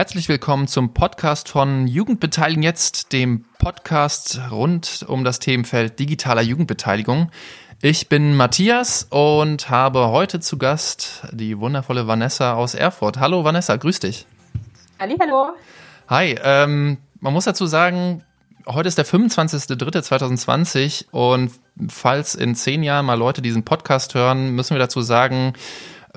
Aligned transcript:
Herzlich 0.00 0.30
willkommen 0.30 0.66
zum 0.66 0.94
Podcast 0.94 1.50
von 1.50 1.86
Jugendbeteiligung 1.86 2.62
jetzt, 2.62 3.12
dem 3.12 3.44
Podcast 3.58 4.40
rund 4.50 5.04
um 5.06 5.24
das 5.24 5.40
Themenfeld 5.40 5.98
digitaler 5.98 6.40
Jugendbeteiligung. 6.40 7.30
Ich 7.82 8.08
bin 8.08 8.34
Matthias 8.34 9.06
und 9.10 9.68
habe 9.68 10.08
heute 10.08 10.40
zu 10.40 10.56
Gast 10.56 11.26
die 11.32 11.60
wundervolle 11.60 12.06
Vanessa 12.06 12.54
aus 12.54 12.74
Erfurt. 12.74 13.20
Hallo 13.20 13.44
Vanessa, 13.44 13.76
grüß 13.76 14.00
dich. 14.00 14.24
Halli, 14.98 15.18
hallo. 15.20 15.50
Hi, 16.08 16.34
ähm, 16.42 16.96
man 17.20 17.34
muss 17.34 17.44
dazu 17.44 17.66
sagen, 17.66 18.24
heute 18.66 18.88
ist 18.88 18.96
der 18.96 19.04
25.03.2020 19.04 21.10
und 21.10 21.52
falls 21.90 22.34
in 22.34 22.54
zehn 22.54 22.82
Jahren 22.82 23.04
mal 23.04 23.18
Leute 23.18 23.42
diesen 23.42 23.66
Podcast 23.66 24.14
hören, 24.14 24.54
müssen 24.54 24.74
wir 24.74 24.80
dazu 24.80 25.02
sagen, 25.02 25.52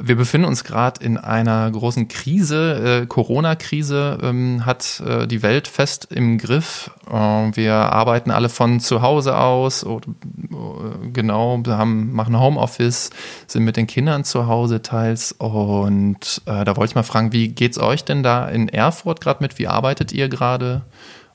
wir 0.02 0.16
befinden 0.16 0.48
uns 0.48 0.64
gerade 0.64 1.04
in 1.04 1.18
einer 1.18 1.70
großen 1.70 2.08
Krise. 2.08 3.02
Äh, 3.04 3.06
Corona-Krise 3.06 4.18
ähm, 4.24 4.66
hat 4.66 5.02
äh, 5.06 5.28
die 5.28 5.44
Welt 5.44 5.68
fest 5.68 6.08
im 6.10 6.38
Griff. 6.40 6.90
Äh, 7.08 7.14
wir 7.14 7.74
arbeiten 7.74 8.32
alle 8.32 8.50
von 8.50 8.80
zu 8.80 9.02
Hause 9.02 9.38
aus. 9.38 9.86
Oder, 9.86 10.08
äh, 10.08 11.10
genau, 11.12 11.62
haben, 11.68 12.12
machen 12.14 12.40
Homeoffice, 12.40 13.12
sind 13.46 13.66
mit 13.66 13.78
den 13.78 13.86
Kindern 13.86 14.24
zu 14.24 14.48
Hause 14.48 14.82
teils. 14.82 15.32
Und 15.34 16.42
äh, 16.46 16.66
da 16.66 16.76
wollte 16.76 16.92
ich 16.92 16.96
mal 16.96 17.04
fragen, 17.04 17.32
wie 17.32 17.50
geht's 17.50 17.78
euch 17.78 18.04
denn 18.04 18.24
da 18.24 18.48
in 18.48 18.70
Erfurt 18.70 19.22
gerade 19.22 19.44
mit? 19.44 19.60
Wie 19.60 19.68
arbeitet 19.68 20.12
ihr 20.12 20.28
gerade? 20.28 20.82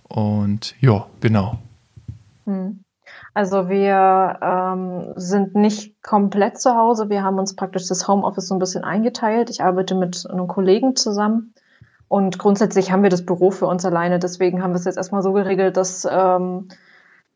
Und 0.03 0.75
ja, 0.81 1.07
genau. 1.21 1.59
Hm. 2.45 2.81
Also 3.39 3.69
wir 3.69 4.37
ähm, 4.43 5.13
sind 5.15 5.55
nicht 5.55 6.03
komplett 6.03 6.61
zu 6.61 6.75
Hause. 6.75 7.09
Wir 7.09 7.23
haben 7.23 7.39
uns 7.39 7.55
praktisch 7.55 7.87
das 7.87 8.09
Homeoffice 8.09 8.49
so 8.49 8.57
ein 8.57 8.59
bisschen 8.59 8.83
eingeteilt. 8.83 9.49
Ich 9.49 9.63
arbeite 9.63 9.95
mit 9.95 10.29
einem 10.29 10.49
Kollegen 10.49 10.97
zusammen. 10.97 11.55
Und 12.09 12.41
grundsätzlich 12.41 12.91
haben 12.91 13.05
wir 13.05 13.11
das 13.11 13.25
Büro 13.25 13.53
für 13.53 13.69
uns 13.69 13.85
alleine. 13.85 14.19
Deswegen 14.19 14.61
haben 14.61 14.73
wir 14.73 14.81
es 14.81 14.87
jetzt 14.87 14.97
erstmal 14.97 15.23
so 15.23 15.33
geregelt, 15.33 15.77
dass 15.77 16.05
ähm, 16.11 16.67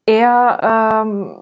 er 0.05 1.05
ähm, 1.05 1.37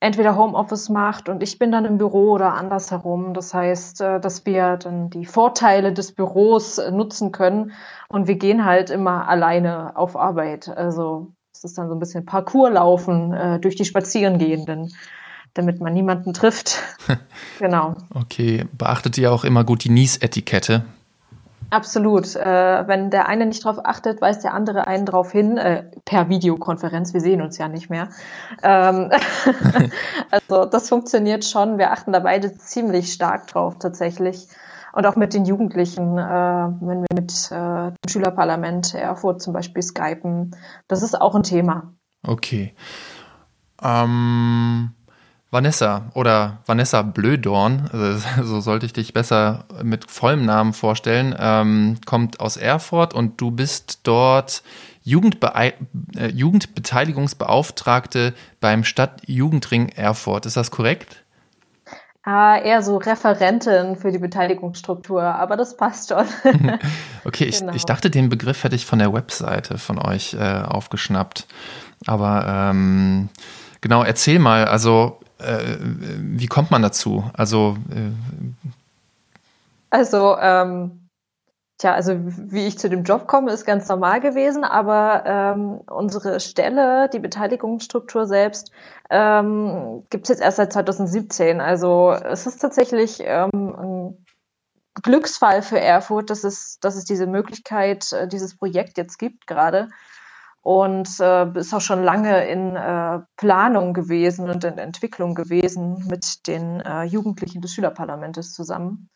entweder 0.00 0.34
Homeoffice 0.34 0.88
macht 0.88 1.28
und 1.28 1.42
ich 1.42 1.58
bin 1.58 1.70
dann 1.70 1.84
im 1.84 1.98
Büro 1.98 2.30
oder 2.30 2.54
andersherum. 2.54 3.34
Das 3.34 3.52
heißt, 3.52 4.00
äh, 4.00 4.18
dass 4.18 4.46
wir 4.46 4.78
dann 4.78 5.10
die 5.10 5.26
Vorteile 5.26 5.92
des 5.92 6.12
Büros 6.12 6.80
nutzen 6.90 7.32
können 7.32 7.72
und 8.08 8.28
wir 8.28 8.36
gehen 8.36 8.64
halt 8.64 8.88
immer 8.88 9.28
alleine 9.28 9.94
auf 9.98 10.16
Arbeit. 10.16 10.70
Also 10.74 11.34
das 11.60 11.72
ist 11.72 11.78
dann 11.78 11.88
so 11.88 11.94
ein 11.94 11.98
bisschen 11.98 12.24
Parcourslaufen 12.24 13.34
äh, 13.34 13.60
durch 13.60 13.76
die 13.76 13.84
Spazierengehenden, 13.84 14.94
damit 15.52 15.78
man 15.78 15.92
niemanden 15.92 16.32
trifft. 16.32 16.78
genau. 17.58 17.96
Okay, 18.14 18.64
beachtet 18.72 19.18
ihr 19.18 19.30
auch 19.30 19.44
immer 19.44 19.62
gut 19.64 19.84
die 19.84 19.90
Nies-Etikette? 19.90 20.84
Absolut. 21.68 22.34
Äh, 22.34 22.88
wenn 22.88 23.10
der 23.10 23.28
eine 23.28 23.44
nicht 23.44 23.62
darauf 23.62 23.84
achtet, 23.84 24.22
weist 24.22 24.42
der 24.42 24.54
andere 24.54 24.86
einen 24.86 25.04
darauf 25.04 25.32
hin, 25.32 25.58
äh, 25.58 25.84
per 26.06 26.30
Videokonferenz. 26.30 27.12
Wir 27.12 27.20
sehen 27.20 27.42
uns 27.42 27.58
ja 27.58 27.68
nicht 27.68 27.90
mehr. 27.90 28.08
Ähm, 28.62 29.10
also 30.30 30.64
das 30.64 30.88
funktioniert 30.88 31.44
schon. 31.44 31.76
Wir 31.76 31.92
achten 31.92 32.12
da 32.12 32.20
beide 32.20 32.56
ziemlich 32.56 33.12
stark 33.12 33.48
drauf 33.48 33.76
tatsächlich 33.78 34.48
und 34.92 35.06
auch 35.06 35.16
mit 35.16 35.34
den 35.34 35.44
Jugendlichen, 35.44 36.18
äh, 36.18 36.22
wenn 36.22 37.02
wir 37.02 37.14
mit 37.14 37.50
äh, 37.50 37.90
dem 37.90 38.08
Schülerparlament 38.08 38.94
Erfurt 38.94 39.42
zum 39.42 39.52
Beispiel 39.52 39.82
skypen. 39.82 40.56
Das 40.88 41.02
ist 41.02 41.20
auch 41.20 41.34
ein 41.34 41.42
Thema. 41.42 41.94
Okay. 42.26 42.74
Ähm, 43.82 44.90
Vanessa 45.50 46.10
oder 46.14 46.58
Vanessa 46.66 47.02
Blödorn, 47.02 47.90
so 48.42 48.60
sollte 48.60 48.86
ich 48.86 48.92
dich 48.92 49.12
besser 49.12 49.64
mit 49.82 50.10
vollem 50.10 50.44
Namen 50.44 50.72
vorstellen, 50.72 51.34
ähm, 51.38 51.98
kommt 52.06 52.40
aus 52.40 52.56
Erfurt 52.56 53.14
und 53.14 53.40
du 53.40 53.50
bist 53.50 54.00
dort 54.04 54.62
Jugendbe 55.02 55.52
äh, 55.54 55.72
Jugendbeteiligungsbeauftragte 56.28 58.34
beim 58.60 58.84
Stadtjugendring 58.84 59.88
Erfurt. 59.88 60.46
Ist 60.46 60.56
das 60.56 60.70
korrekt? 60.70 61.19
Ah, 62.22 62.58
eher 62.58 62.82
so 62.82 62.98
Referentin 62.98 63.96
für 63.96 64.12
die 64.12 64.18
Beteiligungsstruktur, 64.18 65.22
aber 65.22 65.56
das 65.56 65.76
passt 65.76 66.10
schon. 66.10 66.26
okay, 67.24 67.44
ich, 67.44 67.60
genau. 67.60 67.72
ich 67.72 67.86
dachte, 67.86 68.10
den 68.10 68.28
Begriff 68.28 68.62
hätte 68.62 68.76
ich 68.76 68.84
von 68.84 68.98
der 68.98 69.12
Webseite 69.12 69.78
von 69.78 69.98
euch 69.98 70.34
äh, 70.34 70.62
aufgeschnappt. 70.62 71.46
Aber 72.06 72.44
ähm, 72.46 73.30
genau, 73.80 74.02
erzähl 74.02 74.38
mal, 74.38 74.66
also 74.66 75.18
äh, 75.38 75.76
wie 75.80 76.46
kommt 76.46 76.70
man 76.70 76.82
dazu? 76.82 77.30
Also, 77.32 77.78
äh, 77.90 78.10
also 79.88 80.36
ähm, 80.38 80.99
Tja, 81.80 81.94
also 81.94 82.12
wie 82.14 82.66
ich 82.66 82.78
zu 82.78 82.90
dem 82.90 83.04
Job 83.04 83.26
komme, 83.26 83.52
ist 83.52 83.64
ganz 83.64 83.88
normal 83.88 84.20
gewesen, 84.20 84.64
aber 84.64 85.22
ähm, 85.24 85.80
unsere 85.88 86.38
Stelle, 86.38 87.08
die 87.08 87.20
Beteiligungsstruktur 87.20 88.26
selbst, 88.26 88.70
ähm, 89.08 90.04
gibt 90.10 90.24
es 90.24 90.28
jetzt 90.28 90.42
erst 90.42 90.58
seit 90.58 90.74
2017. 90.74 91.62
Also 91.62 92.12
es 92.12 92.46
ist 92.46 92.58
tatsächlich 92.58 93.20
ähm, 93.24 93.48
ein 93.54 94.26
Glücksfall 95.02 95.62
für 95.62 95.80
Erfurt, 95.80 96.28
dass 96.28 96.44
es, 96.44 96.80
dass 96.80 96.96
es 96.96 97.06
diese 97.06 97.26
Möglichkeit, 97.26 98.12
äh, 98.12 98.28
dieses 98.28 98.58
Projekt 98.58 98.98
jetzt 98.98 99.18
gibt 99.18 99.46
gerade. 99.46 99.88
Und 100.60 101.08
äh, 101.18 101.50
ist 101.58 101.72
auch 101.72 101.80
schon 101.80 102.04
lange 102.04 102.46
in 102.46 102.76
äh, 102.76 103.20
Planung 103.38 103.94
gewesen 103.94 104.50
und 104.50 104.64
in 104.64 104.76
Entwicklung 104.76 105.34
gewesen 105.34 106.06
mit 106.10 106.46
den 106.46 106.80
äh, 106.80 107.04
Jugendlichen 107.04 107.62
des 107.62 107.72
Schülerparlamentes 107.72 108.52
zusammen. 108.52 109.08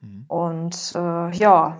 Mhm. 0.00 0.24
Und 0.26 0.92
äh, 0.96 1.30
ja, 1.36 1.78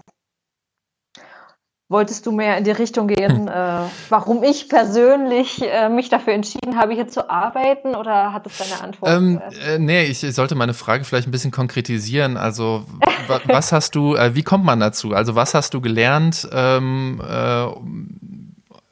Wolltest 1.91 2.27
du 2.27 2.33
mehr 2.33 2.59
in 2.59 2.65
die 2.65 2.71
Richtung 2.71 3.09
gehen, 3.09 3.47
hm. 3.47 3.49
äh, 3.49 3.89
warum 4.11 4.43
ich 4.43 4.69
persönlich 4.69 5.63
äh, 5.63 5.89
mich 5.89 6.11
dafür 6.11 6.35
entschieden 6.35 6.77
habe, 6.77 6.93
hier 6.93 7.09
zu 7.09 7.31
arbeiten 7.31 7.95
oder 7.95 8.35
hat 8.35 8.47
es 8.47 8.59
deine 8.59 8.83
Antwort? 8.83 9.11
Ähm, 9.11 9.41
äh, 9.67 9.79
nee, 9.79 10.05
ich 10.05 10.21
sollte 10.21 10.55
meine 10.55 10.75
Frage 10.75 11.05
vielleicht 11.05 11.29
ein 11.29 11.31
bisschen 11.31 11.51
konkretisieren. 11.51 12.37
Also, 12.37 12.85
was 13.47 13.73
hast 13.73 13.95
du, 13.95 14.17
äh, 14.17 14.35
wie 14.35 14.43
kommt 14.43 14.67
man 14.67 14.81
dazu? 14.81 15.15
Also, 15.15 15.35
was 15.35 15.55
hast 15.55 15.73
du 15.73 15.81
gelernt? 15.81 16.47
Ähm, 16.53 17.23
äh, 17.27 17.67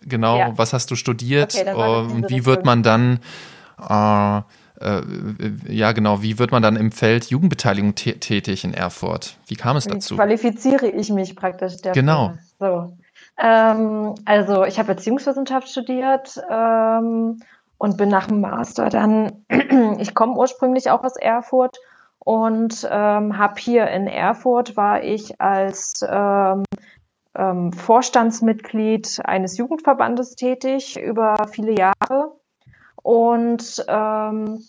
genau, 0.01 0.39
ja. 0.39 0.53
was 0.57 0.73
hast 0.73 0.91
du 0.91 0.97
studiert? 0.97 1.55
Okay, 1.55 1.75
und 1.75 2.31
wie 2.31 2.47
wird 2.47 2.65
man 2.65 2.83
dann 2.83 3.21
äh, 4.81 5.03
ja 5.69 5.93
genau, 5.93 6.23
wie 6.23 6.39
wird 6.39 6.51
man 6.53 6.63
dann 6.63 6.77
im 6.77 6.93
Feld 6.93 7.27
Jugendbeteiligung 7.27 7.95
tätig 7.95 8.65
in 8.65 8.75
Erfurt? 8.75 9.37
Wie 9.47 9.57
kam 9.57 9.77
es 9.77 9.87
dazu? 9.87 10.15
Wie 10.15 10.19
qualifiziere 10.19 10.89
ich 10.89 11.11
mich 11.11 11.37
praktisch 11.37 11.77
dafür? 11.77 11.93
Genau. 11.93 12.35
So. 12.59 12.93
Ähm, 13.39 14.15
also 14.25 14.65
ich 14.65 14.79
habe 14.79 14.93
Erziehungswissenschaft 14.93 15.69
studiert 15.69 16.41
ähm, 16.51 17.43
und 17.79 17.97
bin 17.99 18.09
nach 18.09 18.27
dem 18.27 18.41
Master 18.41 18.89
dann, 18.89 19.45
ich 19.99 20.15
komme 20.15 20.35
ursprünglich 20.37 20.91
auch 20.91 21.05
aus 21.05 21.17
Erfurt 21.17 21.79
und 22.19 22.89
ähm, 22.91 23.39
habe 23.39 23.55
hier 23.59 23.89
in 23.89 24.07
Erfurt 24.07 24.77
war 24.77 25.03
ich 25.05 25.41
als 25.41 26.05
ähm, 26.09 26.65
ähm, 27.37 27.73
Vorstandsmitglied 27.73 29.21
eines 29.25 29.59
Jugendverbandes 29.59 30.35
tätig 30.35 30.99
über 30.99 31.47
viele 31.51 31.79
Jahre 31.79 32.33
und 33.07 33.85
ähm, 33.87 34.65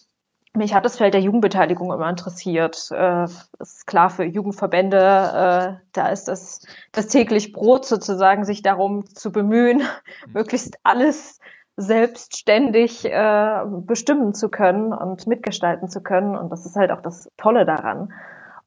mich 0.53 0.75
hat 0.75 0.85
das 0.85 0.97
Feld 0.97 1.15
der 1.15 1.21
Jugendbeteiligung 1.21 1.91
immer 1.91 2.07
interessiert. 2.07 2.91
Äh, 2.91 3.23
ist 3.23 3.87
klar 3.87 4.11
für 4.11 4.25
Jugendverbände, 4.25 4.99
äh, 4.99 5.85
da 5.93 6.09
ist 6.09 6.27
das, 6.27 6.61
das 6.91 7.07
täglich 7.07 7.51
Brot 7.51 7.85
sozusagen, 7.85 8.45
sich 8.45 8.61
darum 8.61 9.07
zu 9.07 9.31
bemühen, 9.31 9.79
mhm. 9.79 10.33
möglichst 10.33 10.77
alles 10.83 11.39
selbstständig 11.77 13.05
äh, 13.05 13.61
bestimmen 13.65 14.35
zu 14.35 14.49
können 14.49 14.93
und 14.93 15.25
mitgestalten 15.25 15.89
zu 15.89 16.03
können. 16.03 16.35
Und 16.35 16.51
das 16.51 16.63
ist 16.63 16.75
halt 16.75 16.91
auch 16.91 17.01
das 17.01 17.31
Tolle 17.37 17.65
daran. 17.65 18.13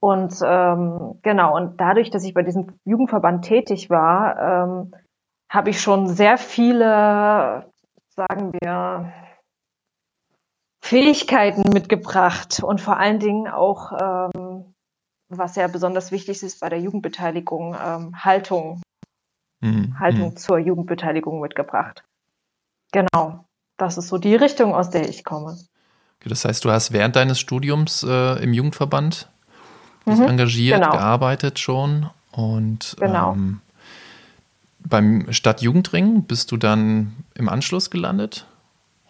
Und 0.00 0.34
ähm, 0.44 1.20
genau, 1.22 1.54
und 1.54 1.80
dadurch, 1.80 2.10
dass 2.10 2.24
ich 2.24 2.34
bei 2.34 2.42
diesem 2.42 2.72
Jugendverband 2.84 3.44
tätig 3.44 3.88
war, 3.88 4.64
ähm, 4.64 4.94
habe 5.48 5.70
ich 5.70 5.80
schon 5.80 6.08
sehr 6.08 6.38
viele, 6.38 7.66
sagen 8.16 8.52
wir, 8.60 9.12
Fähigkeiten 10.80 11.70
mitgebracht 11.72 12.62
und 12.62 12.80
vor 12.80 12.98
allen 12.98 13.18
Dingen 13.18 13.48
auch, 13.48 13.92
ähm, 14.34 14.74
was 15.28 15.56
ja 15.56 15.68
besonders 15.68 16.10
wichtig 16.10 16.42
ist 16.42 16.60
bei 16.60 16.68
der 16.68 16.80
Jugendbeteiligung, 16.80 17.76
ähm, 17.80 18.24
Haltung, 18.24 18.80
mhm. 19.60 19.98
Haltung 19.98 20.30
mhm. 20.30 20.36
zur 20.36 20.58
Jugendbeteiligung 20.58 21.40
mitgebracht. 21.40 22.04
Genau, 22.92 23.44
das 23.76 23.98
ist 23.98 24.08
so 24.08 24.18
die 24.18 24.34
Richtung, 24.34 24.74
aus 24.74 24.90
der 24.90 25.08
ich 25.08 25.22
komme. 25.24 25.58
Das 26.24 26.44
heißt, 26.44 26.64
du 26.64 26.70
hast 26.70 26.92
während 26.92 27.16
deines 27.16 27.38
Studiums 27.38 28.02
äh, 28.02 28.42
im 28.42 28.52
Jugendverband 28.52 29.30
mhm, 30.06 30.22
engagiert, 30.22 30.80
genau. 30.80 30.92
gearbeitet 30.92 31.58
schon 31.58 32.10
und 32.32 32.96
genau. 32.98 33.32
ähm, 33.32 33.60
beim 34.80 35.32
Stadtjugendring 35.32 36.24
bist 36.24 36.52
du 36.52 36.56
dann 36.56 37.24
im 37.34 37.48
Anschluss 37.48 37.90
gelandet? 37.90 38.46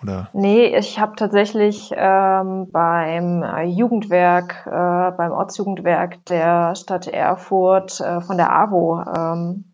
Oder? 0.02 0.30
Nee, 0.32 0.76
ich 0.76 0.98
habe 0.98 1.16
tatsächlich 1.16 1.92
ähm, 1.94 2.70
beim 2.70 3.42
äh, 3.42 3.64
Jugendwerk, 3.64 4.66
äh, 4.66 4.70
beim 4.70 5.32
Ortsjugendwerk 5.32 6.24
der 6.26 6.74
Stadt 6.74 7.06
Erfurt 7.06 8.00
äh, 8.00 8.20
von 8.20 8.36
der 8.36 8.52
AWO 8.52 9.02
ähm, 9.14 9.64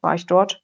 war 0.00 0.14
ich 0.14 0.26
dort. 0.26 0.62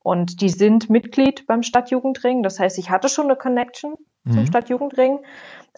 Und 0.00 0.40
die 0.40 0.48
sind 0.48 0.90
Mitglied 0.90 1.46
beim 1.46 1.62
Stadtjugendring. 1.62 2.42
Das 2.42 2.58
heißt, 2.58 2.78
ich 2.78 2.90
hatte 2.90 3.08
schon 3.08 3.26
eine 3.26 3.36
Connection 3.36 3.94
mhm. 4.24 4.32
zum 4.32 4.46
Stadtjugendring, 4.46 5.20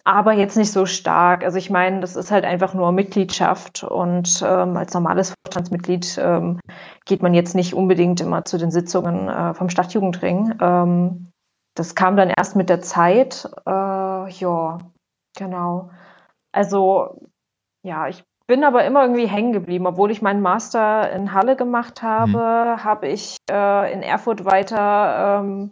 aber 0.03 0.33
jetzt 0.33 0.57
nicht 0.57 0.71
so 0.71 0.85
stark. 0.85 1.43
Also 1.43 1.57
ich 1.57 1.69
meine, 1.69 1.99
das 2.01 2.15
ist 2.15 2.31
halt 2.31 2.43
einfach 2.43 2.73
nur 2.73 2.91
Mitgliedschaft 2.91 3.83
und 3.83 4.43
ähm, 4.45 4.77
als 4.77 4.93
normales 4.93 5.33
Vorstandsmitglied 5.45 6.19
ähm, 6.21 6.59
geht 7.05 7.21
man 7.21 7.33
jetzt 7.33 7.55
nicht 7.55 7.73
unbedingt 7.73 8.21
immer 8.21 8.45
zu 8.45 8.57
den 8.57 8.71
Sitzungen 8.71 9.29
äh, 9.29 9.53
vom 9.53 9.69
Stadtjugendring. 9.69 10.55
Ähm, 10.59 11.31
das 11.75 11.93
kam 11.93 12.15
dann 12.17 12.29
erst 12.29 12.55
mit 12.55 12.69
der 12.69 12.81
Zeit. 12.81 13.47
Äh, 13.67 13.69
ja, 13.69 14.79
genau. 15.37 15.91
Also 16.51 17.29
ja, 17.83 18.07
ich 18.07 18.23
bin 18.47 18.63
aber 18.63 18.85
immer 18.85 19.03
irgendwie 19.03 19.27
hängen 19.27 19.51
geblieben. 19.51 19.85
Obwohl 19.87 20.11
ich 20.11 20.21
meinen 20.21 20.41
Master 20.41 21.11
in 21.11 21.33
Halle 21.33 21.55
gemacht 21.55 22.01
habe, 22.01 22.77
mhm. 22.77 22.83
habe 22.83 23.07
ich 23.07 23.37
äh, 23.49 23.93
in 23.93 24.01
Erfurt 24.01 24.45
weiter, 24.45 25.41
ähm, 25.43 25.71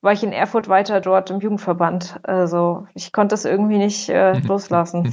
war 0.00 0.12
ich 0.12 0.22
in 0.22 0.32
Erfurt 0.32 0.68
weiter 0.68 1.00
dort 1.00 1.30
im 1.30 1.40
Jugendverband. 1.40 2.20
Also 2.22 2.86
ich 2.94 3.12
konnte 3.12 3.34
es 3.34 3.44
irgendwie 3.44 3.78
nicht 3.78 4.08
äh, 4.08 4.38
loslassen. 4.46 5.12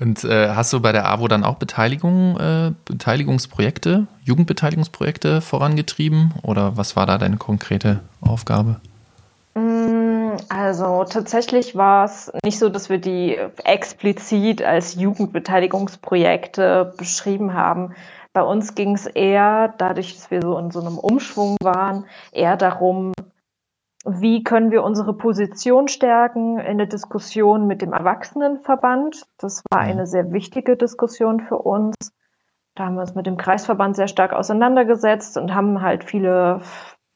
Und 0.00 0.24
äh, 0.24 0.48
hast 0.48 0.72
du 0.72 0.80
bei 0.80 0.90
der 0.92 1.08
AWO 1.08 1.28
dann 1.28 1.44
auch 1.44 1.56
Beteiligung, 1.56 2.36
äh, 2.36 2.72
Beteiligungsprojekte, 2.84 4.06
Jugendbeteiligungsprojekte 4.24 5.40
vorangetrieben? 5.40 6.34
Oder 6.42 6.76
was 6.76 6.96
war 6.96 7.06
da 7.06 7.18
deine 7.18 7.36
konkrete 7.36 8.00
Aufgabe? 8.20 8.80
Mm, 9.54 10.36
also 10.48 11.04
tatsächlich 11.04 11.76
war 11.76 12.04
es 12.04 12.32
nicht 12.44 12.58
so, 12.58 12.68
dass 12.68 12.88
wir 12.88 12.98
die 12.98 13.38
explizit 13.64 14.62
als 14.62 14.94
Jugendbeteiligungsprojekte 14.94 16.94
beschrieben 16.96 17.54
haben. 17.54 17.94
Bei 18.32 18.42
uns 18.42 18.74
ging 18.74 18.94
es 18.94 19.06
eher, 19.06 19.74
dadurch, 19.76 20.14
dass 20.14 20.30
wir 20.30 20.40
so 20.40 20.56
in 20.56 20.70
so 20.70 20.80
einem 20.80 20.98
Umschwung 20.98 21.56
waren, 21.62 22.06
eher 22.32 22.56
darum, 22.56 23.12
wie 24.04 24.42
können 24.42 24.70
wir 24.70 24.82
unsere 24.82 25.14
Position 25.14 25.86
stärken 25.86 26.58
in 26.58 26.78
der 26.78 26.86
Diskussion 26.86 27.66
mit 27.66 27.82
dem 27.82 27.92
Erwachsenenverband. 27.92 29.26
Das 29.38 29.62
war 29.70 29.82
mhm. 29.82 29.90
eine 29.90 30.06
sehr 30.06 30.32
wichtige 30.32 30.76
Diskussion 30.76 31.40
für 31.40 31.58
uns. 31.58 31.94
Da 32.74 32.86
haben 32.86 32.94
wir 32.94 33.02
uns 33.02 33.14
mit 33.14 33.26
dem 33.26 33.36
Kreisverband 33.36 33.96
sehr 33.96 34.08
stark 34.08 34.32
auseinandergesetzt 34.32 35.36
und 35.36 35.54
haben 35.54 35.82
halt 35.82 36.04
viele 36.04 36.62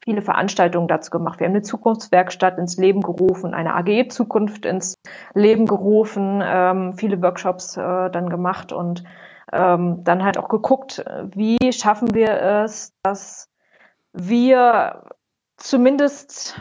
viele 0.07 0.21
Veranstaltungen 0.21 0.87
dazu 0.87 1.11
gemacht. 1.11 1.41
Wir 1.41 1.47
haben 1.47 1.53
eine 1.53 1.63
Zukunftswerkstatt 1.63 2.57
ins 2.57 2.77
Leben 2.77 3.01
gerufen, 3.01 3.53
eine 3.53 3.75
AG 3.75 4.07
Zukunft 4.07 4.65
ins 4.65 4.95
Leben 5.33 5.65
gerufen, 5.65 6.41
ähm, 6.41 6.93
viele 6.93 7.21
Workshops 7.21 7.75
äh, 7.75 8.09
dann 8.09 8.29
gemacht 8.29 8.71
und 8.71 9.03
ähm, 9.51 10.05
dann 10.05 10.23
halt 10.23 10.37
auch 10.37 10.47
geguckt, 10.47 11.03
wie 11.35 11.57
schaffen 11.73 12.13
wir 12.13 12.41
es, 12.41 12.93
dass 13.03 13.49
wir 14.13 15.03
zumindest 15.57 16.57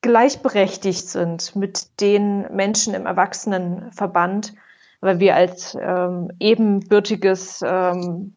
gleichberechtigt 0.00 1.10
sind 1.10 1.54
mit 1.56 2.00
den 2.00 2.46
Menschen 2.56 2.94
im 2.94 3.04
Erwachsenenverband, 3.04 4.54
weil 5.02 5.20
wir 5.20 5.36
als 5.36 5.76
ähm, 5.78 6.30
ebenbürtiges 6.40 7.62
ähm, 7.66 8.34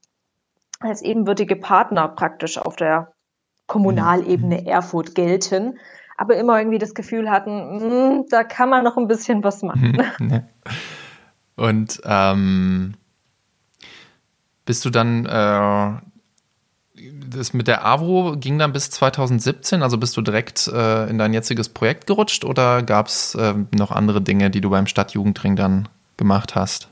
als 0.81 1.01
ebenbürtige 1.04 1.56
Partner 1.56 2.09
praktisch 2.09 2.57
auf 2.57 2.75
der 2.75 3.13
Kommunalebene 3.71 4.59
mhm. 4.62 4.68
Erfurt 4.68 5.15
gelten, 5.15 5.79
aber 6.18 6.35
immer 6.35 6.59
irgendwie 6.59 6.77
das 6.77 6.94
Gefühl 6.94 7.31
hatten, 7.31 7.77
mh, 7.77 7.79
hm, 7.79 8.25
da 8.29 8.44
kann 8.44 8.69
man 8.69 8.83
noch 8.83 8.97
ein 8.97 9.07
bisschen 9.07 9.45
was 9.45 9.63
machen. 9.63 10.03
Und 11.56 12.01
ähm, 12.03 12.95
bist 14.65 14.83
du 14.83 14.89
dann, 14.89 15.25
äh, 15.25 15.91
das 17.29 17.53
mit 17.53 17.69
der 17.69 17.85
AWO 17.85 18.35
ging 18.35 18.59
dann 18.59 18.73
bis 18.73 18.89
2017, 18.89 19.83
also 19.83 19.97
bist 19.97 20.18
du 20.18 20.21
direkt 20.21 20.68
äh, 20.68 21.09
in 21.09 21.18
dein 21.18 21.33
jetziges 21.33 21.69
Projekt 21.69 22.07
gerutscht 22.07 22.44
oder 22.44 22.83
gab 22.83 23.07
es 23.07 23.35
äh, 23.35 23.53
noch 23.73 23.91
andere 23.91 24.21
Dinge, 24.21 24.50
die 24.50 24.59
du 24.59 24.69
beim 24.69 24.85
Stadtjugendring 24.85 25.56
dann 25.56 25.88
gemacht 26.18 26.56
hast? 26.56 26.90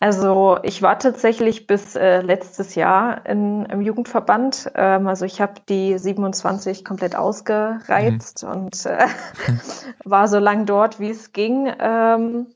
Also 0.00 0.58
ich 0.62 0.80
war 0.80 0.98
tatsächlich 0.98 1.66
bis 1.66 1.96
äh, 1.96 2.20
letztes 2.20 2.76
Jahr 2.76 3.26
in, 3.26 3.66
im 3.66 3.80
Jugendverband. 3.80 4.70
Ähm, 4.76 5.08
also 5.08 5.24
ich 5.24 5.40
habe 5.40 5.54
die 5.68 5.98
27 5.98 6.84
komplett 6.84 7.16
ausgereizt 7.16 8.44
mhm. 8.44 8.50
und 8.50 8.86
äh, 8.86 9.06
war 10.04 10.28
so 10.28 10.38
lang 10.38 10.66
dort, 10.66 11.00
wie 11.00 11.10
es 11.10 11.32
ging, 11.32 11.72
ähm, 11.80 12.46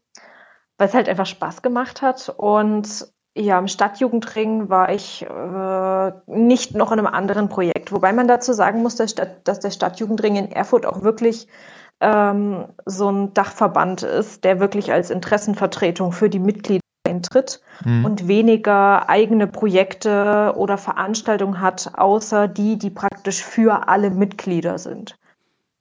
weil 0.78 0.88
es 0.88 0.94
halt 0.94 1.08
einfach 1.08 1.26
Spaß 1.26 1.62
gemacht 1.62 2.00
hat. 2.00 2.28
Und 2.28 3.12
ja, 3.34 3.58
im 3.58 3.66
Stadtjugendring 3.66 4.68
war 4.68 4.90
ich 4.92 5.22
äh, 5.22 6.12
nicht 6.26 6.76
noch 6.76 6.92
in 6.92 7.00
einem 7.00 7.08
anderen 7.08 7.48
Projekt. 7.48 7.90
Wobei 7.90 8.12
man 8.12 8.28
dazu 8.28 8.52
sagen 8.52 8.82
muss, 8.82 8.94
dass, 8.94 9.16
dass 9.16 9.58
der 9.58 9.70
Stadtjugendring 9.70 10.36
in 10.36 10.52
Erfurt 10.52 10.86
auch 10.86 11.02
wirklich 11.02 11.48
ähm, 12.00 12.66
so 12.84 13.10
ein 13.10 13.34
Dachverband 13.34 14.04
ist, 14.04 14.44
der 14.44 14.60
wirklich 14.60 14.92
als 14.92 15.10
Interessenvertretung 15.10 16.12
für 16.12 16.28
die 16.28 16.40
Mitglieder 16.40 16.81
eintritt 17.22 17.60
mhm. 17.84 18.04
und 18.04 18.28
weniger 18.28 19.08
eigene 19.08 19.46
Projekte 19.46 20.54
oder 20.56 20.78
Veranstaltungen 20.78 21.60
hat, 21.60 21.92
außer 21.94 22.48
die, 22.48 22.78
die 22.78 22.90
praktisch 22.90 23.42
für 23.42 23.88
alle 23.88 24.10
Mitglieder 24.10 24.78
sind. 24.78 25.18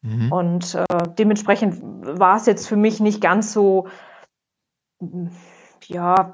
Mhm. 0.02 0.32
Und 0.32 0.76
äh, 0.76 0.86
dementsprechend 1.18 1.82
war 1.82 2.38
es 2.38 2.46
jetzt 2.46 2.68
für 2.68 2.76
mich 2.76 3.00
nicht 3.00 3.22
ganz 3.22 3.54
so, 3.54 3.88
ja, 5.86 6.34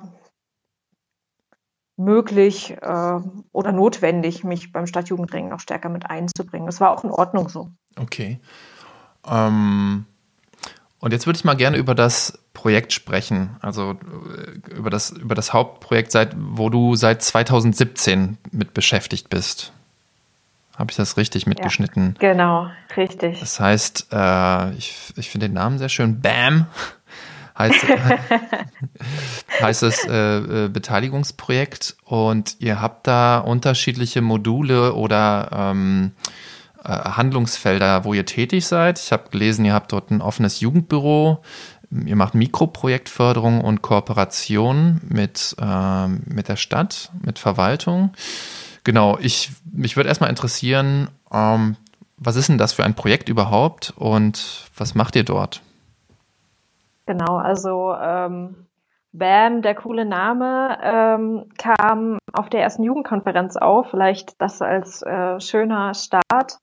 möglich 2.00 2.77
äh, 2.80 3.19
oder 3.51 3.71
notwendig, 3.71 4.44
mich 4.44 4.71
beim 4.71 4.86
Stadtjugendring 4.86 5.50
noch 5.50 5.59
stärker 5.59 5.89
mit 5.89 6.09
einzubringen. 6.09 6.68
Das 6.68 6.80
war 6.80 6.92
auch 6.92 7.04
in 7.04 7.09
Ordnung 7.09 7.50
so. 7.50 7.71
Okay. 7.98 8.39
Ähm, 9.27 10.06
und 11.00 11.12
jetzt 11.12 11.25
würde 11.25 11.38
ich 11.38 11.45
mal 11.45 11.56
gerne 11.56 11.77
über 11.77 11.95
das 11.95 12.39
Projekt 12.57 12.92
sprechen, 12.92 13.56
also 13.62 13.92
äh, 13.92 14.75
über 14.75 14.89
das, 14.89 15.12
über 15.12 15.36
das 15.36 15.54
Hauptprojekt, 15.54 16.12
seit, 16.12 16.36
wo 16.36 16.71
du 16.71 16.95
seit 16.95 17.21
2017 17.21 18.39
mit 18.51 18.74
beschäftigt 18.74 19.30
bist. 19.30 19.71
Habe 20.75 20.89
ich 20.89 20.98
das 20.98 21.18
richtig 21.18 21.45
mitgeschnitten? 21.45 22.15
Ja, 22.19 22.31
genau, 22.31 22.68
richtig. 22.98 23.39
Das 23.39 23.59
heißt, 23.59 24.07
äh, 24.12 24.71
ich, 24.74 25.13
ich 25.15 25.30
finde 25.30 25.50
den 25.50 25.54
Namen 25.54 25.77
sehr 25.77 25.89
schön. 25.89 26.19
BAM 26.19 26.65
heißt, 27.57 27.85
heißt 29.61 29.83
das 29.83 30.06
äh, 30.06 30.66
äh, 30.66 30.68
Beteiligungsprojekt 30.69 31.95
und 32.06 32.56
ihr 32.57 32.81
habt 32.81 33.06
da 33.06 33.37
unterschiedliche 33.37 34.21
Module 34.21 34.94
oder 34.94 35.49
ähm, 35.52 36.14
äh, 36.83 36.90
Handlungsfelder, 36.90 38.04
wo 38.04 38.16
ihr 38.16 38.26
tätig 38.26 38.66
seid. 38.66 38.97
Ich 38.97 39.11
habe 39.11 39.30
gelesen, 39.30 39.64
ihr 39.64 39.73
habt 39.73 39.92
dort 39.92 40.09
ein 40.09 40.21
offenes 40.21 40.59
Jugendbüro, 40.59 41.44
ihr 41.89 42.15
macht 42.15 42.35
Mikroprojektförderung 42.35 43.61
und 43.61 43.81
Kooperation 43.81 45.01
mit, 45.07 45.56
äh, 45.61 46.07
mit 46.07 46.49
der 46.49 46.56
Stadt, 46.56 47.11
mit 47.23 47.39
Verwaltung. 47.39 48.11
Genau, 48.83 49.17
ich, 49.19 49.51
mich 49.71 49.97
würde 49.97 50.09
erstmal 50.09 50.29
interessieren, 50.29 51.09
ähm, 51.31 51.75
was 52.17 52.35
ist 52.35 52.49
denn 52.49 52.57
das 52.57 52.73
für 52.73 52.83
ein 52.83 52.95
Projekt 52.95 53.29
überhaupt 53.29 53.94
und 53.95 54.69
was 54.75 54.95
macht 54.95 55.15
ihr 55.15 55.23
dort? 55.23 55.61
Genau, 57.06 57.37
also 57.37 57.94
ähm, 57.94 58.67
BAM, 59.13 59.61
der 59.61 59.75
coole 59.75 60.06
Name, 60.06 60.77
ähm, 60.81 61.45
kam 61.57 62.17
auf 62.33 62.49
der 62.49 62.61
ersten 62.61 62.83
Jugendkonferenz 62.83 63.56
auf. 63.56 63.89
Vielleicht 63.89 64.41
das 64.41 64.61
als 64.61 65.01
äh, 65.03 65.39
schöner 65.39 65.94
Start. 65.94 66.59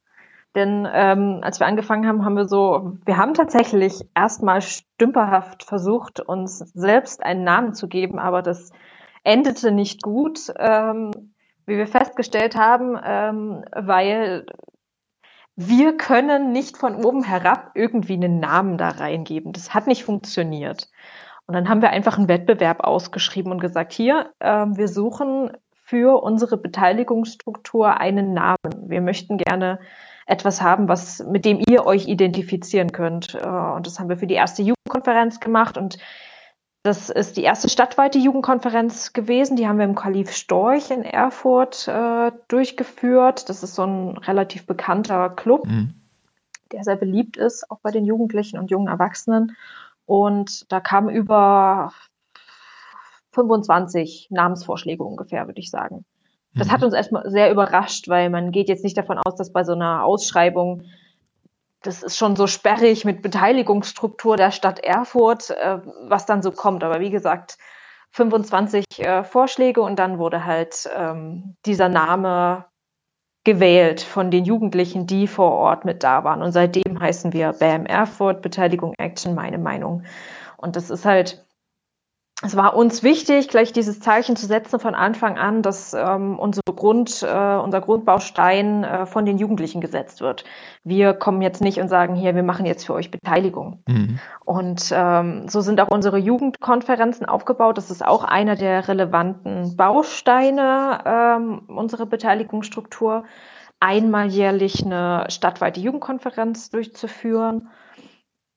Denn 0.55 0.89
ähm, 0.93 1.41
als 1.43 1.59
wir 1.59 1.67
angefangen 1.67 2.07
haben, 2.07 2.25
haben 2.25 2.37
wir 2.37 2.47
so, 2.47 2.97
wir 3.05 3.17
haben 3.17 3.35
tatsächlich 3.35 4.05
erstmal 4.15 4.63
stümperhaft 4.63 5.65
versucht, 5.65 6.21
uns 6.21 6.59
selbst 6.59 7.25
einen 7.25 7.43
Namen 7.43 7.75
zu 7.75 7.89
geben, 7.89 8.21
aber 8.21 8.41
das 8.41 8.71
endete 9.25 9.73
nicht 9.73 10.03
gut, 10.03 10.53
ähm, 10.59 11.11
wie 11.67 11.77
wir 11.77 11.89
festgestellt 11.89 12.57
haben, 12.57 12.97
ähm, 13.03 13.65
weil 13.75 14.47
wir 15.57 15.97
können 15.97 16.53
nicht 16.53 16.77
von 16.77 17.05
oben 17.05 17.25
herab 17.25 17.73
irgendwie 17.75 18.15
einen 18.15 18.39
Namen 18.39 18.77
da 18.77 18.91
reingeben. 18.91 19.53
Das 19.53 19.73
hat 19.75 19.87
nicht 19.87 20.05
funktioniert. 20.05 20.89
Und 21.47 21.55
dann 21.55 21.69
haben 21.69 21.83
wir 21.83 21.91
einfach 21.91 22.17
einen 22.17 22.29
Wettbewerb 22.29 22.81
ausgeschrieben 22.81 23.53
und 23.53 23.61
gesagt, 23.61 23.93
hier, 23.93 24.31
äh, 24.39 24.67
wir 24.67 24.89
suchen 24.89 25.51
für 25.85 26.23
unsere 26.23 26.57
Beteiligungsstruktur 26.57 27.99
einen 28.01 28.35
Namen. 28.35 28.89
Wir 28.89 29.01
möchten 29.01 29.37
gerne 29.37 29.79
etwas 30.27 30.63
haben, 30.63 30.89
was, 30.89 31.25
mit 31.25 31.45
dem 31.45 31.61
ihr 31.69 31.87
euch 31.87 32.09
identifizieren 32.09 32.93
könnt. 32.93 33.35
Äh, 33.35 33.47
und 33.47 33.87
das 33.87 33.99
haben 33.99 34.09
wir 34.09 34.17
für 34.17 34.27
die 34.27 34.35
erste 34.35 34.63
Jugendkonferenz 34.63 35.41
gemacht 35.41 35.77
und 35.77 35.99
das 36.85 37.09
ist 37.09 37.39
die 37.39 37.43
erste 37.43 37.71
stadtweite 37.71 38.19
Jugendkonferenz 38.19 39.15
gewesen. 39.15 39.57
Die 39.57 39.67
haben 39.67 39.79
wir 39.79 39.87
im 39.87 39.95
Kalif 39.95 40.33
Storch 40.33 40.91
in 40.91 41.03
Erfurt 41.03 41.89
äh, 41.89 42.31
durchgeführt. 42.49 43.49
Das 43.49 43.63
ist 43.63 43.75
so 43.75 43.85
ein 43.85 44.19
relativ 44.19 44.67
bekannter 44.67 45.31
Club, 45.31 45.65
mhm. 45.65 45.95
der 46.73 46.85
sehr 46.85 46.97
beliebt 46.97 47.39
ist, 47.39 47.71
auch 47.71 47.79
bei 47.81 47.91
den 47.91 48.05
Jugendlichen 48.05 48.59
und 48.59 48.71
jungen 48.71 48.89
Erwachsenen. 48.89 49.57
Und 50.05 50.71
da 50.71 50.79
kamen 50.81 51.09
über 51.09 51.95
25 53.33 54.29
Namensvorschläge 54.31 55.03
ungefähr, 55.03 55.47
würde 55.47 55.61
ich 55.61 55.71
sagen. 55.71 56.05
Das 56.55 56.69
mhm. 56.69 56.73
hat 56.73 56.83
uns 56.83 56.95
erstmal 56.95 57.31
sehr 57.31 57.51
überrascht, 57.51 58.09
weil 58.09 58.31
man 58.31 58.53
geht 58.53 58.69
jetzt 58.69 58.85
nicht 58.85 58.97
davon 58.97 59.19
aus, 59.19 59.37
dass 59.37 59.53
bei 59.53 59.65
so 59.65 59.73
einer 59.73 60.05
Ausschreibung 60.05 60.85
das 61.85 62.03
ist 62.03 62.17
schon 62.17 62.35
so 62.35 62.47
sperrig 62.47 63.05
mit 63.05 63.21
Beteiligungsstruktur 63.21 64.37
der 64.37 64.51
Stadt 64.51 64.81
Erfurt, 64.81 65.51
äh, 65.51 65.79
was 66.05 66.27
dann 66.27 66.43
so 66.43 66.51
kommt. 66.51 66.83
Aber 66.83 67.01
wie 67.01 67.11
gesagt, 67.11 67.59
25 68.13 68.85
äh, 68.99 69.25
Vorschläge 69.25 69.83
und 69.83 69.99
dann 69.99 70.19
wurde 70.19 70.45
halt 70.45 70.89
ähm, 70.97 71.57
dieser 71.67 71.89
Name 71.89 72.65
gewählt 73.45 74.01
von 74.01 74.31
den 74.31 74.45
Jugendlichen, 74.45 75.07
die 75.07 75.27
vor 75.27 75.53
Ort 75.53 75.85
mit 75.85 76.03
da 76.03 76.25
waren. 76.25 76.43
Und 76.43 76.53
seitdem 76.53 76.99
heißen 76.99 77.35
wir 77.35 77.53
BAM 77.53 77.85
Erfurt, 77.85 78.41
Beteiligung 78.41 78.95
Action, 78.97 79.35
meine 79.35 79.59
Meinung. 79.59 80.05
Und 80.57 80.77
das 80.77 80.89
ist 80.89 81.05
halt 81.05 81.45
es 82.45 82.57
war 82.57 82.77
uns 82.77 83.03
wichtig, 83.03 83.49
gleich 83.49 83.73
dieses 83.73 84.01
Zeichen 84.01 84.37
zu 84.37 84.47
setzen 84.47 84.79
von 84.79 84.95
Anfang 84.95 85.39
an, 85.39 85.63
dass 85.63 85.95
ähm, 85.95 86.39
unsere 86.39 86.75
Grund, 86.75 87.23
äh, 87.23 87.57
unser 87.57 87.81
Grundbaustein 87.81 88.85
äh, 88.85 89.07
von 89.07 89.25
den 89.25 89.39
Jugendlichen 89.39 89.81
gesetzt 89.81 90.21
wird. 90.21 90.45
Wir 90.83 91.15
kommen 91.15 91.41
jetzt 91.41 91.63
nicht 91.63 91.81
und 91.81 91.89
sagen, 91.89 92.15
hier, 92.15 92.35
wir 92.35 92.43
machen 92.43 92.67
jetzt 92.67 92.85
für 92.85 92.95
euch 92.95 93.11
Beteiligung. 93.11 93.83
Mhm. 93.89 94.19
Und 94.45 94.91
ähm, 94.93 95.49
so 95.49 95.63
sind 95.63 95.81
auch 95.81 95.89
unsere 95.89 96.19
Jugendkonferenzen 96.19 97.27
aufgebaut. 97.27 97.79
Das 97.79 97.91
ist 97.91 98.05
auch 98.05 98.25
einer 98.25 98.57
der 98.57 98.89
relevanten 98.89 99.77
Bausteine 99.77 101.01
ähm, 101.07 101.63
unserer 101.69 102.07
Beteiligungsstruktur, 102.07 103.25
einmal 103.81 104.27
jährlich 104.27 104.85
eine 104.85 105.27
stadtweite 105.29 105.81
Jugendkonferenz 105.81 106.71
durchzuführen. 106.71 107.71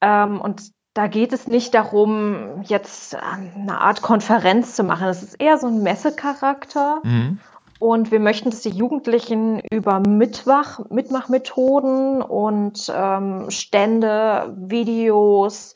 Ähm, 0.02 0.42
und 0.42 0.77
da 0.98 1.06
geht 1.06 1.32
es 1.32 1.46
nicht 1.46 1.76
darum, 1.76 2.64
jetzt 2.64 3.16
eine 3.16 3.80
Art 3.80 4.02
Konferenz 4.02 4.76
zu 4.76 4.84
machen. 4.84 5.08
Es 5.08 5.22
ist 5.22 5.40
eher 5.40 5.60
so 5.60 5.68
ein 5.68 5.84
Messecharakter. 5.84 7.02
Mhm. 7.04 7.40
Und 7.80 8.10
wir 8.10 8.20
möchten, 8.20 8.50
dass 8.50 8.62
die 8.62 8.72
Jugendlichen 8.72 9.62
über 9.72 10.00
Mitmach, 10.00 10.80
Mitmachmethoden 10.90 12.24
und 12.24 12.92
ähm, 12.92 13.52
Stände, 13.52 14.56
Videos, 14.58 15.76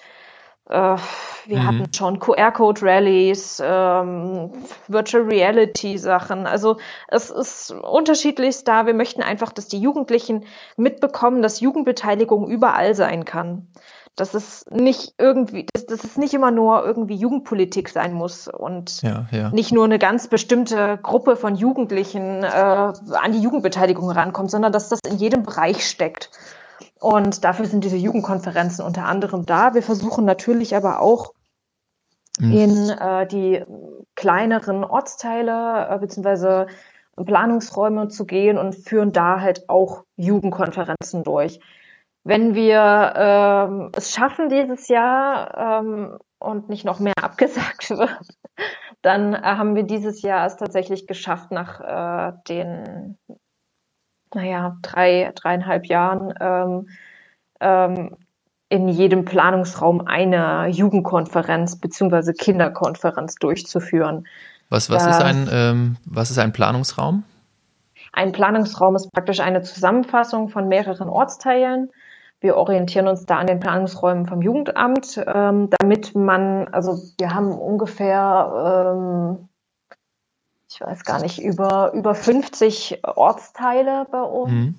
äh, 0.68 0.96
wir 1.46 1.60
mhm. 1.60 1.68
hatten 1.68 1.94
schon 1.94 2.18
QR-Code-Rallies, 2.18 3.62
ähm, 3.64 4.52
Virtual 4.88 5.24
Reality-Sachen. 5.24 6.48
Also 6.48 6.78
es 7.10 7.30
ist 7.30 7.70
unterschiedlichst 7.70 8.68
da. 8.68 8.88
Wir 8.88 8.96
möchten 8.96 9.22
einfach, 9.22 9.52
dass 9.52 9.68
die 9.68 9.80
Jugendlichen 9.80 10.46
mitbekommen, 10.78 11.44
dass 11.44 11.60
Jugendbeteiligung 11.60 12.50
überall 12.50 12.96
sein 12.96 13.24
kann 13.24 13.68
dass 14.16 14.34
es 14.34 14.66
nicht 14.70 15.14
irgendwie, 15.18 15.66
dass, 15.74 15.86
dass 15.86 16.04
es 16.04 16.18
nicht 16.18 16.34
immer 16.34 16.52
nur 16.52 16.86
irgendwie 16.86 17.16
Jugendpolitik 17.16 17.90
sein 17.90 18.14
muss 18.14 18.48
und 18.48 19.02
ja, 19.02 19.28
ja. 19.32 19.50
nicht 19.52 19.72
nur 19.72 19.86
eine 19.86 20.00
ganz 20.00 20.28
bestimmte 20.28 21.00
Gruppe 21.02 21.36
von 21.36 21.56
Jugendlichen 21.56 22.44
äh, 22.44 22.48
an 22.48 23.32
die 23.32 23.40
Jugendbeteiligung 23.42 24.10
rankommt, 24.10 24.52
sondern 24.52 24.72
dass 24.72 24.90
das 24.90 25.00
in 25.08 25.18
jedem 25.18 25.44
Bereich 25.44 25.88
steckt. 25.88 26.30
Und 27.00 27.44
dafür 27.44 27.66
sind 27.66 27.84
diese 27.84 27.98
Jugendkonferenzen 27.98 28.86
unter 28.86 29.06
anderem 29.06 29.46
da. 29.46 29.74
Wir 29.74 29.82
versuchen 29.82 30.26
natürlich 30.26 30.76
aber 30.76 31.00
auch 31.00 31.34
mhm. 32.40 32.52
in 32.52 32.90
äh, 32.90 33.26
die 33.28 33.64
kleineren 34.16 34.84
Ortsteile 34.84 35.88
äh, 35.90 36.00
bzw. 36.00 36.66
Planungsräume 37.26 38.08
zu 38.08 38.26
gehen 38.26 38.58
und 38.58 38.76
führen 38.76 39.12
da 39.12 39.42
halt 39.42 39.70
auch 39.70 40.04
Jugendkonferenzen 40.16 41.24
durch 41.24 41.60
wenn 42.24 42.54
wir 42.54 43.14
ähm, 43.16 43.92
es 43.96 44.14
schaffen 44.14 44.50
dieses 44.50 44.88
Jahr 44.88 45.82
ähm, 45.82 46.18
und 46.40 46.70
nicht 46.70 46.86
noch 46.86 47.00
mehr 47.00 47.14
abgesagt 47.22 47.90
wird, 47.90 48.38
dann 49.02 49.34
äh, 49.34 49.42
haben 49.42 49.76
wir 49.76 49.84
dieses 49.84 50.22
Jahr 50.22 50.46
es 50.46 50.58
tatsächlich 50.58 51.08
geschafft, 51.08 51.52
nach 51.52 51.80
äh, 51.80 52.34
den, 52.48 53.18
naja, 54.34 54.78
drei, 54.82 55.32
dreieinhalb 55.36 55.88
Jahren 55.88 56.34
ähm, 56.40 56.90
ähm, 57.60 58.18
in 58.70 58.88
jedem 58.88 59.26
Planungsraum 59.26 60.08
eine 60.08 60.68
Jugendkonferenz 60.70 61.78
beziehungsweise 61.78 62.34
Kinderkonferenz 62.34 63.36
durchzuführen. 63.36 64.28
Was, 64.70 64.90
was, 64.90 65.06
ist 65.06 65.22
ein, 65.22 65.50
ähm, 65.52 65.98
was 66.06 66.32
ist 66.32 66.40
ein 66.40 66.54
Planungsraum? 66.54 67.24
Ein 68.14 68.32
Planungsraum 68.32 68.96
ist 68.96 69.12
praktisch 69.12 69.42
eine 69.42 69.62
Zusammenfassung 69.64 70.48
von 70.48 70.70
mehreren 70.70 71.10
Ortsteilen, 71.10 71.92
wir 72.42 72.58
orientieren 72.58 73.08
uns 73.08 73.26
da 73.26 73.38
an 73.38 73.48
den 73.48 73.60
Planungsräumen 73.60 74.26
vom 74.26 74.42
Jugendamt, 74.42 75.24
ähm, 75.26 75.70
damit 75.80 76.16
man, 76.16 76.68
also 76.70 77.00
wir 77.20 77.34
haben 77.34 77.52
ungefähr, 77.52 78.96
ähm, 78.96 79.48
ich 80.68 80.82
weiß 80.82 81.04
gar 81.04 81.22
nicht, 81.22 81.42
über, 81.42 81.94
über 81.94 82.16
50 82.16 83.02
Ortsteile 83.04 84.08
bei 84.12 84.22
uns. 84.22 84.52
Mhm. 84.52 84.76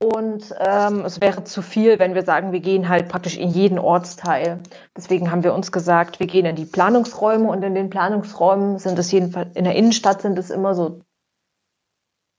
Und 0.00 0.54
ähm, 0.58 1.04
es 1.04 1.20
wäre 1.20 1.44
zu 1.44 1.60
viel, 1.60 1.98
wenn 1.98 2.14
wir 2.14 2.22
sagen, 2.22 2.52
wir 2.52 2.60
gehen 2.60 2.88
halt 2.88 3.08
praktisch 3.08 3.36
in 3.36 3.48
jeden 3.48 3.78
Ortsteil. 3.78 4.60
Deswegen 4.96 5.30
haben 5.30 5.42
wir 5.42 5.54
uns 5.54 5.72
gesagt, 5.72 6.20
wir 6.20 6.26
gehen 6.26 6.46
in 6.46 6.56
die 6.56 6.66
Planungsräume 6.66 7.48
und 7.48 7.62
in 7.62 7.74
den 7.74 7.90
Planungsräumen 7.90 8.78
sind 8.78 8.98
es 8.98 9.10
jedenfalls, 9.10 9.56
in 9.56 9.64
der 9.64 9.74
Innenstadt 9.74 10.22
sind 10.22 10.38
es 10.38 10.50
immer 10.50 10.74
so 10.74 11.00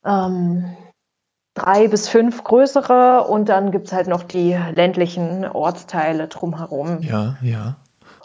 ähm, 0.05 0.75
drei 1.59 1.87
bis 1.87 2.07
fünf 2.07 2.43
größere 2.43 3.25
und 3.27 3.49
dann 3.49 3.71
gibt 3.71 3.87
es 3.87 3.93
halt 3.93 4.07
noch 4.07 4.23
die 4.23 4.57
ländlichen 4.73 5.45
Ortsteile 5.45 6.27
drumherum. 6.27 7.01
Ja, 7.01 7.37
ja. 7.41 7.75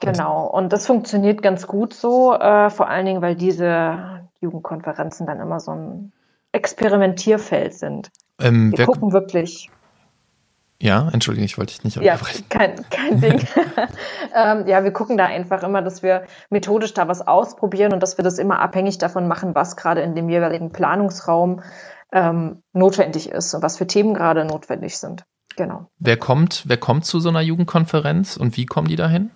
Genau, 0.00 0.46
und 0.46 0.72
das 0.72 0.86
funktioniert 0.86 1.42
ganz 1.42 1.66
gut 1.66 1.94
so, 1.94 2.34
äh, 2.34 2.70
vor 2.70 2.88
allen 2.88 3.06
Dingen, 3.06 3.22
weil 3.22 3.36
diese 3.36 4.28
Jugendkonferenzen 4.40 5.26
dann 5.26 5.40
immer 5.40 5.60
so 5.60 5.72
ein 5.72 6.12
Experimentierfeld 6.52 7.74
sind. 7.74 8.10
Ähm, 8.40 8.76
wir 8.76 8.86
gucken 8.86 9.12
wirklich. 9.12 9.70
Ja, 10.80 11.08
entschuldige, 11.12 11.46
ich 11.46 11.56
wollte 11.56 11.72
dich 11.72 11.84
nicht 11.84 11.96
unterbrechen. 11.96 12.44
Ja, 12.52 12.58
kein, 12.58 12.90
kein 12.90 13.20
Ding. 13.20 13.40
ähm, 14.34 14.66
ja, 14.66 14.84
wir 14.84 14.92
gucken 14.92 15.16
da 15.16 15.26
einfach 15.26 15.62
immer, 15.62 15.82
dass 15.82 16.02
wir 16.02 16.24
methodisch 16.50 16.92
da 16.94 17.08
was 17.08 17.26
ausprobieren 17.26 17.92
und 17.92 18.02
dass 18.02 18.18
wir 18.18 18.24
das 18.24 18.38
immer 18.38 18.60
abhängig 18.60 18.98
davon 18.98 19.26
machen, 19.26 19.54
was 19.54 19.76
gerade 19.76 20.02
in 20.02 20.14
dem 20.14 20.28
jeweiligen 20.28 20.70
Planungsraum 20.70 21.62
ähm, 22.14 22.62
notwendig 22.73 23.28
ist 23.28 23.52
und 23.52 23.62
was 23.62 23.76
für 23.76 23.87
Themen 23.87 24.14
gerade 24.14 24.44
notwendig 24.44 24.97
sind. 24.97 25.25
Genau. 25.56 25.88
Wer 25.99 26.16
kommt, 26.16 26.62
wer 26.66 26.78
kommt 26.78 27.04
zu 27.04 27.21
so 27.21 27.28
einer 27.28 27.40
Jugendkonferenz 27.40 28.37
und 28.37 28.56
wie 28.56 28.66
kommen 28.66 28.88
die 28.88 28.97
dahin? 28.97 29.30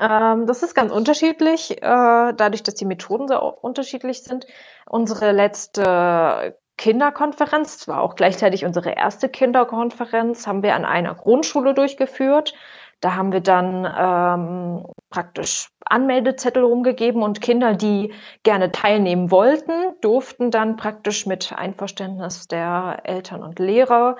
Ähm, 0.00 0.46
das 0.46 0.62
ist 0.62 0.74
ganz 0.74 0.90
unterschiedlich, 0.90 1.82
äh, 1.82 2.32
dadurch, 2.34 2.62
dass 2.62 2.74
die 2.74 2.84
Methoden 2.84 3.28
so 3.28 3.38
unterschiedlich 3.38 4.22
sind. 4.22 4.46
Unsere 4.86 5.32
letzte 5.32 6.56
Kinderkonferenz, 6.78 7.86
war 7.86 8.00
auch 8.00 8.16
gleichzeitig 8.16 8.64
unsere 8.64 8.90
erste 8.90 9.28
Kinderkonferenz, 9.28 10.46
haben 10.46 10.62
wir 10.62 10.74
an 10.74 10.84
einer 10.84 11.14
Grundschule 11.14 11.74
durchgeführt. 11.74 12.54
Da 13.00 13.14
haben 13.14 13.32
wir 13.32 13.40
dann 13.40 13.84
ähm, 13.84 14.86
praktisch 15.10 15.68
Anmeldezettel 15.86 16.62
rumgegeben 16.64 17.22
und 17.22 17.40
Kinder, 17.40 17.74
die 17.74 18.12
gerne 18.42 18.72
teilnehmen 18.72 19.30
wollten, 19.30 19.72
durften 20.00 20.50
dann 20.50 20.76
praktisch 20.76 21.26
mit 21.26 21.52
Einverständnis 21.52 22.48
der 22.48 23.00
Eltern 23.04 23.42
und 23.42 23.58
Lehrer 23.58 24.16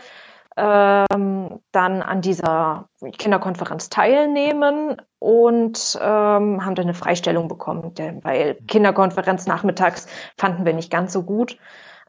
ähm, 0.57 1.61
dann 1.73 2.02
an 2.02 2.21
dieser 2.21 2.88
Kinderkonferenz 3.19 3.88
teilnehmen 3.88 5.00
und 5.19 5.99
ähm, 6.00 6.64
haben 6.64 6.75
dann 6.75 6.87
eine 6.87 6.95
Freistellung 6.95 7.49
bekommen, 7.49 7.95
denn, 7.95 8.23
weil 8.23 8.57
Kinderkonferenz 8.69 9.47
nachmittags 9.47 10.07
fanden 10.37 10.66
wir 10.66 10.75
nicht 10.75 10.90
ganz 10.90 11.12
so 11.12 11.23
gut. 11.23 11.57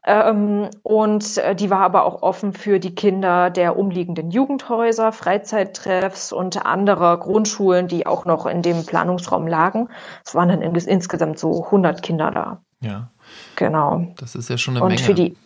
Ähm, 0.06 0.68
und 0.82 1.38
äh, 1.38 1.54
die 1.54 1.70
war 1.70 1.80
aber 1.80 2.04
auch 2.04 2.22
offen 2.22 2.52
für 2.52 2.78
die 2.78 2.94
Kinder 2.94 3.48
der 3.48 3.78
umliegenden 3.78 4.30
Jugendhäuser, 4.30 5.12
Freizeittreffs 5.12 6.32
und 6.32 6.66
anderer 6.66 7.18
Grundschulen, 7.18 7.88
die 7.88 8.06
auch 8.06 8.26
noch 8.26 8.44
in 8.44 8.60
dem 8.60 8.84
Planungsraum 8.84 9.46
lagen. 9.46 9.88
Es 10.24 10.34
waren 10.34 10.50
dann 10.50 10.60
in, 10.60 10.74
insgesamt 10.74 11.38
so 11.38 11.64
100 11.64 12.02
Kinder 12.02 12.30
da. 12.30 12.62
Ja. 12.80 13.08
Genau. 13.56 14.06
Das 14.18 14.34
ist 14.34 14.50
ja 14.50 14.58
schon 14.58 14.76
eine 14.76 14.84
und 14.84 14.90
Menge. 14.90 15.02
Für 15.02 15.14
die, 15.14 15.36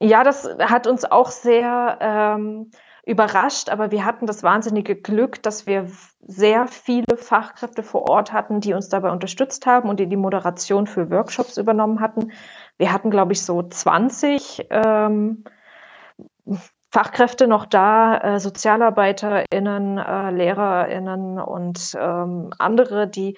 ja, 0.00 0.24
das 0.24 0.48
hat 0.58 0.86
uns 0.86 1.04
auch 1.04 1.30
sehr 1.30 1.98
ähm, 2.00 2.70
überrascht, 3.06 3.68
aber 3.68 3.90
wir 3.90 4.04
hatten 4.04 4.26
das 4.26 4.42
wahnsinnige 4.42 4.96
Glück, 4.96 5.42
dass 5.42 5.66
wir 5.66 5.90
sehr 6.26 6.66
viele 6.66 7.16
Fachkräfte 7.16 7.82
vor 7.82 8.08
Ort 8.08 8.32
hatten, 8.32 8.60
die 8.60 8.72
uns 8.72 8.88
dabei 8.88 9.10
unterstützt 9.10 9.66
haben 9.66 9.90
und 9.90 10.00
die 10.00 10.06
die 10.06 10.16
Moderation 10.16 10.86
für 10.86 11.10
Workshops 11.10 11.58
übernommen 11.58 12.00
hatten. 12.00 12.32
Wir 12.78 12.92
hatten, 12.92 13.10
glaube 13.10 13.32
ich, 13.32 13.42
so 13.42 13.62
20 13.62 14.66
ähm, 14.70 15.44
Fachkräfte 16.90 17.46
noch 17.46 17.66
da, 17.66 18.18
äh, 18.18 18.40
SozialarbeiterInnen, 18.40 19.98
äh, 19.98 20.30
LehrerInnen 20.30 21.38
und 21.40 21.96
ähm, 21.98 22.52
andere, 22.58 23.08
die 23.08 23.36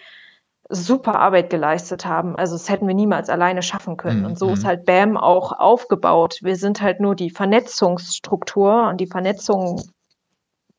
super 0.69 1.19
Arbeit 1.19 1.51
geleistet 1.51 2.07
haben. 2.07 2.37
Also 2.37 2.55
das 2.55 2.69
hätten 2.69 2.89
wir 2.89 2.95
niemals 2.95 3.29
alleine 3.29 3.63
schaffen 3.63 3.97
können. 3.97 4.21
Mhm. 4.21 4.27
Und 4.27 4.39
so 4.39 4.51
ist 4.51 4.65
mhm. 4.65 4.67
halt 4.67 4.85
BAM 4.85 5.17
auch 5.17 5.53
aufgebaut. 5.53 6.41
Wir 6.43 6.57
sind 6.57 6.81
halt 6.81 7.01
nur 7.01 7.15
die 7.15 7.31
Vernetzungsstruktur 7.31 8.89
und 8.89 9.01
die 9.01 9.07
Vernetzung 9.07 9.83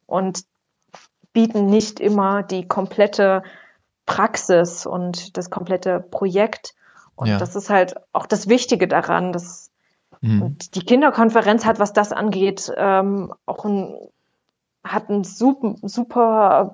und 0.05 0.43
bieten 1.33 1.67
nicht 1.67 1.99
immer 1.99 2.43
die 2.43 2.67
komplette 2.67 3.43
Praxis 4.05 4.85
und 4.85 5.37
das 5.37 5.49
komplette 5.49 5.99
Projekt 5.99 6.73
Und 7.17 7.27
ja. 7.27 7.38
das 7.38 7.55
ist 7.55 7.69
halt 7.69 7.95
auch 8.13 8.27
das 8.27 8.47
Wichtige 8.47 8.88
daran, 8.88 9.33
dass 9.33 9.71
mhm. 10.21 10.55
die 10.74 10.86
Kinderkonferenz 10.86 11.65
hat, 11.65 11.79
was 11.79 11.91
das 11.91 12.13
angeht, 12.13 12.71
ähm, 12.77 13.33
auch 13.45 13.65
ein, 13.65 13.97
hat 14.83 15.09
ein 15.09 15.24
super, 15.25 15.75
super 15.81 16.74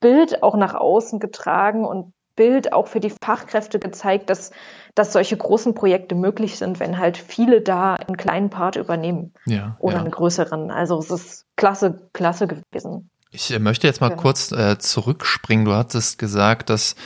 Bild 0.00 0.42
auch 0.42 0.56
nach 0.56 0.74
außen 0.74 1.20
getragen 1.20 1.86
und 1.86 2.12
Bild 2.36 2.72
auch 2.72 2.88
für 2.88 2.98
die 2.98 3.12
Fachkräfte 3.22 3.78
gezeigt, 3.78 4.28
dass, 4.28 4.50
dass 4.96 5.12
solche 5.12 5.36
großen 5.36 5.74
Projekte 5.74 6.16
möglich 6.16 6.58
sind, 6.58 6.80
wenn 6.80 6.98
halt 6.98 7.16
viele 7.16 7.60
da 7.60 7.94
einen 7.94 8.16
kleinen 8.16 8.50
Part 8.50 8.74
übernehmen 8.74 9.32
ja, 9.46 9.76
oder 9.78 9.94
ja. 9.94 10.00
einen 10.00 10.10
größeren. 10.10 10.72
Also 10.72 10.98
es 10.98 11.10
ist 11.10 11.46
klasse, 11.56 12.08
klasse 12.12 12.48
gewesen. 12.48 13.10
Ich 13.30 13.52
äh, 13.52 13.60
möchte 13.60 13.86
jetzt 13.86 14.00
mal 14.00 14.10
ja. 14.10 14.16
kurz 14.16 14.50
äh, 14.52 14.78
zurückspringen. 14.78 15.64
Du 15.64 15.74
hattest 15.74 16.18
gesagt, 16.18 16.70
dass 16.70 16.96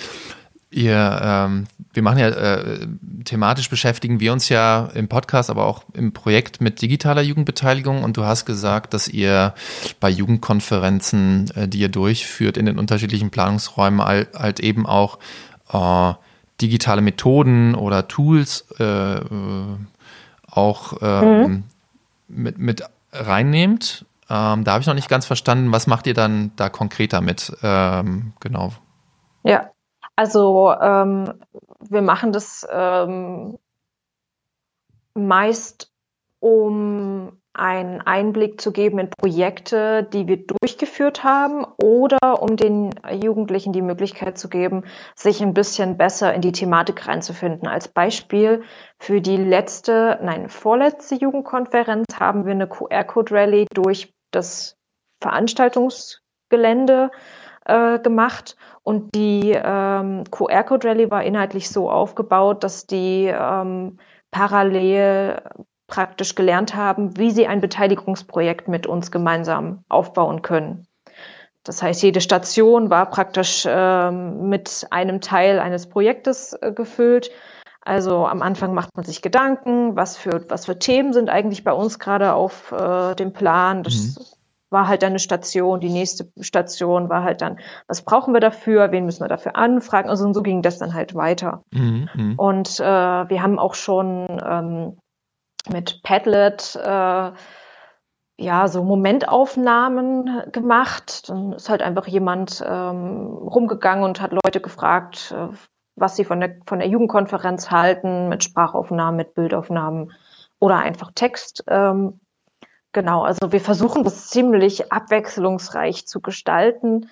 ihr, 0.71 1.21
ähm, 1.23 1.67
wir 1.93 2.03
machen 2.03 2.19
ja, 2.19 2.29
äh, 2.29 2.87
thematisch 3.25 3.71
beschäftigen 3.71 4.21
wir 4.21 4.33
uns 4.33 4.49
ja 4.49 4.91
im 4.95 5.09
Podcast, 5.09 5.51
aber 5.51 5.65
auch 5.67 5.85
im 5.95 6.13
Projekt 6.13 6.61
mit 6.61 6.83
digitaler 6.83 7.23
Jugendbeteiligung 7.23 8.03
und 8.05 8.17
du 8.17 8.25
hast 8.25 8.45
gesagt, 8.45 8.95
dass 8.95 9.09
ihr 9.09 9.55
bei 10.01 10.11
Jugendkonferenzen, 10.11 11.51
äh, 11.55 11.69
die 11.69 11.79
ihr 11.79 11.89
durchführt 11.89 12.57
in 12.57 12.67
den 12.67 12.79
unterschiedlichen 12.79 13.31
Planungsräumen, 13.31 14.05
halt, 14.05 14.35
halt 14.35 14.61
eben 14.61 14.87
auch 14.87 15.19
äh, 15.73 16.15
digitale 16.61 17.01
Methoden 17.01 17.75
oder 17.75 18.09
Tools 18.09 18.67
äh, 18.79 18.85
äh 18.85 19.25
auch 20.51 20.95
ähm, 21.03 21.43
mhm. 21.47 21.65
mit, 22.29 22.59
mit 22.59 22.83
reinnehmt. 23.13 24.07
Ähm, 24.31 24.65
da 24.65 24.73
habe 24.73 24.81
ich 24.81 24.87
noch 24.87 24.95
nicht 24.95 25.11
ganz 25.11 25.27
verstanden, 25.27 25.73
was 25.73 25.87
macht 25.87 26.07
ihr 26.07 26.15
dann 26.15 26.53
da 26.57 26.71
konkret 26.71 27.13
damit? 27.13 27.53
Ähm, 27.63 28.33
genau. 28.41 28.73
Ja, 29.45 29.71
also 30.19 30.75
ähm, 30.81 31.33
wir 31.79 32.03
machen 32.03 32.33
das 32.33 32.67
ähm, 32.73 33.57
meist, 35.15 35.93
um 36.41 37.39
einen 37.53 38.01
Einblick 38.01 38.61
zu 38.61 38.73
geben 38.73 38.99
in 38.99 39.11
Projekte, 39.11 40.03
die 40.13 40.27
wir 40.27 40.45
durchgeführt 40.45 41.23
haben 41.23 41.65
oder 41.81 42.43
um 42.43 42.57
den 42.57 42.91
Jugendlichen 43.13 43.73
die 43.73 43.81
Möglichkeit 43.81 44.39
zu 44.39 44.49
geben, 44.49 44.83
sich 45.15 45.41
ein 45.41 45.55
bisschen 45.55 45.97
besser 45.97 46.35
in 46.35 46.41
die 46.41 46.51
Thematik 46.51 47.07
reinzufinden. 47.07 47.69
Als 47.69 47.87
Beispiel 47.87 48.65
für 48.99 49.21
die 49.21 49.37
letzte, 49.37 50.19
nein, 50.21 50.49
vorletzte 50.49 51.15
Jugendkonferenz 51.15 52.07
haben 52.19 52.45
wir 52.45 52.55
eine 52.55 52.67
QR-Code-Rallye 52.67 53.67
durch 53.73 54.13
das 54.33 54.77
Veranstaltungsgelände 55.21 57.13
äh, 57.69 57.99
gemacht 57.99 58.57
und 58.83 59.15
die 59.15 59.53
ähm, 59.55 60.25
QR-Code 60.31 60.89
Rally 60.89 61.11
war 61.11 61.23
inhaltlich 61.23 61.69
so 61.69 61.91
aufgebaut, 61.91 62.65
dass 62.65 62.87
die 62.87 63.27
ähm, 63.27 63.99
parallel 64.31 65.43
praktisch 65.87 66.35
gelernt 66.35 66.75
haben, 66.75 67.17
wie 67.17 67.31
sie 67.31 67.47
ein 67.47 67.61
Beteiligungsprojekt 67.61 68.69
mit 68.69 68.87
uns 68.87 69.11
gemeinsam 69.11 69.85
aufbauen 69.89 70.43
können. 70.43 70.87
Das 71.65 71.83
heißt, 71.83 72.03
jede 72.03 72.21
Station 72.21 72.89
war 72.89 73.11
praktisch 73.11 73.67
ähm, 73.69 74.49
mit 74.49 74.87
einem 74.91 75.21
Teil 75.21 75.59
eines 75.59 75.89
Projektes 75.89 76.55
äh, 76.55 76.73
gefüllt. 76.73 77.31
Also 77.83 78.27
am 78.27 78.43
Anfang 78.43 78.75
macht 78.75 78.97
man 78.97 79.05
sich 79.05 79.23
Gedanken, 79.23 79.97
was 79.97 80.17
für, 80.17 80.45
was 80.49 80.67
für 80.67 80.79
Themen 80.79 81.13
sind 81.13 81.31
eigentlich 81.31 81.65
bei 81.65 81.73
uns 81.73 81.99
gerade 81.99 82.33
auf 82.33 82.73
äh, 82.73 83.15
dem 83.15 83.33
Plan. 83.33 83.83
Das 83.83 84.17
mhm 84.19 84.38
war 84.71 84.89
halt 84.89 85.03
dann 85.03 85.11
eine 85.11 85.19
Station, 85.19 85.81
die 85.81 85.91
nächste 85.91 86.31
Station 86.41 87.09
war 87.09 87.23
halt 87.23 87.41
dann, 87.41 87.59
was 87.87 88.03
brauchen 88.03 88.35
wir 88.35 88.41
dafür, 88.41 88.93
wen 88.93 89.05
müssen 89.05 89.25
wir 89.25 89.29
dafür 89.29 89.57
anfragen? 89.57 90.11
Also 90.11 90.27
und 90.27 90.35
so 90.35 90.43
ging 90.43 90.63
das 90.63 90.78
dann 90.78 90.95
halt 90.95 91.15
weiter. 91.15 91.63
Mhm, 91.71 92.09
mhm. 92.15 92.35
und 92.37 92.81
äh, 92.81 92.83
wir 92.83 93.43
haben 93.43 93.59
auch 93.59 93.75
schon 93.75 94.26
ähm, 94.45 94.99
mit 95.69 96.02
Padlet 96.02 96.76
äh, 96.76 97.33
ja 98.41 98.69
so 98.69 98.85
Momentaufnahmen 98.85 100.52
gemacht. 100.52 101.28
Dann 101.28 101.52
ist 101.52 101.69
halt 101.69 101.83
einfach 101.83 102.07
jemand 102.07 102.63
ähm, 102.67 103.26
rumgegangen 103.26 104.04
und 104.04 104.21
hat 104.21 104.33
Leute 104.33 104.61
gefragt, 104.61 105.35
äh, 105.37 105.49
was 105.97 106.17
sie 106.17 106.25
von 106.25 106.41
der 106.41 106.57
von 106.67 106.78
der 106.78 106.89
Jugendkonferenz 106.89 107.71
halten, 107.71 108.28
mit 108.28 108.45
Sprachaufnahmen, 108.45 109.17
mit 109.17 109.35
Bildaufnahmen 109.35 110.13
oder 110.61 110.78
einfach 110.78 111.11
Text. 111.15 111.65
Ähm, 111.69 112.21
Genau, 112.93 113.23
also 113.23 113.53
wir 113.53 113.61
versuchen 113.61 114.03
das 114.05 114.29
ziemlich 114.29 114.93
abwechslungsreich 114.93 116.07
zu 116.07 116.21
gestalten. 116.21 117.11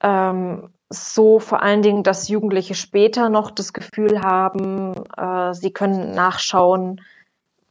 Ähm, 0.00 0.70
so 0.88 1.38
vor 1.38 1.62
allen 1.62 1.82
Dingen, 1.82 2.02
dass 2.02 2.28
Jugendliche 2.28 2.74
später 2.74 3.28
noch 3.28 3.50
das 3.50 3.72
Gefühl 3.72 4.22
haben, 4.22 4.94
äh, 5.16 5.52
sie 5.54 5.72
können 5.72 6.12
nachschauen, 6.12 7.00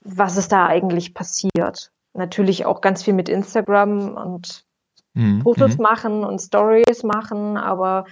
was 0.02 0.38
ist 0.38 0.52
da 0.52 0.68
eigentlich 0.68 1.14
passiert. 1.14 1.92
Natürlich 2.14 2.66
auch 2.66 2.82
ganz 2.82 3.04
viel 3.04 3.14
mit 3.14 3.30
Instagram 3.30 4.16
und 4.16 4.66
mhm. 5.14 5.42
Fotos 5.42 5.78
mhm. 5.78 5.84
machen 5.84 6.24
und 6.24 6.40
Stories 6.40 7.04
machen, 7.04 7.58
aber 7.58 8.06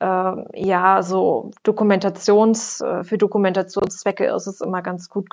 äh, 0.00 0.66
ja, 0.66 1.02
so 1.02 1.50
Dokumentations, 1.62 2.80
äh, 2.80 3.04
für 3.04 3.18
Dokumentationszwecke 3.18 4.26
ist 4.26 4.46
es 4.46 4.60
immer 4.60 4.82
ganz 4.82 5.08
gut, 5.08 5.28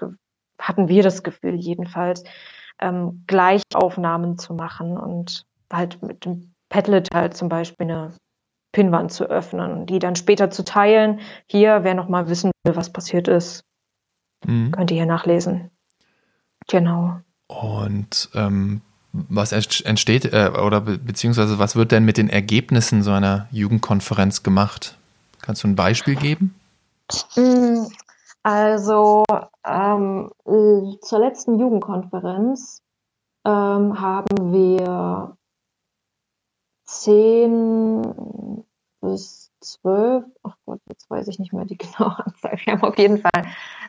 hatten 0.60 0.88
wir 0.88 1.04
das 1.04 1.24
Gefühl 1.24 1.56
jedenfalls, 1.56 2.24
ähm, 2.82 3.24
Gleichaufnahmen 3.28 4.38
zu 4.38 4.54
machen 4.54 4.98
und 4.98 5.46
halt 5.72 6.02
mit 6.02 6.26
dem 6.26 6.54
Padlet 6.70 7.10
halt 7.14 7.36
zum 7.36 7.50
Beispiel 7.50 7.90
eine 7.90 8.14
Pinwand 8.72 9.12
zu 9.12 9.26
öffnen 9.26 9.72
und 9.72 9.86
die 9.88 10.00
dann 10.00 10.16
später 10.16 10.52
zu 10.52 10.64
teilen. 10.64 11.20
Hier, 11.48 11.84
wer 11.84 11.96
noch 11.96 12.08
mal 12.08 12.30
wissen 12.30 12.52
will, 12.64 12.76
was 12.76 12.92
passiert 12.92 13.28
ist, 13.28 13.64
mhm. 14.46 14.72
könnt 14.72 14.92
ihr 14.92 14.98
hier 14.98 15.06
nachlesen. 15.06 15.72
Genau. 16.68 17.20
Und 17.48 18.30
ähm, 18.36 18.82
was 19.12 19.52
entsteht 19.52 20.26
äh, 20.26 20.52
oder 20.64 20.82
be 20.82 21.00
beziehungsweise 21.00 21.58
was 21.58 21.76
wird 21.76 21.92
denn 21.92 22.06
mit 22.06 22.18
den 22.18 22.30
Ergebnissen 22.30 23.02
so 23.02 23.12
einer 23.12 23.48
Jugendkonferenz 23.52 24.44
gemacht? 24.44 24.98
Kannst 25.42 25.64
du 25.64 25.68
ein 25.68 25.76
Beispiel 25.76 26.16
geben? 26.16 26.54
Mm, 27.36 27.88
also 28.44 29.26
ähm, 29.70 30.32
äh, 30.46 31.00
zur 31.02 31.20
letzten 31.20 31.60
Jugendkonferenz 31.60 32.82
ähm, 33.46 34.00
haben 34.00 34.54
wir 34.54 35.38
zehn 36.86 38.66
bis 39.02 39.52
zwölf, 39.62 40.26
ach 40.44 40.56
Gott, 40.66 40.80
jetzt 40.90 41.10
weiß 41.10 41.28
ich 41.28 41.40
nicht 41.40 41.54
mehr 41.54 41.66
die 41.66 41.78
genaue 41.78 42.18
Anzahl. 42.26 42.58
Wir 42.64 42.74
haben 42.74 42.84
auf 42.84 42.98
jeden 42.98 43.18
Fall, 43.20 43.44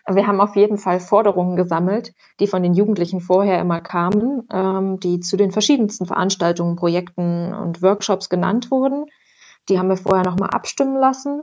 wir 0.09 0.27
haben 0.27 0.41
auf 0.41 0.57
jeden 0.57 0.79
Fall 0.79 1.01
Forderungen 1.01 1.57
gesammelt, 1.57 2.13
die 2.39 2.47
von 2.47 2.63
den 2.63 2.75
Jugendlichen 2.75 3.21
vorher 3.21 3.61
immer 3.61 3.81
kamen, 3.81 4.47
ähm, 4.53 5.01
die 5.01 5.21
zu 5.21 5.37
den 5.37 5.53
verschiedensten 5.53 6.07
Veranstaltungen, 6.07 6.77
Projekten 6.77 7.55
und 7.55 7.83
Workshops 7.83 8.29
genannt 8.29 8.71
wurden. 8.71 9.07
Die 9.69 9.79
haben 9.79 9.89
wir 9.89 9.97
vorher 9.97 10.25
nochmal 10.25 10.51
abstimmen 10.51 10.97
lassen 10.97 11.43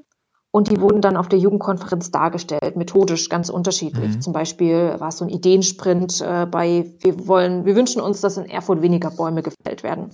und 0.57 0.71
die 0.71 0.81
wurden 0.81 1.01
dann 1.01 1.17
auf 1.17 1.29
der 1.29 1.37
Jugendkonferenz 1.37 2.09
dargestellt, 2.09 2.75
methodisch 2.75 3.29
ganz 3.29 3.49
unterschiedlich. 3.49 4.15
Mhm. 4.15 4.21
Zum 4.21 4.33
Beispiel 4.33 4.95
war 4.97 5.09
es 5.09 5.17
so 5.17 5.25
ein 5.25 5.29
Ideensprint 5.29 6.19
äh, 6.19 6.47
bei, 6.49 6.91
wir 7.01 7.27
wollen, 7.27 7.65
wir 7.65 7.75
wünschen 7.75 8.01
uns, 8.01 8.21
dass 8.21 8.37
in 8.37 8.45
Erfurt 8.45 8.81
weniger 8.81 9.11
Bäume 9.11 9.43
gefällt 9.43 9.83
werden. 9.83 10.09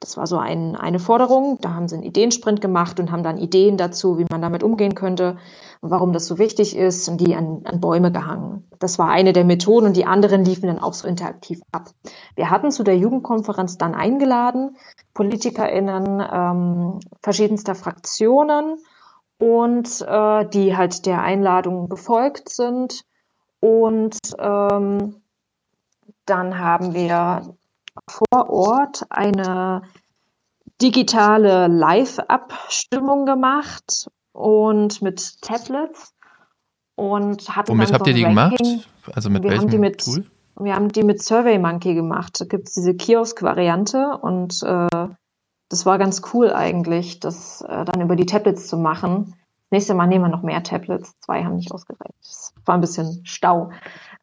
Das 0.00 0.16
war 0.16 0.26
so 0.26 0.38
ein, 0.38 0.76
eine 0.76 0.98
Forderung. 0.98 1.58
Da 1.60 1.74
haben 1.74 1.88
sie 1.88 1.96
einen 1.96 2.04
Ideensprint 2.04 2.62
gemacht 2.62 3.00
und 3.00 3.12
haben 3.12 3.22
dann 3.22 3.36
Ideen 3.36 3.76
dazu, 3.76 4.16
wie 4.16 4.24
man 4.30 4.40
damit 4.40 4.62
umgehen 4.62 4.94
könnte, 4.94 5.36
warum 5.82 6.14
das 6.14 6.26
so 6.26 6.38
wichtig 6.38 6.74
ist 6.74 7.10
und 7.10 7.20
die 7.20 7.34
an, 7.34 7.60
an 7.64 7.80
Bäume 7.82 8.10
gehangen. 8.10 8.64
Das 8.78 8.98
war 8.98 9.10
eine 9.10 9.34
der 9.34 9.44
Methoden 9.44 9.84
und 9.84 9.96
die 9.98 10.06
anderen 10.06 10.42
liefen 10.42 10.68
dann 10.68 10.78
auch 10.78 10.94
so 10.94 11.06
interaktiv 11.06 11.60
ab. 11.70 11.90
Wir 12.34 12.48
hatten 12.48 12.70
zu 12.70 12.82
der 12.82 12.96
Jugendkonferenz 12.96 13.76
dann 13.76 13.94
eingeladen, 13.94 14.74
PolitikerInnen 15.12 16.22
ähm, 16.32 17.00
verschiedenster 17.20 17.74
Fraktionen, 17.74 18.78
und 19.42 20.00
äh, 20.02 20.48
die 20.50 20.76
halt 20.76 21.04
der 21.04 21.20
Einladung 21.20 21.88
gefolgt 21.88 22.48
sind. 22.48 23.02
Und 23.58 24.16
ähm, 24.38 25.20
dann 26.26 26.58
haben 26.60 26.94
wir 26.94 27.56
vor 28.08 28.50
Ort 28.50 29.02
eine 29.10 29.82
digitale 30.80 31.66
Live-Abstimmung 31.66 33.26
gemacht 33.26 34.08
und 34.30 35.02
mit 35.02 35.42
Tablets 35.42 36.14
und 36.94 37.48
hatten 37.56 37.72
Womit 37.72 37.92
habt 37.92 38.04
so 38.04 38.10
ihr 38.10 38.14
die 38.14 38.22
Ranking. 38.22 38.58
gemacht? 38.58 38.88
Also 39.12 39.28
mit 39.28 39.42
wir 39.42 39.50
welchem 39.50 39.72
haben 39.72 39.80
mit, 39.80 40.04
Tool? 40.04 40.24
Wir 40.60 40.76
haben 40.76 40.88
die 40.90 41.02
mit 41.02 41.20
SurveyMonkey 41.20 41.94
gemacht. 41.94 42.40
Da 42.40 42.44
gibt 42.44 42.68
es 42.68 42.74
diese 42.74 42.94
Kiosk-Variante 42.94 44.18
und 44.22 44.62
äh, 44.62 45.08
das 45.72 45.86
war 45.86 45.96
ganz 45.96 46.20
cool 46.34 46.52
eigentlich, 46.52 47.18
das 47.18 47.62
äh, 47.62 47.86
dann 47.86 48.02
über 48.02 48.14
die 48.14 48.26
Tablets 48.26 48.68
zu 48.68 48.76
machen. 48.76 49.34
Nächstes 49.70 49.96
Mal 49.96 50.06
nehmen 50.06 50.26
wir 50.26 50.28
noch 50.28 50.42
mehr 50.42 50.62
Tablets. 50.62 51.18
Zwei 51.20 51.44
haben 51.44 51.56
nicht 51.56 51.72
ausgereicht. 51.72 52.14
Es 52.20 52.52
war 52.66 52.74
ein 52.74 52.82
bisschen 52.82 53.24
Stau. 53.24 53.70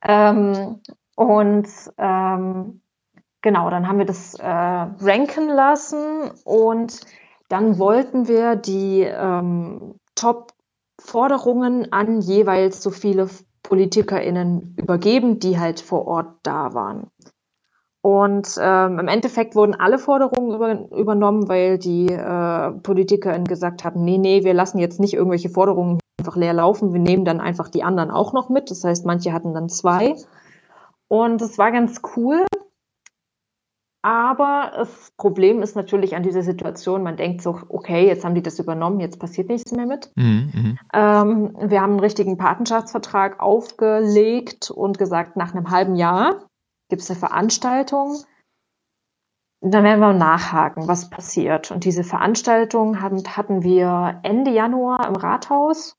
Ähm, 0.03 0.79
und 1.15 1.67
ähm, 1.97 2.81
genau, 3.41 3.69
dann 3.71 3.87
haben 3.87 3.97
wir 3.97 4.05
das 4.05 4.35
äh, 4.35 4.45
ranken 4.45 5.49
lassen 5.49 6.29
und 6.43 7.01
dann 7.47 7.79
wollten 7.79 8.27
wir 8.27 8.55
die 8.55 9.01
ähm, 9.01 9.95
Top 10.13 10.53
Forderungen 11.01 11.91
an 11.91 12.21
jeweils 12.21 12.83
so 12.83 12.91
viele 12.91 13.27
PolitikerInnen 13.63 14.75
übergeben, 14.77 15.39
die 15.39 15.59
halt 15.59 15.79
vor 15.79 16.05
Ort 16.05 16.35
da 16.43 16.75
waren. 16.75 17.07
Und 18.01 18.57
ähm, 18.61 18.97
im 18.99 19.07
Endeffekt 19.09 19.55
wurden 19.55 19.75
alle 19.75 19.99
Forderungen 19.99 20.55
über, 20.55 20.97
übernommen, 20.97 21.49
weil 21.49 21.77
die 21.77 22.07
äh, 22.07 22.71
PolitikerInnen 22.71 23.45
gesagt 23.45 23.83
haben, 23.83 24.03
nee, 24.03 24.17
nee, 24.17 24.45
wir 24.45 24.53
lassen 24.53 24.79
jetzt 24.79 25.01
nicht 25.01 25.13
irgendwelche 25.13 25.49
Forderungen 25.49 25.99
einfach 26.19 26.37
leer 26.37 26.53
laufen, 26.53 26.93
wir 26.93 27.01
nehmen 27.01 27.25
dann 27.25 27.41
einfach 27.41 27.67
die 27.67 27.83
anderen 27.83 28.11
auch 28.11 28.31
noch 28.31 28.49
mit. 28.49 28.71
Das 28.71 28.83
heißt, 28.83 29.05
manche 29.05 29.33
hatten 29.33 29.53
dann 29.53 29.67
zwei. 29.67 30.15
Und 31.09 31.41
es 31.41 31.57
war 31.57 31.71
ganz 31.71 32.01
cool. 32.15 32.45
Aber 34.01 34.71
das 34.77 35.11
Problem 35.17 35.61
ist 35.61 35.75
natürlich 35.75 36.15
an 36.15 36.23
dieser 36.23 36.41
Situation, 36.41 37.03
man 37.03 37.17
denkt 37.17 37.41
so, 37.41 37.59
okay, 37.67 38.07
jetzt 38.07 38.23
haben 38.23 38.33
die 38.33 38.41
das 38.41 38.57
übernommen, 38.57 39.01
jetzt 39.01 39.19
passiert 39.19 39.49
nichts 39.49 39.73
mehr 39.73 39.85
mit. 39.85 40.09
Mhm, 40.15 40.51
mhm. 40.53 40.79
ähm, 40.93 41.53
wir 41.59 41.81
haben 41.81 41.91
einen 41.91 41.99
richtigen 41.99 42.37
Patenschaftsvertrag 42.37 43.41
aufgelegt 43.41 44.71
und 44.71 44.97
gesagt, 44.97 45.35
nach 45.35 45.53
einem 45.53 45.69
halben 45.69 45.97
Jahr 45.97 46.48
gibt 46.89 47.01
es 47.01 47.09
eine 47.09 47.19
Veranstaltung. 47.19 48.17
Dann 49.61 49.83
werden 49.83 49.99
wir 49.99 50.13
nachhaken, 50.13 50.87
was 50.87 51.09
passiert. 51.09 51.71
Und 51.71 51.83
diese 51.83 52.03
Veranstaltung 52.03 53.01
haben, 53.01 53.23
hatten 53.25 53.63
wir 53.63 54.19
Ende 54.23 54.51
Januar 54.51 55.07
im 55.07 55.15
Rathaus. 55.15 55.95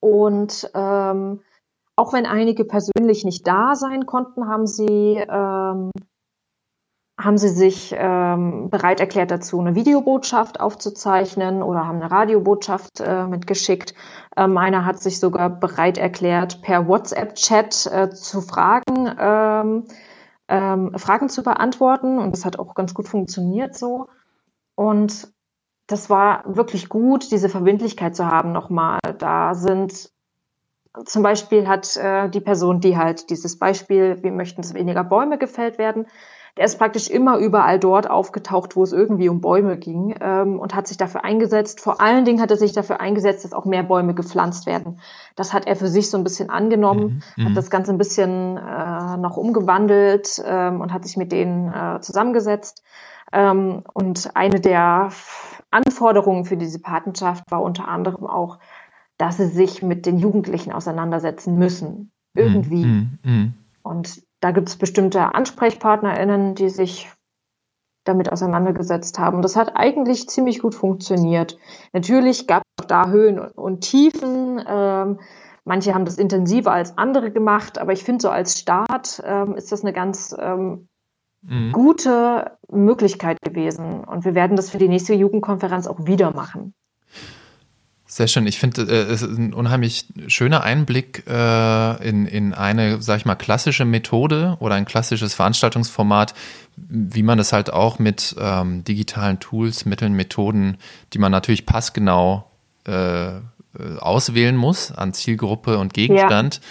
Und 0.00 0.70
ähm, 0.74 1.42
auch 1.96 2.12
wenn 2.12 2.26
einige 2.26 2.64
persönlich 2.64 3.24
nicht 3.24 3.46
da 3.46 3.74
sein 3.74 4.06
konnten, 4.06 4.48
haben 4.48 4.66
sie, 4.66 5.16
ähm, 5.18 5.90
haben 7.20 7.38
sie 7.38 7.48
sich 7.48 7.94
ähm, 7.96 8.70
bereit 8.70 9.00
erklärt 9.00 9.30
dazu, 9.30 9.58
eine 9.58 9.74
Videobotschaft 9.74 10.60
aufzuzeichnen 10.60 11.62
oder 11.62 11.86
haben 11.86 12.00
eine 12.00 12.10
Radiobotschaft 12.10 13.00
äh, 13.00 13.26
mitgeschickt. 13.26 13.94
Ähm, 14.38 14.56
einer 14.56 14.84
hat 14.84 15.00
sich 15.00 15.18
sogar 15.18 15.50
bereit 15.50 15.98
erklärt, 15.98 16.62
per 16.62 16.86
WhatsApp-Chat 16.86 17.86
äh, 17.86 18.10
zu 18.10 18.40
fragen, 18.40 19.10
ähm, 19.18 19.84
ähm, 20.46 20.92
Fragen 20.96 21.28
zu 21.28 21.42
beantworten. 21.42 22.18
Und 22.18 22.30
das 22.30 22.44
hat 22.44 22.56
auch 22.56 22.76
ganz 22.76 22.94
gut 22.94 23.08
funktioniert 23.08 23.76
so. 23.76 24.06
Und 24.76 25.32
das 25.88 26.08
war 26.08 26.44
wirklich 26.46 26.88
gut, 26.88 27.32
diese 27.32 27.48
Verbindlichkeit 27.48 28.14
zu 28.14 28.26
haben 28.26 28.52
nochmal. 28.52 29.00
Da 29.18 29.54
sind 29.54 30.12
zum 31.04 31.24
Beispiel 31.24 31.66
hat 31.66 31.96
äh, 31.96 32.28
die 32.28 32.40
Person, 32.40 32.80
die 32.80 32.96
halt 32.96 33.30
dieses 33.30 33.58
Beispiel, 33.58 34.22
wir 34.22 34.30
möchten, 34.30 34.62
dass 34.62 34.72
weniger 34.72 35.02
Bäume 35.02 35.38
gefällt 35.38 35.78
werden, 35.78 36.06
der 36.58 36.64
ist 36.64 36.76
praktisch 36.76 37.08
immer 37.08 37.38
überall 37.38 37.78
dort 37.78 38.10
aufgetaucht, 38.10 38.74
wo 38.74 38.82
es 38.82 38.92
irgendwie 38.92 39.28
um 39.28 39.40
Bäume 39.40 39.78
ging 39.78 40.16
ähm, 40.20 40.58
und 40.58 40.74
hat 40.74 40.88
sich 40.88 40.96
dafür 40.96 41.24
eingesetzt. 41.24 41.80
Vor 41.80 42.00
allen 42.00 42.24
Dingen 42.24 42.40
hat 42.40 42.50
er 42.50 42.56
sich 42.56 42.72
dafür 42.72 43.00
eingesetzt, 43.00 43.44
dass 43.44 43.52
auch 43.52 43.64
mehr 43.64 43.84
Bäume 43.84 44.12
gepflanzt 44.12 44.66
werden. 44.66 44.98
Das 45.36 45.52
hat 45.52 45.68
er 45.68 45.76
für 45.76 45.86
sich 45.86 46.10
so 46.10 46.18
ein 46.18 46.24
bisschen 46.24 46.50
angenommen, 46.50 47.22
mhm. 47.36 47.44
hat 47.44 47.50
mhm. 47.52 47.54
das 47.54 47.70
Ganze 47.70 47.92
ein 47.92 47.98
bisschen 47.98 48.56
äh, 48.56 49.16
noch 49.18 49.36
umgewandelt 49.36 50.42
ähm, 50.44 50.80
und 50.80 50.92
hat 50.92 51.04
sich 51.04 51.16
mit 51.16 51.30
denen 51.30 51.72
äh, 51.72 52.00
zusammengesetzt. 52.00 52.82
Ähm, 53.32 53.84
und 53.94 54.30
eine 54.34 54.58
der 54.58 55.10
Anforderungen 55.70 56.44
für 56.44 56.56
diese 56.56 56.80
Patenschaft 56.80 57.44
war 57.50 57.62
unter 57.62 57.86
anderem 57.86 58.26
auch, 58.26 58.58
dass 59.16 59.36
sie 59.36 59.46
sich 59.46 59.80
mit 59.84 60.06
den 60.06 60.18
Jugendlichen 60.18 60.72
auseinandersetzen 60.72 61.56
müssen. 61.56 62.10
Irgendwie. 62.34 62.84
Mm, 62.84 63.18
mm, 63.22 63.30
mm. 63.30 63.54
Und 63.82 64.27
da 64.40 64.50
gibt 64.52 64.68
es 64.68 64.76
bestimmte 64.76 65.34
AnsprechpartnerInnen, 65.34 66.54
die 66.54 66.68
sich 66.68 67.10
damit 68.04 68.32
auseinandergesetzt 68.32 69.18
haben. 69.18 69.42
Das 69.42 69.56
hat 69.56 69.76
eigentlich 69.76 70.28
ziemlich 70.28 70.60
gut 70.60 70.74
funktioniert. 70.74 71.58
Natürlich 71.92 72.46
gab 72.46 72.62
es 72.62 72.84
auch 72.84 72.88
da 72.88 73.08
Höhen 73.08 73.38
und 73.38 73.82
Tiefen. 73.82 74.64
Ähm, 74.66 75.20
manche 75.64 75.94
haben 75.94 76.06
das 76.06 76.16
intensiver 76.16 76.72
als 76.72 76.96
andere 76.96 77.30
gemacht, 77.30 77.78
aber 77.78 77.92
ich 77.92 78.04
finde, 78.04 78.22
so 78.22 78.30
als 78.30 78.58
Start 78.58 79.22
ähm, 79.24 79.54
ist 79.54 79.72
das 79.72 79.82
eine 79.82 79.92
ganz 79.92 80.34
ähm, 80.38 80.88
mhm. 81.42 81.72
gute 81.72 82.58
Möglichkeit 82.70 83.40
gewesen. 83.42 84.04
Und 84.04 84.24
wir 84.24 84.34
werden 84.34 84.56
das 84.56 84.70
für 84.70 84.78
die 84.78 84.88
nächste 84.88 85.14
Jugendkonferenz 85.14 85.86
auch 85.86 86.06
wieder 86.06 86.32
machen. 86.32 86.74
Sehr 88.10 88.26
schön. 88.26 88.46
Ich 88.46 88.58
finde, 88.58 88.82
äh, 88.82 89.12
es 89.12 89.20
ist 89.20 89.36
ein 89.36 89.52
unheimlich 89.52 90.06
schöner 90.28 90.62
Einblick 90.62 91.24
äh, 91.28 92.08
in, 92.08 92.24
in 92.24 92.54
eine, 92.54 93.02
sag 93.02 93.18
ich 93.18 93.26
mal, 93.26 93.34
klassische 93.34 93.84
Methode 93.84 94.56
oder 94.60 94.76
ein 94.76 94.86
klassisches 94.86 95.34
Veranstaltungsformat, 95.34 96.32
wie 96.76 97.22
man 97.22 97.38
es 97.38 97.52
halt 97.52 97.70
auch 97.70 97.98
mit 97.98 98.34
ähm, 98.40 98.82
digitalen 98.82 99.40
Tools, 99.40 99.84
Mitteln, 99.84 100.14
Methoden, 100.14 100.78
die 101.12 101.18
man 101.18 101.30
natürlich 101.30 101.66
passgenau 101.66 102.50
äh, 102.84 103.40
auswählen 103.98 104.56
muss 104.56 104.90
an 104.90 105.12
Zielgruppe 105.12 105.76
und 105.76 105.92
Gegenstand, 105.92 106.62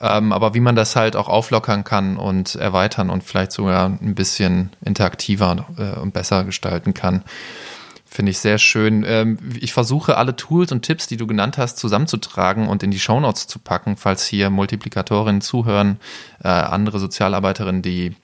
ja. 0.00 0.16
ähm, 0.16 0.32
aber 0.32 0.54
wie 0.54 0.60
man 0.60 0.76
das 0.76 0.96
halt 0.96 1.14
auch 1.14 1.28
auflockern 1.28 1.84
kann 1.84 2.16
und 2.16 2.54
erweitern 2.54 3.10
und 3.10 3.22
vielleicht 3.22 3.52
sogar 3.52 3.86
ein 3.86 4.14
bisschen 4.14 4.70
interaktiver 4.82 5.66
äh, 5.76 6.00
und 6.00 6.14
besser 6.14 6.44
gestalten 6.44 6.94
kann. 6.94 7.22
Finde 8.16 8.30
ich 8.30 8.38
sehr 8.38 8.56
schön. 8.56 9.04
Ähm, 9.06 9.36
ich 9.60 9.74
versuche 9.74 10.16
alle 10.16 10.34
Tools 10.34 10.72
und 10.72 10.80
Tipps, 10.80 11.06
die 11.06 11.18
du 11.18 11.26
genannt 11.26 11.58
hast, 11.58 11.76
zusammenzutragen 11.76 12.66
und 12.66 12.82
in 12.82 12.90
die 12.90 12.98
Shownotes 12.98 13.46
zu 13.46 13.58
packen, 13.58 13.98
falls 13.98 14.24
hier 14.24 14.48
Multiplikatorinnen 14.48 15.42
zuhören, 15.42 16.00
äh, 16.42 16.48
andere 16.48 16.98
Sozialarbeiterinnen, 16.98 17.82
die 17.82 18.16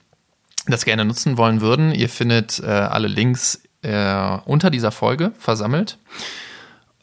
das 0.65 0.85
gerne 0.85 1.05
nutzen 1.05 1.37
wollen 1.37 1.61
würden. 1.61 1.93
Ihr 1.93 2.09
findet 2.09 2.59
äh, 2.59 2.65
alle 2.65 3.07
Links 3.07 3.61
äh, 3.83 4.39
unter 4.45 4.71
dieser 4.71 4.91
Folge 4.91 5.31
versammelt. 5.37 5.99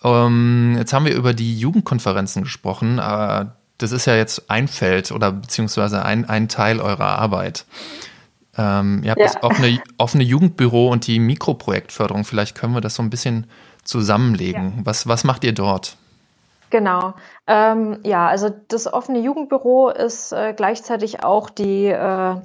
Ähm, 0.03 0.75
jetzt 0.77 0.93
haben 0.93 1.05
wir 1.05 1.15
über 1.15 1.33
die 1.33 1.61
Jugendkonferenzen 1.61 2.43
gesprochen. 2.43 2.97
das 2.97 3.93
ist 3.93 4.07
ja 4.07 4.17
jetzt 4.17 4.51
ein 4.51 4.67
Feld 4.67 5.13
oder 5.13 5.31
beziehungsweise 5.31 6.05
ein, 6.05 6.29
ein 6.29 6.49
Teil 6.49 6.81
eurer 6.81 7.21
Arbeit. 7.21 7.67
Ähm, 8.61 9.01
ihr 9.03 9.13
habt 9.13 9.21
ja. 9.21 9.27
das 9.27 9.43
offene, 9.43 9.81
offene 9.97 10.23
Jugendbüro 10.23 10.91
und 10.91 11.07
die 11.07 11.19
Mikroprojektförderung. 11.19 12.25
Vielleicht 12.25 12.55
können 12.55 12.75
wir 12.75 12.83
das 12.83 12.95
so 12.95 13.03
ein 13.03 13.09
bisschen 13.09 13.47
zusammenlegen. 13.85 14.75
Ja. 14.77 14.83
Was, 14.85 15.09
was 15.09 15.25
macht 15.25 15.45
ihr 15.45 15.55
dort? 15.55 15.97
Genau. 16.69 17.15
Ähm, 17.47 17.99
ja, 18.05 18.29
also 18.29 18.51
das 18.69 18.93
offene 18.93 19.19
Jugendbüro 19.21 19.89
ist 19.89 20.33
äh, 20.33 20.53
gleichzeitig 20.55 21.25
auch 21.25 21.49
die, 21.49 21.87
äh, 21.87 22.37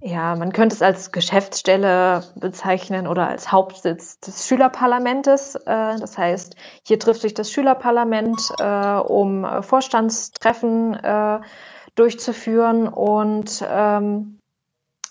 ja, 0.00 0.36
man 0.36 0.52
könnte 0.52 0.76
es 0.76 0.82
als 0.82 1.12
Geschäftsstelle 1.12 2.22
bezeichnen 2.36 3.08
oder 3.08 3.26
als 3.26 3.50
Hauptsitz 3.50 4.20
des 4.20 4.46
Schülerparlamentes. 4.46 5.54
Äh, 5.56 5.98
das 5.98 6.18
heißt, 6.18 6.56
hier 6.86 6.98
trifft 6.98 7.22
sich 7.22 7.32
das 7.32 7.50
Schülerparlament, 7.50 8.52
äh, 8.60 8.98
um 8.98 9.46
Vorstandstreffen 9.62 10.94
äh, 10.94 11.40
durchzuführen 11.96 12.86
und 12.86 13.64
ähm, 13.68 14.37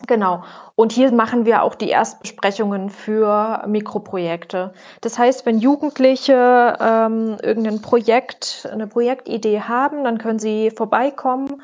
Genau. 0.05 0.43
Und 0.75 0.91
hier 0.91 1.11
machen 1.11 1.45
wir 1.45 1.63
auch 1.63 1.73
die 1.73 1.89
Erstbesprechungen 1.89 2.91
für 2.91 3.63
Mikroprojekte. 3.65 4.73
Das 5.01 5.17
heißt, 5.17 5.45
wenn 5.47 5.57
Jugendliche 5.57 6.77
ähm, 6.79 7.37
irgendein 7.41 7.81
Projekt, 7.81 8.69
eine 8.71 8.85
Projektidee 8.85 9.61
haben, 9.61 10.03
dann 10.03 10.19
können 10.19 10.37
sie 10.37 10.69
vorbeikommen 10.69 11.63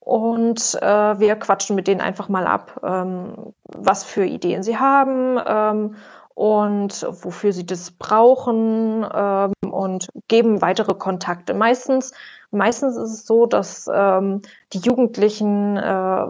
und 0.00 0.78
äh, 0.82 1.20
wir 1.20 1.36
quatschen 1.36 1.74
mit 1.76 1.86
denen 1.86 2.02
einfach 2.02 2.28
mal 2.28 2.46
ab, 2.46 2.80
ähm, 2.84 3.54
was 3.64 4.04
für 4.04 4.24
Ideen 4.26 4.62
sie 4.62 4.76
haben 4.76 5.38
ähm, 5.46 5.94
und 6.34 7.06
wofür 7.22 7.52
sie 7.52 7.64
das 7.64 7.90
brauchen 7.92 9.06
ähm, 9.14 9.52
und 9.70 10.08
geben 10.28 10.60
weitere 10.60 10.94
Kontakte. 10.94 11.54
Meistens 11.54 12.12
Meistens 12.50 12.96
ist 12.96 13.10
es 13.10 13.26
so, 13.26 13.46
dass 13.46 13.88
ähm, 13.92 14.42
die 14.72 14.78
Jugendlichen 14.78 15.76
äh, 15.76 16.26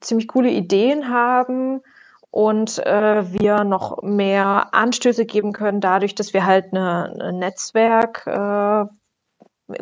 ziemlich 0.00 0.28
coole 0.28 0.50
Ideen 0.50 1.08
haben 1.08 1.80
und 2.30 2.78
äh, 2.86 3.32
wir 3.32 3.64
noch 3.64 4.02
mehr 4.02 4.74
Anstöße 4.74 5.26
geben 5.26 5.52
können, 5.52 5.80
dadurch, 5.80 6.14
dass 6.14 6.34
wir 6.34 6.44
halt 6.46 6.72
ein 6.72 7.38
Netzwerk 7.38 8.26
äh, 8.26 8.84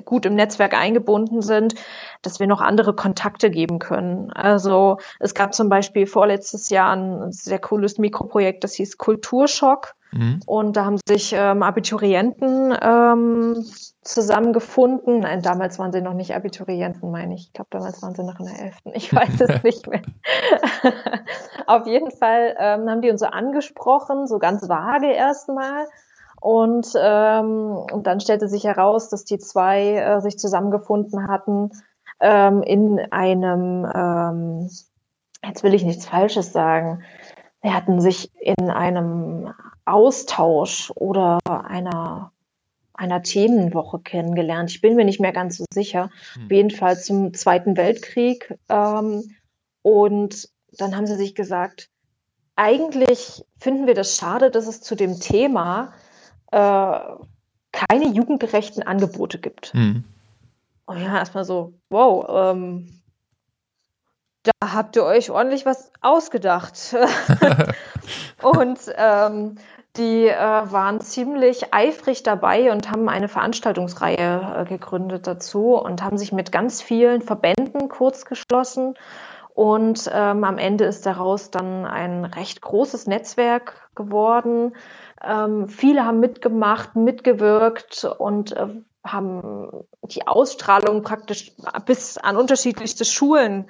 gut 0.05 0.26
im 0.26 0.35
Netzwerk 0.35 0.74
eingebunden 0.74 1.42
sind, 1.42 1.74
dass 2.22 2.40
wir 2.40 2.46
noch 2.46 2.61
andere 2.61 2.94
Kontakte 2.94 3.50
geben 3.50 3.79
können. 3.79 4.31
Also 4.33 4.98
es 5.18 5.35
gab 5.35 5.55
zum 5.55 5.68
Beispiel 5.68 6.07
vorletztes 6.07 6.70
Jahr 6.70 6.94
ein 6.94 7.33
sehr 7.33 7.59
cooles 7.59 7.98
Mikroprojekt, 7.98 8.64
das 8.64 8.74
hieß 8.74 8.98
Kulturschock. 8.98 9.94
Mhm. 10.12 10.40
Und 10.46 10.76
da 10.76 10.85
haben 10.85 10.98
sich 11.07 11.33
ähm, 11.37 11.62
Abiturienten 11.62 12.76
ähm, 12.81 13.64
zusammengefunden. 14.03 15.20
Nein, 15.20 15.42
damals 15.42 15.79
waren 15.79 15.92
sie 15.92 16.00
noch 16.00 16.14
nicht 16.14 16.35
Abiturienten, 16.35 17.11
meine 17.11 17.35
ich. 17.35 17.46
Ich 17.46 17.53
glaube, 17.53 17.68
damals 17.70 18.03
waren 18.03 18.14
sie 18.14 18.24
noch 18.24 18.40
in 18.40 18.46
der 18.46 18.61
11. 18.61 18.76
Ich 18.94 19.14
weiß 19.14 19.40
es 19.40 19.62
nicht 19.62 19.87
mehr. 19.87 20.03
Auf 21.66 21.87
jeden 21.87 22.11
Fall 22.11 22.57
ähm, 22.59 22.88
haben 22.88 23.03
die 23.03 23.11
uns 23.11 23.20
so 23.20 23.26
angesprochen, 23.26 24.26
so 24.26 24.38
ganz 24.38 24.68
vage 24.68 25.12
erstmal. 25.12 25.87
Und, 26.40 26.92
ähm, 26.98 27.85
und 27.92 28.07
dann 28.07 28.20
stellte 28.20 28.48
sich 28.48 28.64
heraus, 28.64 29.09
dass 29.11 29.24
die 29.24 29.38
zwei 29.38 29.96
äh, 29.96 30.20
sich 30.20 30.38
zusammengefunden 30.38 31.29
hatten 31.29 31.70
ähm, 32.20 32.62
in 32.62 32.98
einem, 33.12 33.87
ähm, 33.94 34.70
jetzt 35.44 35.62
will 35.62 35.74
ich 35.74 35.85
nichts 35.85 36.07
Falsches 36.07 36.53
sagen, 36.53 37.03
sie 37.62 37.72
hatten 37.72 38.00
sich 38.00 38.31
in 38.40 38.70
einem 38.70 39.53
Austausch 39.85 40.90
oder 40.94 41.38
einer 41.46 42.33
einer 43.00 43.22
Themenwoche 43.22 43.98
kennengelernt. 43.98 44.70
Ich 44.70 44.83
bin 44.83 44.94
mir 44.94 45.07
nicht 45.07 45.20
mehr 45.20 45.33
ganz 45.33 45.57
so 45.57 45.64
sicher. 45.72 46.11
Hm. 46.35 46.44
Auf 46.44 46.50
jeden 46.50 46.70
Fall 46.70 47.00
zum 47.00 47.33
Zweiten 47.33 47.79
Weltkrieg. 47.79 48.55
Ähm, 48.68 49.35
und 49.81 50.50
dann 50.76 50.94
haben 50.94 51.07
sie 51.07 51.16
sich 51.16 51.35
gesagt, 51.35 51.88
eigentlich 52.57 53.42
finden 53.59 53.87
wir 53.87 53.94
das 53.94 54.16
schade, 54.16 54.50
dass 54.50 54.66
es 54.66 54.83
zu 54.83 54.94
dem 54.94 55.18
Thema 55.18 55.94
äh, 56.50 57.00
keine 57.72 58.08
jugendgerechten 58.12 58.82
Angebote 58.82 59.38
gibt. 59.38 59.74
Mhm. 59.74 60.04
Und 60.86 60.98
ja, 60.98 61.18
erstmal 61.18 61.44
so, 61.44 61.74
wow, 61.88 62.52
ähm, 62.52 63.00
da 64.42 64.52
habt 64.74 64.96
ihr 64.96 65.04
euch 65.04 65.30
ordentlich 65.30 65.66
was 65.66 65.92
ausgedacht. 66.00 66.96
und 68.42 68.78
ähm, 68.96 69.56
die 69.96 70.26
äh, 70.26 70.36
waren 70.36 71.00
ziemlich 71.00 71.74
eifrig 71.74 72.22
dabei 72.22 72.72
und 72.72 72.90
haben 72.90 73.08
eine 73.08 73.28
Veranstaltungsreihe 73.28 74.56
äh, 74.56 74.64
gegründet 74.64 75.26
dazu 75.26 75.74
und 75.74 76.02
haben 76.02 76.18
sich 76.18 76.32
mit 76.32 76.52
ganz 76.52 76.80
vielen 76.80 77.22
Verbänden 77.22 77.88
kurz 77.88 78.24
geschlossen 78.24 78.94
und 79.54 80.08
ähm, 80.12 80.44
am 80.44 80.58
Ende 80.58 80.84
ist 80.84 81.04
daraus 81.06 81.50
dann 81.50 81.84
ein 81.84 82.24
recht 82.24 82.62
großes 82.62 83.06
Netzwerk 83.06 83.90
geworden. 83.94 84.74
Ähm, 85.24 85.68
viele 85.68 86.04
haben 86.04 86.20
mitgemacht, 86.20 86.96
mitgewirkt 86.96 88.04
und 88.18 88.52
äh, 88.52 88.68
haben 89.04 89.70
die 90.02 90.26
Ausstrahlung 90.26 91.02
praktisch 91.02 91.52
bis 91.87 92.18
an 92.18 92.37
unterschiedlichste 92.37 93.04
Schulen 93.04 93.66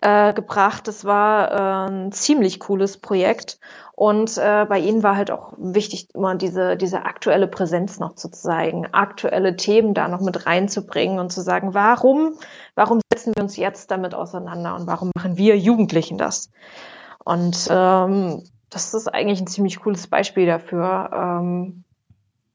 äh, 0.00 0.32
gebracht. 0.32 0.86
Das 0.86 1.04
war 1.04 1.50
äh, 1.50 1.90
ein 1.90 2.12
ziemlich 2.12 2.60
cooles 2.60 2.98
Projekt. 2.98 3.58
Und 3.96 4.36
äh, 4.38 4.66
bei 4.68 4.78
ihnen 4.80 5.02
war 5.02 5.16
halt 5.16 5.30
auch 5.30 5.52
wichtig, 5.56 6.08
immer 6.14 6.34
diese, 6.34 6.76
diese 6.76 7.04
aktuelle 7.04 7.46
Präsenz 7.46 8.00
noch 8.00 8.16
zu 8.16 8.28
zeigen, 8.28 8.86
aktuelle 8.92 9.56
Themen 9.56 9.94
da 9.94 10.08
noch 10.08 10.20
mit 10.20 10.46
reinzubringen 10.46 11.20
und 11.20 11.30
zu 11.30 11.40
sagen, 11.42 11.74
warum, 11.74 12.34
warum 12.74 13.00
setzen 13.12 13.32
wir 13.36 13.42
uns 13.44 13.56
jetzt 13.56 13.90
damit 13.92 14.14
auseinander 14.14 14.74
und 14.74 14.86
warum 14.88 15.10
machen 15.14 15.36
wir 15.36 15.56
Jugendlichen 15.56 16.18
das? 16.18 16.50
Und 17.24 17.68
ähm, 17.70 18.42
das 18.74 18.92
ist 18.92 19.08
eigentlich 19.08 19.40
ein 19.40 19.46
ziemlich 19.46 19.80
cooles 19.80 20.08
Beispiel 20.08 20.46
dafür, 20.46 21.10
ähm, 21.14 21.84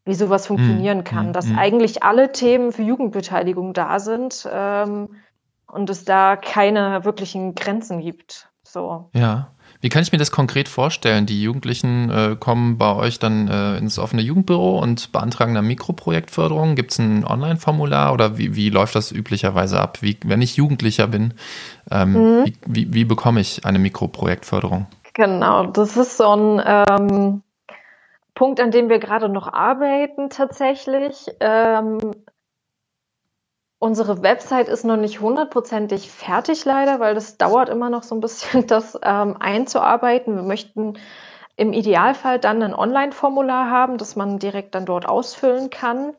wie 0.06 0.14
sowas 0.14 0.48
funktionieren 0.48 1.04
kann, 1.04 1.30
mm, 1.30 1.34
dass 1.34 1.48
mm. 1.48 1.58
eigentlich 1.58 2.04
alle 2.04 2.32
Themen 2.32 2.72
für 2.72 2.82
Jugendbeteiligung 2.82 3.74
da 3.74 4.00
sind 4.00 4.48
ähm, 4.52 5.10
und 5.68 5.90
es 5.90 6.04
da 6.04 6.36
keine 6.36 7.06
wirklichen 7.06 7.56
Grenzen 7.56 8.02
gibt. 8.02 8.50
So. 8.64 9.10
Ja. 9.14 9.52
Wie 9.82 9.88
kann 9.88 10.04
ich 10.04 10.12
mir 10.12 10.18
das 10.18 10.32
konkret 10.32 10.68
vorstellen? 10.68 11.26
Die 11.26 11.42
Jugendlichen 11.42 12.10
äh, 12.10 12.36
kommen 12.38 12.78
bei 12.78 12.94
euch 12.96 13.18
dann 13.18 13.48
äh, 13.48 13.78
ins 13.78 13.98
offene 13.98 14.22
Jugendbüro 14.22 14.78
und 14.80 15.14
beantragen 15.14 15.54
dann 15.54 15.68
Mikroprojektförderung. 15.68 16.76
Gibt 16.76 16.92
es 16.92 17.00
ein 17.00 17.24
Online-Formular 17.24 18.12
oder 18.12 18.38
wie, 18.38 18.56
wie 18.56 18.70
läuft 18.70 18.96
das 18.96 19.12
üblicherweise 19.12 19.80
ab? 19.80 20.00
Wie, 20.02 20.18
wenn 20.26 20.42
ich 20.42 20.58
Jugendlicher 20.58 21.08
bin, 21.08 21.34
ähm, 21.92 22.12
mhm. 22.12 22.46
wie, 22.46 22.56
wie, 22.66 22.94
wie, 22.94 23.06
bekomme 23.06 23.40
ich 23.40 23.64
eine 23.64 23.80
Mikroprojektförderung? 23.80 24.88
Genau, 25.20 25.66
das 25.66 25.98
ist 25.98 26.16
so 26.16 26.34
ein 26.34 26.62
ähm, 26.66 27.44
Punkt, 28.36 28.62
an 28.62 28.72
dem 28.72 28.88
wir 28.88 29.00
gerade 29.00 29.28
noch 29.28 29.52
arbeiten 29.52 30.30
tatsächlich. 30.30 31.28
Ähm, 31.42 32.00
Unsere 33.82 34.22
Website 34.24 34.70
ist 34.70 34.86
noch 34.86 34.98
nicht 34.98 35.20
hundertprozentig 35.22 36.10
fertig 36.12 36.64
leider, 36.66 37.00
weil 37.02 37.16
das 37.16 37.38
dauert 37.38 37.68
immer 37.70 37.90
noch 37.90 38.04
so 38.04 38.16
ein 38.16 38.22
bisschen, 38.22 38.66
das 38.68 38.98
ähm, 39.04 39.36
einzuarbeiten. 39.40 40.36
Wir 40.36 40.44
möchten 40.44 40.98
im 41.58 41.74
Idealfall 41.74 42.40
dann 42.40 42.64
ein 42.64 42.74
Online-Formular 42.74 43.70
haben, 43.70 43.98
das 43.98 44.16
man 44.16 44.40
direkt 44.40 44.76
dann 44.76 44.86
dort 44.86 45.08
ausfüllen 45.08 45.70
kann. 45.70 46.14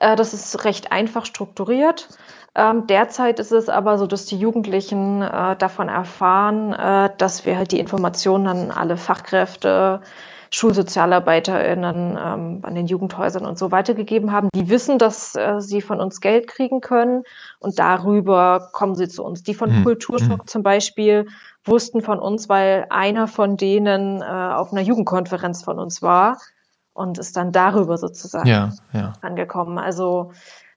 Äh, 0.00 0.16
das 0.16 0.34
ist 0.34 0.64
recht 0.64 0.92
einfach 0.92 1.26
strukturiert. 1.26 2.08
Ähm, 2.54 2.86
derzeit 2.86 3.38
ist 3.38 3.52
es 3.52 3.68
aber 3.68 3.98
so, 3.98 4.06
dass 4.06 4.26
die 4.26 4.38
Jugendlichen 4.38 5.22
äh, 5.22 5.56
davon 5.56 5.88
erfahren, 5.88 6.72
äh, 6.72 7.10
dass 7.16 7.46
wir 7.46 7.56
halt 7.56 7.72
die 7.72 7.78
Informationen 7.78 8.46
an 8.46 8.70
alle 8.70 8.96
Fachkräfte, 8.96 10.00
SchulsozialarbeiterInnen 10.50 12.18
ähm, 12.18 12.60
an 12.62 12.74
den 12.74 12.86
Jugendhäusern 12.86 13.44
und 13.44 13.58
so 13.58 13.70
weitergegeben 13.70 14.32
haben. 14.32 14.48
Die 14.54 14.70
wissen, 14.70 14.98
dass 14.98 15.34
äh, 15.34 15.60
sie 15.60 15.82
von 15.82 16.00
uns 16.00 16.20
Geld 16.20 16.48
kriegen 16.48 16.80
können 16.80 17.24
und 17.60 17.78
darüber 17.78 18.70
kommen 18.72 18.94
sie 18.94 19.08
zu 19.08 19.24
uns. 19.24 19.42
Die 19.42 19.54
von 19.54 19.80
mhm. 19.80 19.84
Kulturschock 19.84 20.42
mhm. 20.42 20.46
zum 20.46 20.62
Beispiel 20.62 21.26
wussten 21.64 22.00
von 22.00 22.18
uns, 22.18 22.48
weil 22.48 22.86
einer 22.88 23.28
von 23.28 23.56
denen 23.56 24.22
äh, 24.22 24.24
auf 24.24 24.72
einer 24.72 24.80
Jugendkonferenz 24.80 25.62
von 25.62 25.78
uns 25.78 26.02
war 26.02 26.38
und 26.98 27.18
ist 27.18 27.36
dann 27.36 27.52
darüber 27.52 27.96
sozusagen 27.96 28.48
ja, 28.48 28.72
ja. 28.92 29.14
angekommen. 29.22 29.78
Also 29.78 30.32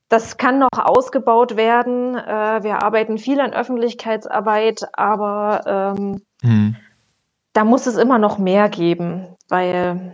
das 0.08 0.38
kann 0.38 0.60
noch 0.60 0.78
ausgebaut 0.78 1.56
werden. 1.56 2.16
Äh, 2.16 2.64
wir 2.64 2.84
arbeiten 2.84 3.18
viel 3.18 3.40
an 3.40 3.54
Öffentlichkeitsarbeit, 3.54 4.88
aber 4.94 5.96
ähm, 5.98 6.22
mhm. 6.44 6.76
da 7.54 7.64
muss 7.64 7.88
es 7.88 7.98
immer 7.98 8.18
noch 8.18 8.38
mehr 8.38 8.70
geben 8.70 9.36
weil 9.52 10.14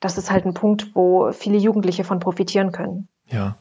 das 0.00 0.18
ist 0.18 0.32
halt 0.32 0.44
ein 0.46 0.54
Punkt, 0.54 0.94
wo 0.94 1.30
viele 1.32 1.58
Jugendliche 1.58 2.02
von 2.02 2.18
profitieren 2.18 2.72
können. 2.72 3.06
Ja. 3.30 3.54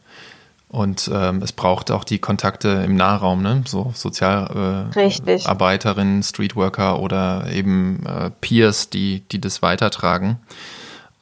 Und 0.69 1.11
ähm, 1.13 1.43
es 1.43 1.51
braucht 1.51 1.91
auch 1.91 2.05
die 2.05 2.19
Kontakte 2.19 2.69
im 2.85 2.95
Nahraum, 2.95 3.41
ne? 3.41 3.63
So 3.67 3.91
Sozialarbeiterinnen, 3.93 6.21
äh, 6.21 6.23
Streetworker 6.23 7.01
oder 7.01 7.51
eben 7.51 8.05
äh, 8.05 8.31
Peers, 8.39 8.89
die, 8.89 9.19
die 9.19 9.41
das 9.41 9.61
weitertragen. 9.61 10.39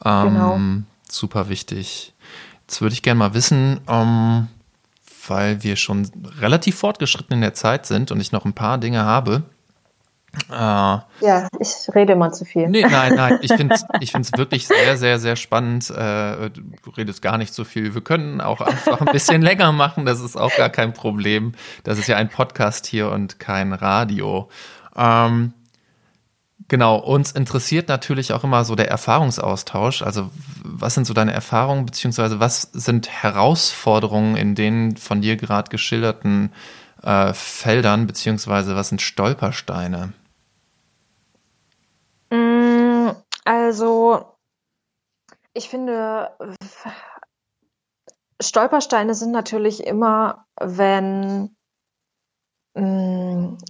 Ähm, 0.03 0.27
genau. 0.27 0.59
Super 1.09 1.49
wichtig. 1.49 2.13
Jetzt 2.61 2.81
würde 2.81 2.93
ich 2.93 3.01
gerne 3.01 3.19
mal 3.19 3.33
wissen, 3.33 3.79
ähm, 3.87 4.47
weil 5.27 5.63
wir 5.63 5.75
schon 5.75 6.09
relativ 6.39 6.77
fortgeschritten 6.77 7.33
in 7.33 7.41
der 7.41 7.53
Zeit 7.53 7.85
sind 7.85 8.11
und 8.11 8.19
ich 8.19 8.31
noch 8.31 8.45
ein 8.45 8.53
paar 8.53 8.77
Dinge 8.77 9.03
habe, 9.03 9.43
äh, 10.49 10.53
ja, 10.53 11.47
ich 11.59 11.93
rede 11.93 12.15
mal 12.15 12.31
zu 12.31 12.45
viel. 12.45 12.67
Nee, 12.69 12.83
nein, 12.83 13.15
nein, 13.15 13.39
ich 13.41 13.51
finde 13.55 13.75
es 13.75 13.85
ich 13.99 14.11
find's 14.11 14.31
wirklich 14.37 14.67
sehr, 14.67 14.95
sehr, 14.97 15.19
sehr 15.19 15.35
spannend. 15.35 15.89
Äh, 15.89 16.49
du 16.51 16.89
redest 16.95 17.21
gar 17.21 17.37
nicht 17.37 17.53
so 17.53 17.63
viel. 17.63 17.93
Wir 17.93 18.01
können 18.01 18.39
auch 18.41 18.61
einfach 18.61 19.01
ein 19.01 19.11
bisschen 19.11 19.41
länger 19.41 19.71
machen, 19.71 20.05
das 20.05 20.21
ist 20.21 20.35
auch 20.35 20.55
gar 20.55 20.69
kein 20.69 20.93
Problem. 20.93 21.53
Das 21.83 21.97
ist 21.97 22.07
ja 22.07 22.17
ein 22.17 22.29
Podcast 22.29 22.85
hier 22.85 23.09
und 23.09 23.39
kein 23.39 23.73
Radio. 23.73 24.49
Ähm, 24.95 25.53
genau, 26.69 26.97
uns 26.97 27.33
interessiert 27.33 27.89
natürlich 27.89 28.31
auch 28.31 28.45
immer 28.45 28.63
so 28.63 28.75
der 28.75 28.89
Erfahrungsaustausch. 28.89 30.01
Also, 30.01 30.29
was 30.63 30.95
sind 30.95 31.05
so 31.05 31.13
deine 31.13 31.33
Erfahrungen, 31.33 31.85
beziehungsweise 31.85 32.39
was 32.39 32.61
sind 32.61 33.09
Herausforderungen 33.09 34.37
in 34.37 34.55
den 34.55 34.95
von 34.95 35.21
dir 35.21 35.35
gerade 35.35 35.69
geschilderten 35.69 36.53
äh, 37.03 37.33
Feldern, 37.33 38.07
beziehungsweise 38.07 38.75
was 38.75 38.89
sind 38.89 39.01
Stolpersteine? 39.01 40.13
Mm, 42.31 43.09
also, 43.43 44.37
ich 45.53 45.69
finde, 45.69 46.29
Stolpersteine 48.41 49.15
sind 49.15 49.31
natürlich 49.31 49.85
immer, 49.85 50.45
wenn 50.61 51.55
mm, 52.75 53.08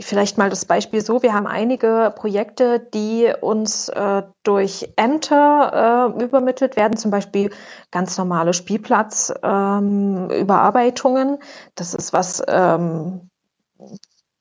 Vielleicht 0.02 0.38
mal 0.38 0.50
das 0.50 0.64
Beispiel 0.64 1.02
so, 1.02 1.24
wir 1.24 1.34
haben 1.34 1.46
einige 1.46 2.14
Projekte, 2.16 2.80
die 2.80 3.34
uns 3.42 3.90
äh, 3.90 4.24
durch 4.44 4.94
Ämter 4.96 6.16
äh, 6.18 6.24
übermittelt 6.24 6.78
werden, 6.78 6.96
zum 6.96 7.12
Beispiel 7.12 7.50
ganz 7.92 8.18
normale 8.18 8.54
Spielplatzüberarbeitungen. 8.54 11.30
Ähm, 11.30 11.38
das 11.76 11.94
ist 11.94 12.14
was, 12.14 12.42
ähm, 12.48 13.30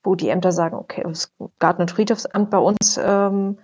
wo 0.04 0.14
die 0.14 0.28
Ämter 0.28 0.52
sagen, 0.52 0.76
okay, 0.76 1.02
das 1.04 1.32
Garten- 1.58 1.82
und 1.82 1.90
Friedhofsamt 1.90 2.50
bei 2.50 2.58
uns 2.58 3.00
ähm, 3.02 3.58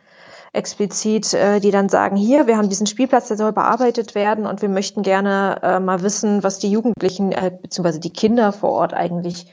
explizit, 0.52 1.32
äh, 1.32 1.60
die 1.60 1.70
dann 1.70 1.88
sagen, 1.88 2.16
hier, 2.16 2.48
wir 2.48 2.56
haben 2.56 2.68
diesen 2.68 2.86
Spielplatz, 2.86 3.28
der 3.28 3.36
soll 3.36 3.52
bearbeitet 3.52 4.16
werden 4.16 4.46
und 4.46 4.62
wir 4.62 4.68
möchten 4.68 5.02
gerne 5.02 5.60
äh, 5.62 5.80
mal 5.80 6.02
wissen, 6.02 6.42
was 6.42 6.58
die 6.58 6.70
Jugendlichen 6.70 7.32
äh, 7.32 7.52
bzw. 7.62 7.98
die 7.98 8.12
Kinder 8.12 8.52
vor 8.52 8.70
Ort 8.70 8.94
eigentlich 8.94 9.52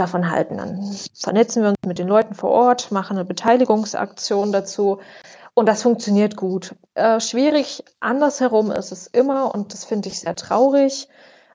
davon 0.00 0.30
halten. 0.30 0.56
Dann 0.56 0.96
vernetzen 1.14 1.62
wir 1.62 1.70
uns 1.70 1.78
mit 1.86 1.98
den 1.98 2.08
Leuten 2.08 2.34
vor 2.34 2.50
Ort, 2.50 2.90
machen 2.90 3.16
eine 3.16 3.24
Beteiligungsaktion 3.24 4.50
dazu 4.52 4.98
und 5.54 5.66
das 5.66 5.82
funktioniert 5.82 6.36
gut. 6.36 6.74
Äh, 6.94 7.20
schwierig 7.20 7.84
andersherum 8.00 8.70
ist 8.70 8.92
es 8.92 9.06
immer 9.06 9.54
und 9.54 9.72
das 9.72 9.84
finde 9.84 10.08
ich 10.08 10.20
sehr 10.20 10.34
traurig, 10.34 11.08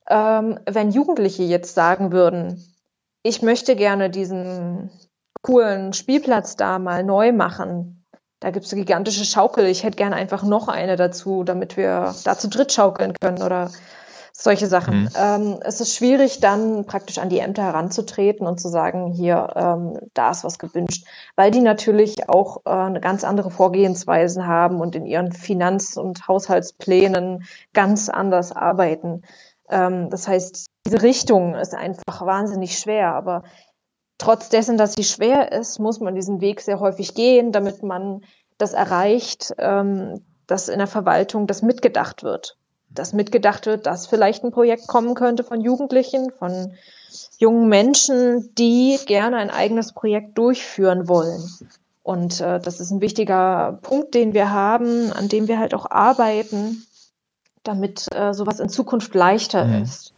ähm, 0.07 0.59
wenn 0.69 0.91
Jugendliche 0.91 1.43
jetzt 1.43 1.73
sagen 1.75 2.11
würden, 2.11 2.63
ich 3.23 3.41
möchte 3.41 3.75
gerne 3.75 4.09
diesen 4.09 4.91
coolen 5.41 5.93
Spielplatz 5.93 6.55
da 6.55 6.79
mal 6.79 7.03
neu 7.03 7.31
machen. 7.31 8.05
Da 8.39 8.51
gibt 8.51 8.65
es 8.65 8.73
eine 8.73 8.81
gigantische 8.81 9.25
Schaukel. 9.25 9.65
Ich 9.65 9.83
hätte 9.83 9.97
gerne 9.97 10.15
einfach 10.15 10.43
noch 10.43 10.67
eine 10.67 10.95
dazu, 10.95 11.43
damit 11.43 11.77
wir 11.77 12.13
da 12.23 12.37
zu 12.37 12.47
dritt 12.49 12.71
schaukeln 12.71 13.13
können 13.19 13.41
oder 13.41 13.71
Solche 14.37 14.67
Sachen. 14.67 15.03
Mhm. 15.03 15.09
Ähm, 15.15 15.59
es 15.63 15.79
ist 15.79 15.95
schwierig, 15.95 16.41
dann 16.41 16.85
praktisch 16.85 17.19
an 17.19 17.29
die 17.29 17.39
Ämter 17.39 17.63
heranzutreten 17.63 18.45
und 18.45 18.59
zu 18.59 18.67
sagen, 18.67 19.13
hier, 19.13 19.53
ähm, 19.55 19.97
da 20.13 20.31
ist 20.31 20.43
was 20.43 20.59
gewünscht, 20.59 21.07
weil 21.37 21.51
die 21.51 21.61
natürlich 21.61 22.27
auch 22.27 22.57
äh, 22.65 22.69
eine 22.69 22.99
ganz 22.99 23.23
andere 23.23 23.49
Vorgehensweisen 23.49 24.45
haben 24.45 24.81
und 24.81 24.93
in 24.93 25.05
ihren 25.05 25.31
Finanz- 25.31 25.95
und 25.95 26.27
Haushaltsplänen 26.27 27.45
ganz 27.73 28.09
anders 28.09 28.51
arbeiten. 28.51 29.23
Ähm, 29.69 30.09
das 30.09 30.27
heißt, 30.27 30.67
diese 30.85 31.01
Richtung 31.01 31.55
ist 31.55 31.73
einfach 31.73 32.25
wahnsinnig 32.25 32.77
schwer, 32.77 33.15
aber 33.15 33.43
trotz 34.17 34.49
dessen, 34.49 34.77
dass 34.77 34.95
sie 34.95 35.05
schwer 35.05 35.53
ist, 35.53 35.79
muss 35.79 36.01
man 36.01 36.13
diesen 36.13 36.41
Weg 36.41 36.59
sehr 36.59 36.81
häufig 36.81 37.15
gehen, 37.15 37.53
damit 37.53 37.83
man 37.83 38.21
das 38.57 38.73
erreicht, 38.73 39.53
ähm, 39.59 40.25
dass 40.45 40.67
in 40.67 40.79
der 40.79 40.87
Verwaltung 40.87 41.47
das 41.47 41.61
mitgedacht 41.61 42.21
wird 42.21 42.57
dass 42.95 43.13
mitgedacht 43.13 43.65
wird, 43.65 43.85
dass 43.85 44.07
vielleicht 44.07 44.43
ein 44.43 44.51
Projekt 44.51 44.87
kommen 44.87 45.13
könnte 45.13 45.43
von 45.43 45.61
Jugendlichen, 45.61 46.31
von 46.31 46.73
jungen 47.37 47.69
Menschen, 47.69 48.53
die 48.55 48.97
gerne 49.05 49.37
ein 49.37 49.49
eigenes 49.49 49.93
Projekt 49.93 50.37
durchführen 50.37 51.07
wollen. 51.07 51.43
Und 52.03 52.39
äh, 52.41 52.59
das 52.59 52.79
ist 52.79 52.91
ein 52.91 53.01
wichtiger 53.01 53.79
Punkt, 53.81 54.13
den 54.13 54.33
wir 54.33 54.51
haben, 54.51 55.11
an 55.11 55.27
dem 55.27 55.47
wir 55.47 55.59
halt 55.59 55.73
auch 55.73 55.89
arbeiten, 55.89 56.85
damit 57.63 58.05
äh, 58.13 58.33
sowas 58.33 58.59
in 58.59 58.69
Zukunft 58.69 59.15
leichter 59.15 59.65
mhm. 59.65 59.83
ist, 59.83 60.13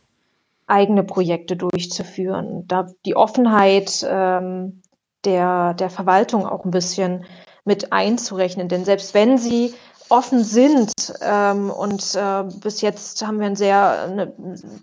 eigene 0.66 1.04
Projekte 1.04 1.56
durchzuführen. 1.56 2.68
Da 2.68 2.88
die 3.06 3.16
Offenheit 3.16 4.06
ähm, 4.08 4.82
der, 5.24 5.74
der 5.76 5.90
Verwaltung 5.90 6.46
auch 6.46 6.66
ein 6.66 6.72
bisschen 6.72 7.26
mit 7.63 7.94
einzurechnen. 7.94 8.70
Denn 8.70 8.86
selbst 8.86 9.13
wenn 9.13 9.38
sie 9.38 9.74
offen 10.10 10.43
sind 10.43 10.93
ähm, 11.22 11.70
und 11.70 12.15
äh, 12.15 12.43
bis 12.62 12.82
jetzt 12.82 13.26
haben 13.26 13.39
wir 13.39 13.48
eine 13.48 13.56
sehr 13.56 14.02
eine 14.04 14.34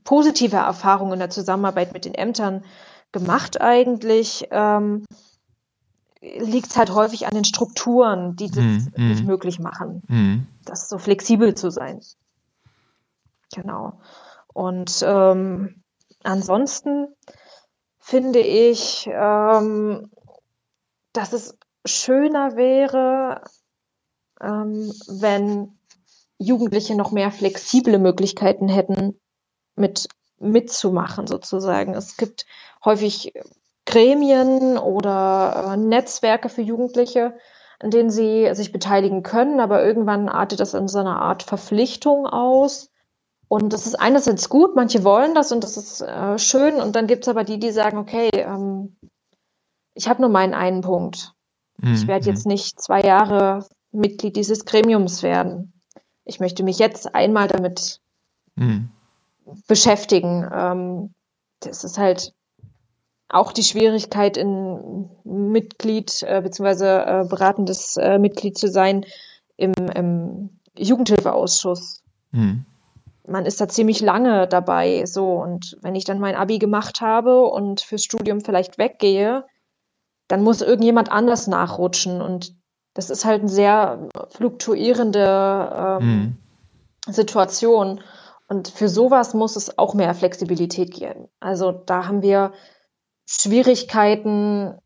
positive 0.05 0.57
Erfahrung 0.57 1.13
in 1.13 1.19
der 1.19 1.31
Zusammenarbeit 1.31 1.93
mit 1.93 2.05
den 2.05 2.15
Ämtern 2.15 2.65
gemacht 3.13 3.61
eigentlich, 3.61 4.49
ähm, 4.51 5.05
liegt 6.21 6.71
es 6.71 6.77
halt 6.77 6.91
häufig 6.91 7.27
an 7.27 7.35
den 7.35 7.45
Strukturen, 7.45 8.37
die 8.37 8.51
das 8.51 8.65
mm, 8.65 9.09
nicht 9.09 9.25
möglich 9.25 9.59
machen, 9.59 10.03
mm. 10.09 10.47
das 10.65 10.89
so 10.89 10.99
flexibel 10.99 11.55
zu 11.55 11.71
sein. 11.71 12.01
Genau. 13.55 14.01
Und 14.53 15.05
ähm, 15.07 15.83
ansonsten 16.23 17.09
finde 17.99 18.41
ich, 18.41 19.09
ähm, 19.13 20.11
dass 21.13 21.33
es 21.33 21.57
schöner 21.85 22.57
wäre, 22.57 23.43
wenn 24.41 25.79
Jugendliche 26.39 26.95
noch 26.97 27.13
mehr 27.13 27.31
flexible 27.31 27.99
Möglichkeiten 27.99 28.69
hätten, 28.69 29.19
mit 29.77 30.09
mitzumachen 30.39 31.27
sozusagen. 31.27 31.95
Es 31.95 32.17
gibt 32.17 32.47
häufig 32.85 33.33
Gremien 33.87 34.79
oder 34.79 35.73
äh, 35.73 35.77
Netzwerke 35.77 36.49
für 36.49 36.63
Jugendliche, 36.63 37.35
in 37.83 37.91
denen 37.91 38.11
sie 38.11 38.49
sich 38.55 38.73
beteiligen 38.73 39.23
können, 39.23 39.61
aber 39.61 39.85
irgendwann 39.85 40.29
artet 40.29 40.61
das 40.61 40.75
in 40.75 40.89
so 40.89 40.99
einer 40.99 41.21
Art 41.21 41.43
Verpflichtung 41.43 42.27
aus. 42.27 42.91
Und 43.49 43.73
das 43.73 43.87
ist 43.87 43.95
einerseits 43.95 44.49
gut, 44.49 44.75
manche 44.75 45.05
wollen 45.05 45.35
das 45.35 45.53
und 45.53 45.63
das 45.65 45.77
ist 45.77 46.01
äh, 46.01 46.39
schön. 46.39 46.77
Und 46.77 46.97
dann 46.97 47.07
gibt 47.07 47.25
es 47.25 47.29
aber 47.29 47.45
die, 47.45 47.59
die 47.59 47.73
sagen, 47.73 47.99
okay, 47.99 48.31
ähm, 48.33 48.97
ich 49.95 50.09
habe 50.09 50.23
nur 50.23 50.31
meinen 50.31 50.55
einen 50.55 50.81
Punkt. 50.81 51.35
Mhm. 51.79 51.95
Ich 51.95 52.07
werde 52.07 52.27
jetzt 52.27 52.47
nicht 52.47 52.81
zwei 52.81 53.03
Jahre 53.03 53.67
Mitglied 53.95 54.37
dieses 54.37 54.65
Gremiums 54.65 55.23
werden. 55.23 55.73
Ich 56.25 56.41
möchte 56.41 56.63
mich 56.63 56.79
jetzt 56.79 57.15
einmal 57.15 57.49
damit 57.49 58.01
mhm. 58.57 58.91
beschäftigen. 59.67 60.49
Ähm, 60.53 61.15
das 61.61 61.85
ist 61.85 61.99
halt 61.99 62.35
auch 63.29 63.53
die 63.53 63.63
Schwierigkeit, 63.63 64.37
in 64.37 65.09
Mitglied 65.25 66.23
äh, 66.23 66.41
bzw. 66.43 66.85
Äh, 66.85 67.25
beratendes 67.29 67.97
äh, 67.97 68.19
Mitglied 68.19 68.59
zu 68.59 68.69
sein 68.69 69.05
im, 69.57 69.73
im 69.95 70.51
Jugendhilfeausschuss. 70.77 72.03
Mhm. 72.33 72.65
Man 73.27 73.47
ist 73.47 73.61
da 73.61 73.69
ziemlich 73.69 74.01
lange 74.01 74.47
dabei, 74.47 75.07
so 75.07 75.41
und 75.41 75.79
wenn 75.81 75.95
ich 75.95 76.05
dann 76.05 76.21
mein 76.21 76.35
Abi 76.35 76.59
gemacht 76.59 77.01
habe 77.01 77.47
und 77.47 77.81
fürs 77.81 78.05
Studium 78.05 78.43
vielleicht 78.43 78.77
weggehe, 78.77 79.47
dann 80.29 80.43
muss 80.43 80.61
irgendjemand 80.61 81.11
anders 81.11 81.47
nachrutschen 81.47 82.21
und 82.21 82.55
das 82.95 83.11
ist 83.11 83.25
halt 83.25 83.41
eine 83.41 83.51
sehr 83.51 84.09
fluktuierende 84.31 85.99
ähm, 86.01 86.07
mhm. 86.07 87.13
Situation. 87.13 88.01
Und 88.49 88.69
für 88.69 88.89
sowas 88.89 89.35
muss 89.35 89.57
es 89.57 89.79
auch 89.79 89.95
mehr 89.95 90.15
Flexibilität 90.15 90.93
geben. 90.95 91.29
Also 91.41 91.73
da 91.73 92.07
haben 92.07 92.23
wir 92.23 92.53
Schwierigkeiten, 93.27 94.79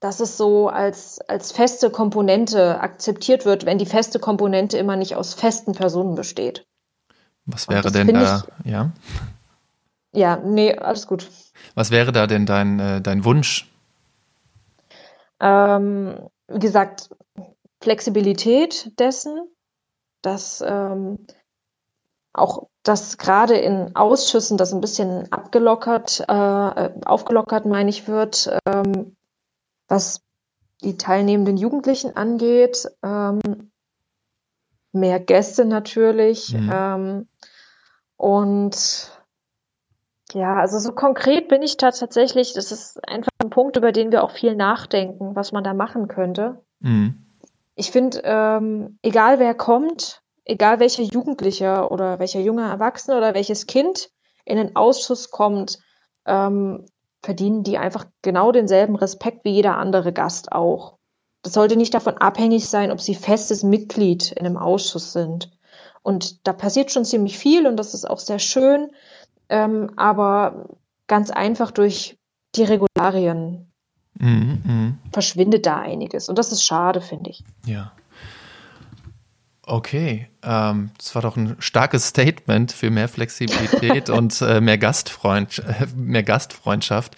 dass 0.00 0.20
es 0.20 0.36
so 0.36 0.68
als, 0.68 1.20
als 1.28 1.52
feste 1.52 1.90
Komponente 1.90 2.80
akzeptiert 2.80 3.44
wird, 3.44 3.66
wenn 3.66 3.78
die 3.78 3.86
feste 3.86 4.18
Komponente 4.18 4.78
immer 4.78 4.96
nicht 4.96 5.16
aus 5.16 5.34
festen 5.34 5.72
Personen 5.72 6.14
besteht. 6.14 6.66
Was 7.46 7.68
wäre 7.68 7.90
denn 7.90 8.08
da, 8.08 8.44
ich, 8.64 8.70
ja? 8.70 8.90
Ja, 10.12 10.36
nee, 10.36 10.74
alles 10.74 11.06
gut. 11.06 11.28
Was 11.74 11.90
wäre 11.90 12.12
da 12.12 12.26
denn 12.26 12.46
dein, 12.46 12.78
äh, 12.80 13.00
dein 13.00 13.24
Wunsch? 13.24 13.70
Ähm, 15.40 16.28
wie 16.48 16.58
gesagt, 16.58 17.10
Flexibilität 17.80 18.98
dessen, 18.98 19.48
dass 20.22 20.62
ähm, 20.66 21.26
auch 22.32 22.68
das 22.82 23.18
gerade 23.18 23.56
in 23.56 23.94
Ausschüssen 23.94 24.56
das 24.56 24.72
ein 24.72 24.80
bisschen 24.80 25.30
abgelockert, 25.32 26.24
äh, 26.28 26.90
aufgelockert, 27.04 27.66
meine 27.66 27.90
ich, 27.90 28.08
wird, 28.08 28.50
ähm, 28.66 29.16
was 29.88 30.22
die 30.82 30.96
teilnehmenden 30.96 31.56
Jugendlichen 31.56 32.16
angeht. 32.16 32.88
Ähm, 33.02 33.40
mehr 34.92 35.20
Gäste 35.20 35.64
natürlich. 35.64 36.52
Mhm. 36.52 36.70
Ähm, 36.72 37.28
und 38.16 39.17
ja, 40.32 40.56
also 40.56 40.78
so 40.78 40.92
konkret 40.92 41.48
bin 41.48 41.62
ich 41.62 41.76
da 41.76 41.90
tatsächlich, 41.90 42.52
das 42.52 42.72
ist 42.72 43.00
einfach 43.08 43.30
ein 43.42 43.50
Punkt, 43.50 43.76
über 43.76 43.92
den 43.92 44.12
wir 44.12 44.22
auch 44.22 44.30
viel 44.30 44.54
nachdenken, 44.54 45.34
was 45.34 45.52
man 45.52 45.64
da 45.64 45.74
machen 45.74 46.08
könnte. 46.08 46.62
Mhm. 46.80 47.24
Ich 47.74 47.90
finde, 47.90 48.20
ähm, 48.24 48.98
egal 49.02 49.38
wer 49.38 49.54
kommt, 49.54 50.22
egal 50.44 50.80
welcher 50.80 51.02
Jugendlicher 51.02 51.90
oder 51.90 52.18
welcher 52.18 52.40
junger 52.40 52.68
Erwachsene 52.68 53.16
oder 53.16 53.34
welches 53.34 53.66
Kind 53.66 54.10
in 54.44 54.56
den 54.56 54.76
Ausschuss 54.76 55.30
kommt, 55.30 55.78
ähm, 56.26 56.86
verdienen 57.22 57.62
die 57.62 57.78
einfach 57.78 58.06
genau 58.22 58.52
denselben 58.52 58.96
Respekt 58.96 59.44
wie 59.44 59.52
jeder 59.52 59.76
andere 59.76 60.12
Gast 60.12 60.52
auch. 60.52 60.98
Das 61.42 61.52
sollte 61.52 61.76
nicht 61.76 61.94
davon 61.94 62.18
abhängig 62.18 62.68
sein, 62.68 62.90
ob 62.90 63.00
sie 63.00 63.14
festes 63.14 63.62
Mitglied 63.62 64.32
in 64.32 64.46
einem 64.46 64.56
Ausschuss 64.56 65.12
sind. 65.12 65.50
Und 66.02 66.46
da 66.46 66.52
passiert 66.52 66.90
schon 66.90 67.04
ziemlich 67.04 67.38
viel 67.38 67.66
und 67.66 67.76
das 67.76 67.94
ist 67.94 68.08
auch 68.08 68.18
sehr 68.18 68.38
schön 68.38 68.90
ähm, 69.48 69.90
aber 69.96 70.68
ganz 71.06 71.30
einfach 71.30 71.70
durch 71.70 72.18
die 72.54 72.64
Regularien 72.64 73.70
mhm, 74.18 74.62
mh. 74.64 74.92
verschwindet 75.12 75.66
da 75.66 75.78
einiges. 75.78 76.28
Und 76.28 76.38
das 76.38 76.52
ist 76.52 76.64
schade, 76.64 77.00
finde 77.00 77.30
ich. 77.30 77.44
Ja. 77.66 77.92
Okay, 79.70 80.28
ähm, 80.42 80.92
das 80.96 81.14
war 81.14 81.20
doch 81.20 81.36
ein 81.36 81.56
starkes 81.58 82.08
Statement 82.08 82.72
für 82.72 82.90
mehr 82.90 83.08
Flexibilität 83.08 84.08
und 84.10 84.40
äh, 84.40 84.62
mehr, 84.62 84.78
Gastfreund, 84.78 85.58
äh, 85.58 85.86
mehr 85.94 86.22
Gastfreundschaft. 86.22 87.16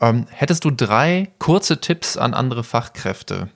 Ähm, 0.00 0.26
hättest 0.30 0.64
du 0.66 0.70
drei 0.70 1.32
kurze 1.38 1.80
Tipps 1.80 2.18
an 2.18 2.34
andere 2.34 2.64
Fachkräfte? 2.64 3.48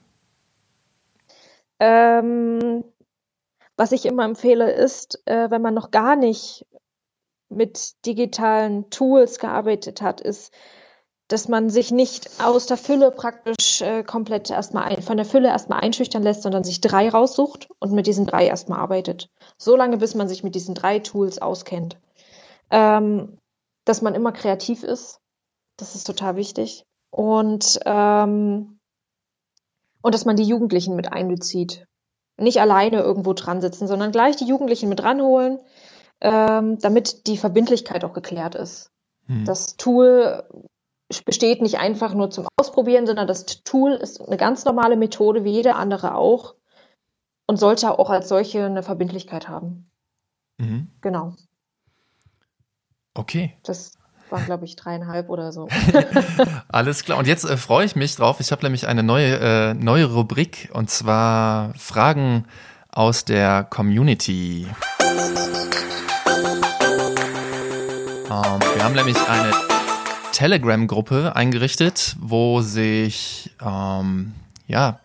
Ähm, 1.81 2.83
was 3.77 3.93
ich 3.93 4.07
immer 4.07 4.25
empfehle, 4.25 4.71
ist, 4.71 5.21
äh, 5.27 5.51
wenn 5.51 5.61
man 5.61 5.75
noch 5.75 5.91
gar 5.91 6.17
nicht 6.17 6.67
mit 7.51 8.07
digitalen 8.07 8.89
Tools 8.91 9.39
gearbeitet 9.39 10.01
hat, 10.01 10.21
ist, 10.21 10.53
dass 11.29 11.47
man 11.47 11.71
sich 11.71 11.93
nicht 11.93 12.29
aus 12.43 12.67
der 12.67 12.77
Fülle 12.77 13.13
praktisch 13.13 13.83
äh, 13.83 14.03
komplett 14.03 14.51
erstmal 14.51 14.85
ein, 14.85 15.03
von 15.03 15.17
der 15.17 15.27
Fülle 15.27 15.49
erstmal 15.49 15.81
einschüchtern 15.81 16.23
lässt, 16.23 16.43
sondern 16.43 16.65
sich 16.65 16.81
drei 16.81 17.09
raussucht 17.09 17.69
und 17.79 17.93
mit 17.93 18.07
diesen 18.07 18.27
drei 18.27 18.47
erstmal 18.47 18.81
arbeitet. 18.81 19.29
So 19.57 19.77
lange, 19.77 19.97
bis 19.99 20.15
man 20.15 20.29
sich 20.29 20.43
mit 20.43 20.55
diesen 20.55 20.75
drei 20.75 20.99
Tools 20.99 21.41
auskennt. 21.41 21.99
Ähm, 22.71 23.39
dass 23.85 24.03
man 24.03 24.15
immer 24.15 24.33
kreativ 24.33 24.83
ist, 24.83 25.21
das 25.77 25.95
ist 25.95 26.05
total 26.05 26.37
wichtig. 26.37 26.85
Und, 27.11 27.79
ähm, 27.87 28.79
und 30.03 30.15
dass 30.15 30.25
man 30.25 30.37
die 30.37 30.45
Jugendlichen 30.45 30.97
mit 30.97 31.13
einbezieht. 31.13 31.87
Nicht 32.39 32.61
alleine 32.61 33.01
irgendwo 33.01 33.35
dran 33.35 33.61
sitzen, 33.61 33.87
sondern 33.87 34.13
gleich 34.13 34.37
die 34.37 34.47
Jugendlichen 34.47 34.89
mit 34.89 35.03
ranholen, 35.03 35.61
ähm, 36.21 36.79
damit 36.79 37.27
die 37.27 37.37
Verbindlichkeit 37.37 38.05
auch 38.05 38.13
geklärt 38.13 38.55
ist. 38.55 38.91
Hm. 39.27 39.45
Das 39.45 39.77
Tool 39.77 40.45
besteht 41.25 41.61
nicht 41.61 41.79
einfach 41.79 42.15
nur 42.15 42.31
zum 42.31 42.47
Ausprobieren, 42.57 43.07
sondern 43.07 43.27
das 43.27 43.45
Tool 43.65 43.93
ist 43.93 44.21
eine 44.21 44.37
ganz 44.37 44.65
normale 44.65 44.97
Methode, 44.97 45.45
wie 45.45 45.51
jede 45.51 45.75
andere 45.75 46.15
auch, 46.15 46.55
und 47.47 47.57
sollte 47.57 47.99
auch 47.99 48.11
als 48.11 48.29
solche 48.29 48.65
eine 48.65 48.83
Verbindlichkeit 48.83 49.49
haben. 49.49 49.91
Mhm. 50.59 50.89
Genau. 51.01 51.35
Okay. 53.15 53.57
Das 53.65 53.99
waren, 54.29 54.45
glaube 54.45 54.65
ich, 54.65 54.77
dreieinhalb 54.77 55.29
oder 55.31 55.51
so. 55.51 55.69
Alles 56.69 57.03
klar. 57.03 57.19
Und 57.19 57.27
jetzt 57.27 57.45
äh, 57.45 57.57
freue 57.57 57.85
ich 57.85 57.97
mich 57.97 58.15
drauf. 58.15 58.39
Ich 58.39 58.53
habe 58.53 58.63
nämlich 58.63 58.87
eine 58.87 59.03
neue, 59.03 59.41
äh, 59.41 59.75
neue 59.75 60.13
Rubrik 60.13 60.71
und 60.73 60.91
zwar 60.91 61.75
Fragen 61.75 62.47
aus 62.89 63.25
der 63.25 63.65
Community. 63.65 64.69
Ähm, 68.31 68.61
wir 68.75 68.85
haben 68.85 68.95
nämlich 68.95 69.17
eine 69.29 69.53
Telegram-Gruppe 70.33 71.37
eingerichtet, 71.37 72.17
wo 72.21 72.61
sich 72.61 73.51
ähm, 73.61 74.35
ja 74.67 75.01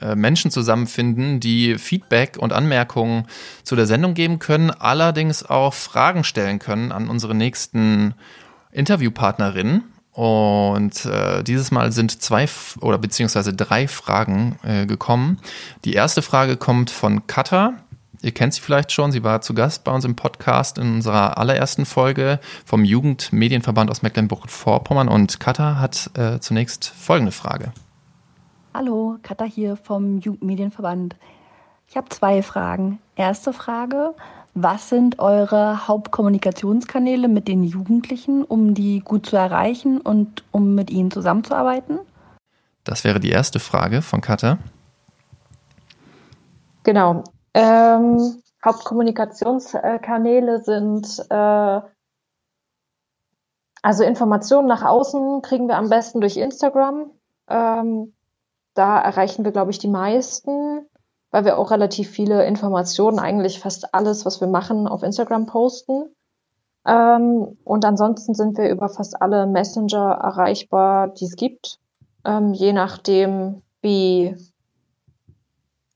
äh, 0.00 0.14
Menschen 0.14 0.50
zusammenfinden, 0.50 1.40
die 1.40 1.78
Feedback 1.78 2.36
und 2.38 2.52
Anmerkungen 2.52 3.26
zu 3.62 3.74
der 3.76 3.86
Sendung 3.86 4.14
geben 4.14 4.38
können, 4.38 4.70
allerdings 4.70 5.44
auch 5.44 5.74
Fragen 5.74 6.24
stellen 6.24 6.58
können 6.58 6.92
an 6.92 7.08
unsere 7.08 7.34
nächsten 7.34 8.14
Interviewpartnerinnen. 8.70 9.84
Und 10.12 11.04
äh, 11.04 11.44
dieses 11.44 11.70
Mal 11.70 11.92
sind 11.92 12.20
zwei 12.20 12.48
oder 12.80 12.98
beziehungsweise 12.98 13.54
drei 13.54 13.86
Fragen 13.86 14.58
äh, 14.64 14.84
gekommen. 14.84 15.38
Die 15.84 15.94
erste 15.94 16.22
Frage 16.22 16.56
kommt 16.56 16.90
von 16.90 17.26
Katha. 17.28 17.74
Ihr 18.20 18.32
kennt 18.32 18.52
sie 18.52 18.60
vielleicht 18.60 18.90
schon. 18.90 19.12
Sie 19.12 19.22
war 19.22 19.40
zu 19.42 19.54
Gast 19.54 19.84
bei 19.84 19.92
uns 19.92 20.04
im 20.04 20.16
Podcast 20.16 20.78
in 20.78 20.94
unserer 20.94 21.38
allerersten 21.38 21.86
Folge 21.86 22.40
vom 22.64 22.84
Jugendmedienverband 22.84 23.90
aus 23.90 24.02
Mecklenburg-Vorpommern. 24.02 25.08
Und 25.08 25.38
Katha 25.38 25.78
hat 25.78 26.10
äh, 26.14 26.40
zunächst 26.40 26.86
folgende 26.86 27.30
Frage. 27.30 27.72
Hallo, 28.74 29.18
Katha 29.22 29.44
hier 29.44 29.76
vom 29.76 30.18
Jugendmedienverband. 30.18 31.16
Ich 31.86 31.96
habe 31.96 32.08
zwei 32.08 32.42
Fragen. 32.42 32.98
Erste 33.14 33.52
Frage, 33.52 34.14
was 34.54 34.88
sind 34.88 35.20
eure 35.20 35.86
Hauptkommunikationskanäle 35.86 37.28
mit 37.28 37.46
den 37.46 37.62
Jugendlichen, 37.62 38.42
um 38.42 38.74
die 38.74 38.98
gut 39.00 39.26
zu 39.26 39.36
erreichen 39.36 40.00
und 40.00 40.42
um 40.50 40.74
mit 40.74 40.90
ihnen 40.90 41.12
zusammenzuarbeiten? 41.12 42.00
Das 42.82 43.04
wäre 43.04 43.20
die 43.20 43.30
erste 43.30 43.60
Frage 43.60 44.02
von 44.02 44.20
Katha. 44.20 44.58
Genau. 46.82 47.22
Ähm, 47.58 48.40
Hauptkommunikationskanäle 48.64 50.62
sind 50.62 51.26
äh, 51.28 51.80
also 53.82 54.04
Informationen 54.04 54.68
nach 54.68 54.84
außen 54.84 55.42
kriegen 55.42 55.66
wir 55.66 55.76
am 55.76 55.88
besten 55.88 56.20
durch 56.20 56.36
Instagram. 56.36 57.10
Ähm, 57.48 58.14
da 58.74 59.00
erreichen 59.00 59.44
wir, 59.44 59.50
glaube 59.50 59.72
ich, 59.72 59.80
die 59.80 59.88
meisten, 59.88 60.86
weil 61.32 61.44
wir 61.44 61.58
auch 61.58 61.72
relativ 61.72 62.10
viele 62.10 62.46
Informationen, 62.46 63.18
eigentlich 63.18 63.58
fast 63.58 63.92
alles, 63.92 64.24
was 64.24 64.40
wir 64.40 64.46
machen, 64.46 64.86
auf 64.86 65.02
Instagram 65.02 65.46
posten. 65.46 66.14
Ähm, 66.86 67.58
und 67.64 67.84
ansonsten 67.84 68.34
sind 68.34 68.56
wir 68.56 68.70
über 68.70 68.88
fast 68.88 69.20
alle 69.20 69.48
Messenger 69.48 70.12
erreichbar, 70.22 71.08
die 71.08 71.24
es 71.24 71.34
gibt, 71.34 71.80
ähm, 72.24 72.52
je 72.52 72.72
nachdem, 72.72 73.62
wie 73.82 74.36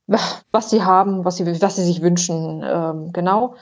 was 0.07 0.69
sie 0.69 0.83
haben, 0.83 1.25
was 1.25 1.37
sie, 1.37 1.61
was 1.61 1.75
sie 1.75 1.85
sich 1.85 2.01
wünschen. 2.01 2.61
Ähm, 2.65 3.11
genau. 3.13 3.55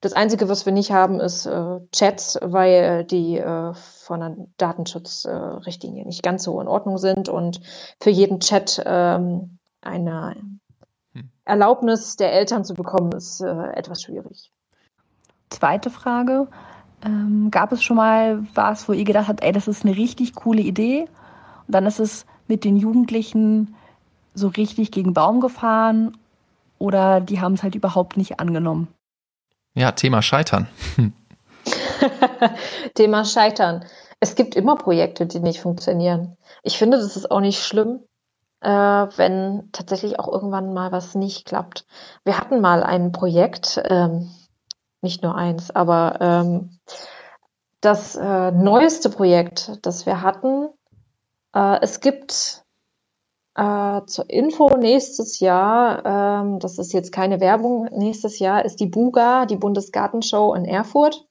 Das 0.00 0.12
Einzige, 0.12 0.48
was 0.48 0.66
wir 0.66 0.72
nicht 0.72 0.92
haben, 0.92 1.20
ist 1.20 1.46
äh, 1.46 1.80
Chats, 1.90 2.38
weil 2.42 3.04
die 3.04 3.38
äh, 3.38 3.72
von 3.74 4.20
der 4.20 4.36
Datenschutzrichtlinie 4.58 6.02
äh, 6.02 6.06
nicht 6.06 6.22
ganz 6.22 6.44
so 6.44 6.60
in 6.60 6.68
Ordnung 6.68 6.98
sind 6.98 7.28
und 7.28 7.60
für 8.00 8.10
jeden 8.10 8.40
Chat 8.40 8.82
ähm, 8.84 9.58
eine 9.80 10.36
hm. 11.14 11.30
Erlaubnis 11.44 12.16
der 12.16 12.32
Eltern 12.32 12.64
zu 12.64 12.74
bekommen, 12.74 13.12
ist 13.12 13.40
äh, 13.40 13.72
etwas 13.72 14.02
schwierig. 14.02 14.52
Zweite 15.48 15.90
Frage. 15.90 16.48
Ähm, 17.04 17.48
gab 17.50 17.72
es 17.72 17.82
schon 17.82 17.96
mal 17.96 18.44
was, 18.54 18.88
wo 18.88 18.92
ihr 18.92 19.04
gedacht 19.04 19.28
habt, 19.28 19.42
ey, 19.42 19.52
das 19.52 19.66
ist 19.66 19.84
eine 19.84 19.96
richtig 19.96 20.34
coole 20.34 20.60
Idee? 20.60 21.06
Und 21.66 21.74
dann 21.74 21.86
ist 21.86 22.00
es 22.00 22.26
mit 22.48 22.64
den 22.64 22.76
Jugendlichen 22.76 23.74
so 24.36 24.48
richtig 24.48 24.92
gegen 24.92 25.14
Baum 25.14 25.40
gefahren 25.40 26.16
oder 26.78 27.20
die 27.20 27.40
haben 27.40 27.54
es 27.54 27.62
halt 27.62 27.74
überhaupt 27.74 28.16
nicht 28.16 28.38
angenommen? 28.38 28.88
Ja, 29.74 29.92
Thema 29.92 30.22
Scheitern. 30.22 30.68
Thema 32.94 33.24
Scheitern. 33.24 33.84
Es 34.20 34.34
gibt 34.34 34.54
immer 34.54 34.76
Projekte, 34.76 35.26
die 35.26 35.40
nicht 35.40 35.60
funktionieren. 35.60 36.36
Ich 36.62 36.78
finde, 36.78 36.98
das 36.98 37.16
ist 37.16 37.30
auch 37.30 37.40
nicht 37.40 37.62
schlimm, 37.62 38.00
äh, 38.60 38.68
wenn 38.70 39.68
tatsächlich 39.72 40.18
auch 40.18 40.32
irgendwann 40.32 40.72
mal 40.72 40.92
was 40.92 41.14
nicht 41.14 41.46
klappt. 41.46 41.86
Wir 42.24 42.38
hatten 42.38 42.60
mal 42.60 42.82
ein 42.82 43.12
Projekt, 43.12 43.80
ähm, 43.84 44.30
nicht 45.02 45.22
nur 45.22 45.34
eins, 45.34 45.70
aber 45.70 46.18
ähm, 46.20 46.78
das 47.80 48.16
äh, 48.16 48.50
neueste 48.52 49.10
Projekt, 49.10 49.78
das 49.82 50.06
wir 50.06 50.22
hatten, 50.22 50.68
äh, 51.54 51.78
es 51.82 52.00
gibt 52.00 52.65
äh, 53.56 54.06
zur 54.06 54.28
Info, 54.28 54.76
nächstes 54.76 55.40
Jahr, 55.40 56.04
ähm, 56.04 56.58
das 56.58 56.78
ist 56.78 56.92
jetzt 56.92 57.12
keine 57.12 57.40
Werbung, 57.40 57.88
nächstes 57.92 58.38
Jahr 58.38 58.64
ist 58.64 58.80
die 58.80 58.86
Buga, 58.86 59.46
die 59.46 59.56
Bundesgartenshow 59.56 60.54
in 60.54 60.64
Erfurt. 60.64 61.26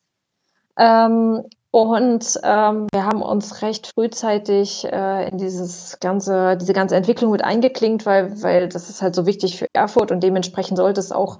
Ähm, 0.77 1.43
und 1.71 2.39
ähm, 2.43 2.87
wir 2.93 3.05
haben 3.05 3.21
uns 3.21 3.61
recht 3.61 3.91
frühzeitig 3.93 4.85
äh, 4.85 5.27
in 5.27 5.37
dieses 5.37 5.99
ganze, 5.99 6.55
diese 6.55 6.71
ganze 6.71 6.95
Entwicklung 6.95 7.31
mit 7.31 7.43
eingeklinkt, 7.43 8.05
weil, 8.05 8.41
weil 8.41 8.69
das 8.69 8.89
ist 8.89 9.01
halt 9.01 9.13
so 9.13 9.25
wichtig 9.25 9.59
für 9.59 9.67
Erfurt 9.73 10.09
und 10.09 10.23
dementsprechend 10.23 10.77
sollte 10.77 11.01
es 11.01 11.11
auch 11.11 11.39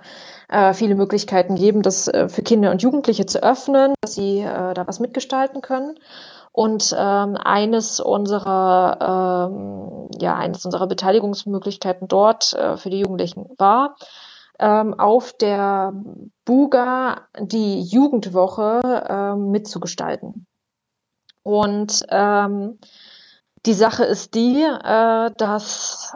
äh, 0.50 0.74
viele 0.74 0.96
Möglichkeiten 0.96 1.56
geben, 1.56 1.84
das 1.84 2.10
äh, 2.10 2.28
für 2.28 2.42
Kinder 2.42 2.72
und 2.72 2.82
Jugendliche 2.82 3.26
zu 3.26 3.42
öffnen, 3.42 3.94
dass 4.02 4.16
sie 4.16 4.40
äh, 4.40 4.74
da 4.74 4.86
was 4.86 5.00
mitgestalten 5.00 5.62
können. 5.62 5.98
Und 6.56 6.96
ähm, 6.98 7.36
eines 7.36 8.00
unserer, 8.00 9.50
ähm, 9.52 10.08
ja, 10.22 10.38
eines 10.38 10.64
unserer 10.64 10.88
Beteiligungsmöglichkeiten 10.88 12.08
dort 12.08 12.54
äh, 12.54 12.78
für 12.78 12.90
die 12.90 13.02
Jugendlichen 13.02 13.50
war, 13.58 13.98
ähm, 14.58 14.98
auf 14.98 15.34
der 15.34 15.92
Buga 16.46 17.28
die 17.38 17.82
Jugendwoche 17.82 18.80
ähm, 19.10 19.52
mitzugestalten. 19.52 20.48
Und 21.44 22.06
ähm, 22.08 22.80
die 23.66 23.74
Sache 23.74 24.06
ist 24.06 24.34
die, 24.34 24.64
äh, 24.64 25.32
dass 25.36 26.14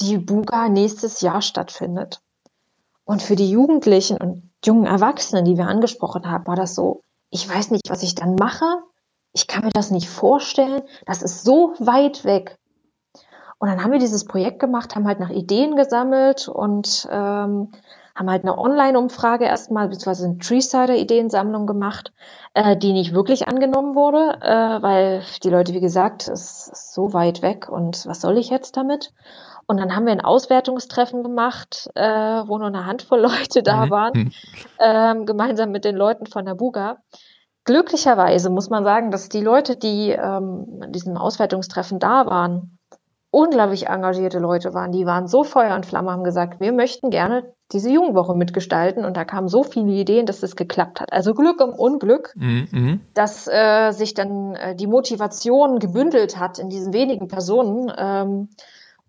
die 0.00 0.18
Buga 0.18 0.68
nächstes 0.68 1.20
Jahr 1.20 1.42
stattfindet. 1.42 2.22
Und 3.04 3.22
für 3.22 3.36
die 3.36 3.52
Jugendlichen 3.52 4.16
und 4.16 4.50
jungen 4.64 4.86
Erwachsenen, 4.86 5.44
die 5.44 5.56
wir 5.56 5.68
angesprochen 5.68 6.28
haben, 6.28 6.48
war 6.48 6.56
das 6.56 6.74
so, 6.74 7.02
ich 7.30 7.48
weiß 7.48 7.70
nicht, 7.70 7.88
was 7.88 8.02
ich 8.02 8.16
dann 8.16 8.34
mache 8.34 8.82
ich 9.36 9.46
kann 9.46 9.64
mir 9.64 9.70
das 9.70 9.90
nicht 9.90 10.08
vorstellen, 10.08 10.80
das 11.04 11.20
ist 11.20 11.44
so 11.44 11.74
weit 11.78 12.24
weg. 12.24 12.56
Und 13.58 13.68
dann 13.68 13.84
haben 13.84 13.92
wir 13.92 13.98
dieses 13.98 14.24
Projekt 14.24 14.60
gemacht, 14.60 14.96
haben 14.96 15.06
halt 15.06 15.20
nach 15.20 15.28
Ideen 15.28 15.76
gesammelt 15.76 16.48
und 16.48 17.06
ähm, 17.10 17.70
haben 18.14 18.30
halt 18.30 18.44
eine 18.44 18.56
Online-Umfrage 18.56 19.44
erstmal, 19.44 19.88
beziehungsweise 19.88 20.24
eine 20.24 20.38
Treesider-Ideensammlung 20.38 21.66
gemacht, 21.66 22.14
äh, 22.54 22.78
die 22.78 22.94
nicht 22.94 23.12
wirklich 23.12 23.46
angenommen 23.46 23.94
wurde, 23.94 24.38
äh, 24.40 24.82
weil 24.82 25.22
die 25.42 25.50
Leute, 25.50 25.74
wie 25.74 25.80
gesagt, 25.80 26.28
es 26.28 26.68
ist 26.68 26.94
so 26.94 27.12
weit 27.12 27.42
weg 27.42 27.68
und 27.68 28.06
was 28.06 28.22
soll 28.22 28.38
ich 28.38 28.48
jetzt 28.48 28.78
damit? 28.78 29.12
Und 29.66 29.78
dann 29.78 29.94
haben 29.94 30.06
wir 30.06 30.12
ein 30.12 30.24
Auswertungstreffen 30.24 31.22
gemacht, 31.22 31.90
äh, 31.94 32.02
wo 32.02 32.56
nur 32.56 32.68
eine 32.68 32.86
Handvoll 32.86 33.20
Leute 33.20 33.62
da 33.62 33.84
mhm. 33.84 33.90
waren, 33.90 34.32
äh, 34.78 35.24
gemeinsam 35.26 35.72
mit 35.72 35.84
den 35.84 35.96
Leuten 35.96 36.24
von 36.24 36.46
der 36.46 36.54
Buga 36.54 37.02
glücklicherweise 37.66 38.48
muss 38.48 38.70
man 38.70 38.84
sagen, 38.84 39.10
dass 39.10 39.28
die 39.28 39.42
Leute, 39.42 39.76
die 39.76 40.10
ähm, 40.10 40.80
an 40.80 40.92
diesem 40.92 41.16
Auswertungstreffen 41.16 41.98
da 41.98 42.26
waren, 42.26 42.78
unglaublich 43.30 43.88
engagierte 43.88 44.38
Leute 44.38 44.72
waren. 44.72 44.92
Die 44.92 45.04
waren 45.04 45.26
so 45.26 45.44
Feuer 45.44 45.74
und 45.74 45.84
Flamme, 45.84 46.10
haben 46.10 46.24
gesagt, 46.24 46.60
wir 46.60 46.72
möchten 46.72 47.10
gerne 47.10 47.52
diese 47.72 47.90
Jugendwoche 47.90 48.34
mitgestalten. 48.34 49.04
Und 49.04 49.16
da 49.16 49.24
kamen 49.24 49.48
so 49.48 49.62
viele 49.62 49.92
Ideen, 49.92 50.24
dass 50.24 50.42
es 50.42 50.56
geklappt 50.56 51.00
hat. 51.00 51.12
Also 51.12 51.34
Glück 51.34 51.60
im 51.60 51.70
Unglück, 51.70 52.32
mhm. 52.36 53.00
dass 53.12 53.46
äh, 53.46 53.90
sich 53.90 54.14
dann 54.14 54.54
äh, 54.54 54.74
die 54.74 54.86
Motivation 54.86 55.78
gebündelt 55.80 56.38
hat 56.38 56.58
in 56.58 56.70
diesen 56.70 56.94
wenigen 56.94 57.28
Personen. 57.28 57.92
Ähm, 57.98 58.48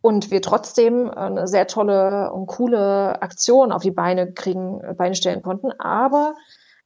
und 0.02 0.30
wir 0.30 0.42
trotzdem 0.42 1.10
eine 1.10 1.48
sehr 1.48 1.68
tolle 1.68 2.32
und 2.32 2.48
coole 2.48 3.22
Aktion 3.22 3.72
auf 3.72 3.82
die 3.82 3.92
Beine 3.92 4.32
kriegen, 4.32 4.82
Beine 4.98 5.16
stellen 5.16 5.42
konnten. 5.42 5.72
Aber 5.80 6.36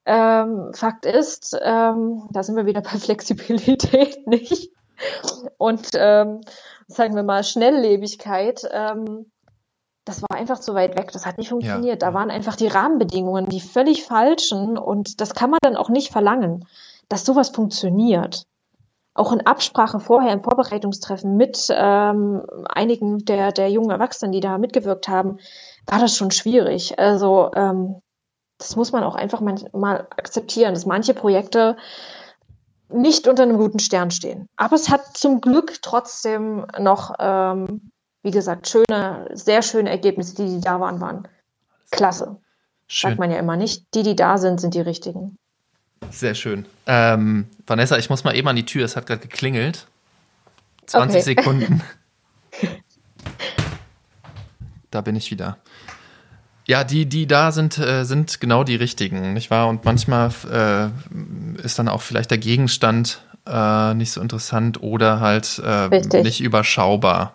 ähm, 0.05 0.71
Fakt 0.73 1.05
ist, 1.05 1.57
ähm, 1.61 2.27
da 2.31 2.43
sind 2.43 2.55
wir 2.55 2.65
wieder 2.65 2.81
bei 2.81 2.97
Flexibilität 2.97 4.27
nicht. 4.27 4.71
Und 5.57 5.89
ähm, 5.95 6.41
sagen 6.87 7.15
wir 7.15 7.23
mal 7.23 7.43
Schnelllebigkeit. 7.43 8.61
Ähm, 8.71 9.31
das 10.05 10.21
war 10.21 10.37
einfach 10.37 10.59
zu 10.59 10.73
weit 10.73 10.97
weg. 10.97 11.11
Das 11.11 11.25
hat 11.25 11.37
nicht 11.37 11.49
funktioniert. 11.49 12.01
Ja. 12.01 12.09
Da 12.09 12.13
waren 12.13 12.31
einfach 12.31 12.55
die 12.55 12.67
Rahmenbedingungen 12.67 13.47
die 13.47 13.61
völlig 13.61 14.03
falschen. 14.03 14.77
Und 14.77 15.21
das 15.21 15.33
kann 15.33 15.49
man 15.49 15.59
dann 15.61 15.75
auch 15.75 15.89
nicht 15.89 16.11
verlangen, 16.11 16.67
dass 17.07 17.25
sowas 17.25 17.49
funktioniert. 17.49 18.45
Auch 19.13 19.33
in 19.33 19.45
Absprache 19.45 19.99
vorher 19.99 20.31
im 20.31 20.43
Vorbereitungstreffen 20.43 21.35
mit 21.35 21.67
ähm, 21.69 22.43
einigen 22.69 23.25
der, 23.25 23.51
der 23.51 23.69
jungen 23.69 23.91
Erwachsenen, 23.91 24.31
die 24.31 24.39
da 24.39 24.57
mitgewirkt 24.57 25.07
haben, 25.07 25.37
war 25.85 25.99
das 25.99 26.15
schon 26.15 26.31
schwierig. 26.31 26.97
Also 26.97 27.51
ähm, 27.55 28.01
das 28.61 28.75
muss 28.75 28.91
man 28.91 29.03
auch 29.03 29.15
einfach 29.15 29.41
mal 29.41 30.07
akzeptieren, 30.17 30.73
dass 30.73 30.85
manche 30.85 31.13
Projekte 31.13 31.75
nicht 32.89 33.27
unter 33.27 33.43
einem 33.43 33.57
guten 33.57 33.79
Stern 33.79 34.11
stehen. 34.11 34.47
Aber 34.55 34.75
es 34.75 34.89
hat 34.89 35.17
zum 35.17 35.41
Glück 35.41 35.81
trotzdem 35.81 36.65
noch, 36.79 37.15
ähm, 37.19 37.91
wie 38.21 38.31
gesagt, 38.31 38.67
schöne, 38.67 39.29
sehr 39.33 39.61
schöne 39.61 39.89
Ergebnisse, 39.89 40.35
die, 40.35 40.45
die 40.45 40.61
da 40.61 40.79
waren, 40.79 41.01
waren 41.01 41.27
klasse. 41.89 42.37
Schön. 42.87 43.11
Sagt 43.11 43.19
man 43.19 43.31
ja 43.31 43.37
immer 43.37 43.55
nicht. 43.55 43.85
Die, 43.93 44.03
die 44.03 44.15
da 44.15 44.37
sind, 44.37 44.59
sind 44.59 44.73
die 44.73 44.81
richtigen. 44.81 45.37
Sehr 46.09 46.35
schön. 46.35 46.65
Ähm, 46.87 47.47
Vanessa, 47.65 47.97
ich 47.97 48.09
muss 48.09 48.23
mal 48.23 48.35
eben 48.35 48.47
an 48.47 48.55
die 48.55 48.65
Tür. 48.65 48.85
Es 48.85 48.95
hat 48.95 49.07
gerade 49.07 49.21
geklingelt. 49.21 49.87
20 50.87 51.15
okay. 51.15 51.23
Sekunden. 51.23 51.81
da 54.91 55.01
bin 55.01 55.15
ich 55.15 55.31
wieder. 55.31 55.57
Ja, 56.71 56.85
die, 56.85 57.05
die 57.05 57.27
da 57.27 57.51
sind, 57.51 57.77
äh, 57.79 58.05
sind 58.05 58.39
genau 58.39 58.63
die 58.63 58.77
richtigen, 58.77 59.33
nicht 59.33 59.51
wahr? 59.51 59.67
Und 59.67 59.83
manchmal 59.83 60.31
äh, 60.49 61.61
ist 61.61 61.77
dann 61.77 61.89
auch 61.89 62.01
vielleicht 62.01 62.31
der 62.31 62.37
Gegenstand 62.37 63.25
äh, 63.45 63.93
nicht 63.93 64.13
so 64.13 64.21
interessant 64.21 64.81
oder 64.81 65.19
halt 65.19 65.61
äh, 65.65 65.89
nicht 66.23 66.39
überschaubar. 66.39 67.33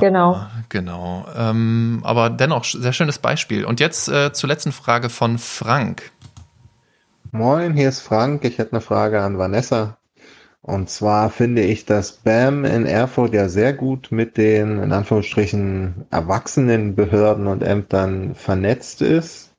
Genau. 0.00 0.32
Ah, 0.34 0.50
genau. 0.70 1.24
Ähm, 1.36 2.00
aber 2.02 2.30
dennoch, 2.30 2.64
sehr 2.64 2.92
schönes 2.92 3.20
Beispiel. 3.20 3.64
Und 3.64 3.78
jetzt 3.78 4.08
äh, 4.08 4.32
zur 4.32 4.48
letzten 4.48 4.72
Frage 4.72 5.08
von 5.08 5.38
Frank. 5.38 6.10
Moin, 7.30 7.74
hier 7.74 7.88
ist 7.88 8.00
Frank. 8.00 8.42
Ich 8.44 8.58
hätte 8.58 8.72
eine 8.72 8.80
Frage 8.80 9.22
an 9.22 9.38
Vanessa. 9.38 9.98
Und 10.62 10.90
zwar 10.90 11.30
finde 11.30 11.62
ich, 11.62 11.86
dass 11.86 12.12
BAM 12.12 12.64
in 12.64 12.84
Erfurt 12.84 13.32
ja 13.32 13.48
sehr 13.48 13.72
gut 13.72 14.08
mit 14.10 14.36
den, 14.36 14.82
in 14.82 14.92
Anführungsstrichen, 14.92 16.06
erwachsenen 16.10 16.94
Behörden 16.94 17.46
und 17.46 17.62
Ämtern 17.62 18.34
vernetzt 18.34 19.00
ist. 19.00 19.54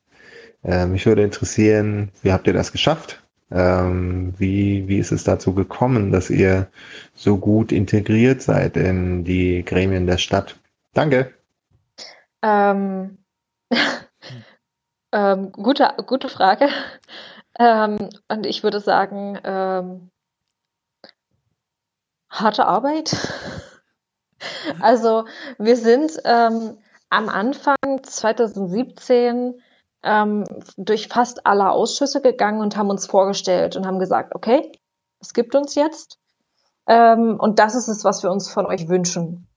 Äh, 0.63 0.85
mich 0.85 1.05
würde 1.05 1.23
interessieren, 1.23 2.11
wie 2.21 2.33
habt 2.33 2.47
ihr 2.47 2.53
das 2.53 2.71
geschafft? 2.71 3.23
Ähm, 3.51 4.33
wie, 4.37 4.87
wie 4.87 4.99
ist 4.99 5.11
es 5.11 5.23
dazu 5.23 5.55
gekommen, 5.55 6.11
dass 6.11 6.29
ihr 6.29 6.67
so 7.15 7.37
gut 7.37 7.71
integriert 7.71 8.41
seid 8.41 8.77
in 8.77 9.23
die 9.23 9.63
Gremien 9.65 10.05
der 10.05 10.17
Stadt? 10.17 10.59
Danke. 10.93 11.33
Ähm, 12.43 13.17
ähm, 15.11 15.51
gute, 15.53 15.93
gute 16.05 16.29
Frage. 16.29 16.67
Ähm, 17.61 18.09
und 18.29 18.45
ich 18.45 18.63
würde 18.63 18.79
sagen, 18.79 19.37
ähm, 19.43 20.11
harte 22.29 22.65
Arbeit. 22.65 23.15
also 24.81 25.25
wir 25.57 25.75
sind 25.75 26.13
ähm, 26.23 26.77
am 27.09 27.29
Anfang 27.29 27.75
2017 28.03 29.61
ähm, 30.03 30.43
durch 30.77 31.07
fast 31.07 31.45
alle 31.45 31.71
Ausschüsse 31.71 32.21
gegangen 32.21 32.61
und 32.61 32.77
haben 32.77 32.89
uns 32.89 33.07
vorgestellt 33.07 33.75
und 33.75 33.85
haben 33.85 33.99
gesagt, 33.99 34.35
okay, 34.35 34.71
es 35.19 35.33
gibt 35.33 35.55
uns 35.55 35.75
jetzt. 35.75 36.19
Ähm, 36.87 37.37
und 37.39 37.59
das 37.59 37.75
ist 37.75 37.87
es, 37.87 38.03
was 38.03 38.23
wir 38.23 38.31
uns 38.31 38.49
von 38.49 38.65
euch 38.65 38.87
wünschen. 38.87 39.48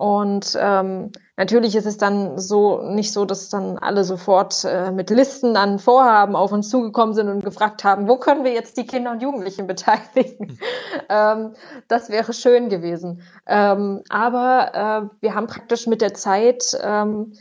Und 0.00 0.56
ähm, 0.58 1.12
natürlich 1.36 1.76
ist 1.76 1.84
es 1.84 1.98
dann 1.98 2.38
so 2.38 2.80
nicht 2.80 3.12
so, 3.12 3.26
dass 3.26 3.50
dann 3.50 3.76
alle 3.76 4.02
sofort 4.02 4.64
äh, 4.64 4.90
mit 4.92 5.10
Listen 5.10 5.58
an 5.58 5.78
Vorhaben 5.78 6.36
auf 6.36 6.52
uns 6.52 6.70
zugekommen 6.70 7.14
sind 7.14 7.28
und 7.28 7.44
gefragt 7.44 7.84
haben, 7.84 8.08
wo 8.08 8.16
können 8.16 8.42
wir 8.42 8.54
jetzt 8.54 8.78
die 8.78 8.86
Kinder 8.86 9.10
und 9.10 9.20
Jugendlichen 9.20 9.66
beteiligen? 9.66 10.58
ähm, 11.10 11.52
das 11.86 12.08
wäre 12.08 12.32
schön 12.32 12.70
gewesen. 12.70 13.20
Ähm, 13.46 14.02
aber 14.08 15.10
äh, 15.12 15.16
wir 15.20 15.34
haben 15.34 15.48
praktisch 15.48 15.86
mit 15.86 16.00
der 16.00 16.14
Zeit 16.14 16.78
ähm, 16.82 17.34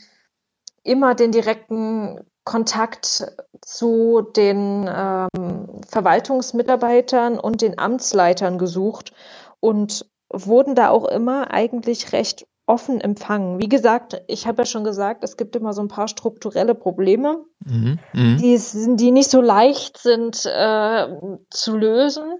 immer 0.84 1.16
den 1.16 1.32
direkten 1.32 2.20
Kontakt 2.43 3.26
zu 3.62 4.22
den 4.36 4.86
ähm, 4.93 5.82
Verwaltungsmitarbeitern 5.88 7.39
und 7.39 7.62
den 7.62 7.80
Amtsleitern 7.80 8.57
gesucht 8.57 9.14
und 9.62 10.05
wurden 10.32 10.76
da 10.76 10.89
auch 10.89 11.05
immer 11.05 11.51
eigentlich 11.51 12.12
recht 12.12 12.49
offen 12.70 13.01
empfangen. 13.01 13.59
Wie 13.59 13.67
gesagt, 13.67 14.22
ich 14.28 14.45
habe 14.47 14.61
ja 14.61 14.65
schon 14.65 14.84
gesagt, 14.84 15.24
es 15.24 15.38
gibt 15.38 15.55
immer 15.55 15.74
so 15.74 15.82
ein 15.82 15.88
paar 15.88 16.07
strukturelle 16.07 16.76
Probleme, 16.76 17.43
mhm, 17.65 17.97
mh. 18.13 18.36
die, 18.36 18.95
die 18.95 19.11
nicht 19.11 19.32
so 19.32 19.41
leicht 19.41 19.97
sind 19.97 20.45
äh, 20.45 21.07
zu 21.49 21.76
lösen. 21.76 22.39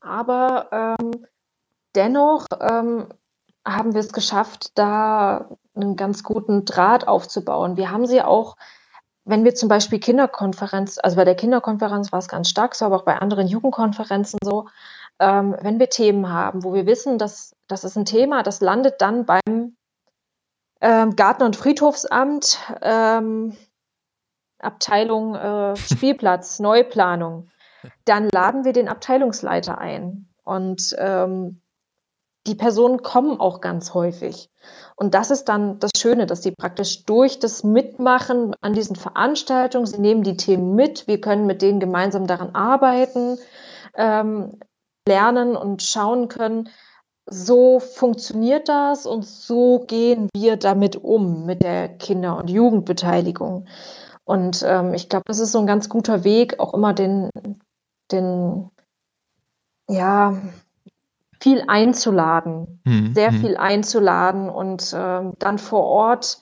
Aber 0.00 0.96
ähm, 1.00 1.26
dennoch 1.96 2.46
ähm, 2.60 3.08
haben 3.66 3.94
wir 3.94 4.00
es 4.00 4.12
geschafft, 4.12 4.78
da 4.78 5.50
einen 5.74 5.96
ganz 5.96 6.22
guten 6.22 6.64
Draht 6.64 7.08
aufzubauen. 7.08 7.76
Wir 7.76 7.90
haben 7.90 8.06
sie 8.06 8.22
auch, 8.22 8.56
wenn 9.24 9.44
wir 9.44 9.56
zum 9.56 9.68
Beispiel 9.68 9.98
Kinderkonferenz, 9.98 10.98
also 11.02 11.16
bei 11.16 11.24
der 11.24 11.34
Kinderkonferenz 11.34 12.12
war 12.12 12.20
es 12.20 12.28
ganz 12.28 12.48
stark, 12.48 12.76
so 12.76 12.84
aber 12.84 12.96
auch 12.96 13.04
bei 13.04 13.18
anderen 13.18 13.48
Jugendkonferenzen 13.48 14.38
so, 14.42 14.68
ähm, 15.18 15.56
wenn 15.60 15.80
wir 15.80 15.88
Themen 15.88 16.28
haben, 16.32 16.62
wo 16.62 16.74
wir 16.74 16.86
wissen, 16.86 17.18
dass 17.18 17.54
das 17.72 17.84
ist 17.84 17.96
ein 17.96 18.04
Thema, 18.04 18.42
das 18.42 18.60
landet 18.60 19.00
dann 19.00 19.24
beim 19.24 19.76
ähm, 20.82 21.16
Garten- 21.16 21.44
und 21.44 21.56
Friedhofsamt, 21.56 22.58
ähm, 22.82 23.56
Abteilung 24.58 25.34
äh, 25.34 25.76
Spielplatz, 25.92 26.60
Neuplanung. 26.60 27.48
Dann 28.04 28.28
laden 28.28 28.64
wir 28.64 28.72
den 28.72 28.88
Abteilungsleiter 28.88 29.78
ein. 29.78 30.28
Und 30.44 30.94
ähm, 30.98 31.62
die 32.46 32.56
Personen 32.56 33.02
kommen 33.02 33.40
auch 33.40 33.60
ganz 33.60 33.94
häufig. 33.94 34.50
Und 34.94 35.14
das 35.14 35.30
ist 35.30 35.48
dann 35.48 35.78
das 35.78 35.92
Schöne, 35.96 36.26
dass 36.26 36.42
sie 36.42 36.50
praktisch 36.52 37.04
durch 37.04 37.38
das 37.38 37.64
Mitmachen 37.64 38.54
an 38.60 38.74
diesen 38.74 38.96
Veranstaltungen, 38.96 39.86
sie 39.86 40.00
nehmen 40.00 40.24
die 40.24 40.36
Themen 40.36 40.74
mit, 40.74 41.06
wir 41.06 41.20
können 41.20 41.46
mit 41.46 41.62
denen 41.62 41.80
gemeinsam 41.80 42.26
daran 42.26 42.54
arbeiten. 42.54 43.38
Ähm, 43.94 44.58
lernen 45.06 45.56
und 45.56 45.82
schauen 45.82 46.28
können, 46.28 46.68
so 47.26 47.80
funktioniert 47.80 48.68
das 48.68 49.06
und 49.06 49.24
so 49.24 49.84
gehen 49.86 50.28
wir 50.34 50.56
damit 50.56 50.96
um, 50.96 51.46
mit 51.46 51.62
der 51.62 51.88
Kinder- 51.88 52.36
und 52.36 52.50
Jugendbeteiligung. 52.50 53.66
Und 54.24 54.64
ähm, 54.66 54.94
ich 54.94 55.08
glaube, 55.08 55.24
das 55.26 55.38
ist 55.38 55.52
so 55.52 55.58
ein 55.58 55.66
ganz 55.66 55.88
guter 55.88 56.24
Weg, 56.24 56.58
auch 56.60 56.74
immer 56.74 56.92
den, 56.94 57.30
den, 58.10 58.70
ja, 59.88 60.36
viel 61.40 61.64
einzuladen, 61.66 62.80
mhm. 62.84 63.14
sehr 63.14 63.32
mhm. 63.32 63.40
viel 63.40 63.56
einzuladen 63.56 64.48
und 64.48 64.92
äh, 64.92 65.22
dann 65.38 65.58
vor 65.58 65.84
Ort 65.84 66.40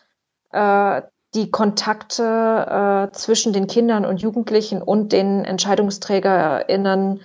äh, 0.53 1.03
die 1.35 1.51
Kontakte 1.51 3.09
äh, 3.11 3.13
zwischen 3.17 3.53
den 3.53 3.67
Kindern 3.67 4.05
und 4.05 4.21
Jugendlichen 4.21 4.83
und 4.83 5.13
den 5.13 5.45
EntscheidungsträgerInnen 5.45 7.21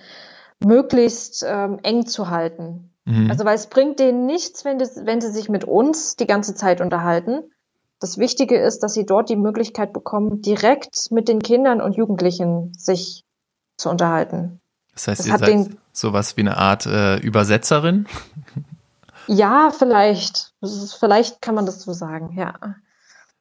möglichst 0.64 1.44
ähm, 1.46 1.80
eng 1.82 2.06
zu 2.06 2.30
halten. 2.30 2.95
Mhm. 3.06 3.30
Also, 3.30 3.44
weil 3.44 3.54
es 3.54 3.68
bringt 3.68 3.98
denen 3.98 4.26
nichts, 4.26 4.64
wenn, 4.64 4.78
das, 4.78 5.06
wenn 5.06 5.20
sie 5.20 5.30
sich 5.30 5.48
mit 5.48 5.64
uns 5.64 6.16
die 6.16 6.26
ganze 6.26 6.54
Zeit 6.54 6.80
unterhalten. 6.80 7.50
Das 7.98 8.18
Wichtige 8.18 8.58
ist, 8.58 8.82
dass 8.82 8.92
sie 8.92 9.06
dort 9.06 9.30
die 9.30 9.36
Möglichkeit 9.36 9.94
bekommen, 9.94 10.42
direkt 10.42 11.10
mit 11.10 11.28
den 11.28 11.40
Kindern 11.40 11.80
und 11.80 11.96
Jugendlichen 11.96 12.74
sich 12.76 13.24
zu 13.78 13.88
unterhalten. 13.88 14.60
Das 14.92 15.08
heißt, 15.08 15.20
das 15.20 15.26
ihr 15.26 15.38
seid 15.38 15.70
sowas 15.92 16.36
wie 16.36 16.42
eine 16.42 16.58
Art 16.58 16.84
äh, 16.86 17.16
Übersetzerin? 17.16 18.06
Ja, 19.28 19.72
vielleicht. 19.76 20.52
Ist, 20.60 20.94
vielleicht 20.94 21.42
kann 21.42 21.56
man 21.56 21.66
das 21.66 21.82
so 21.82 21.92
sagen, 21.92 22.36
ja. 22.36 22.54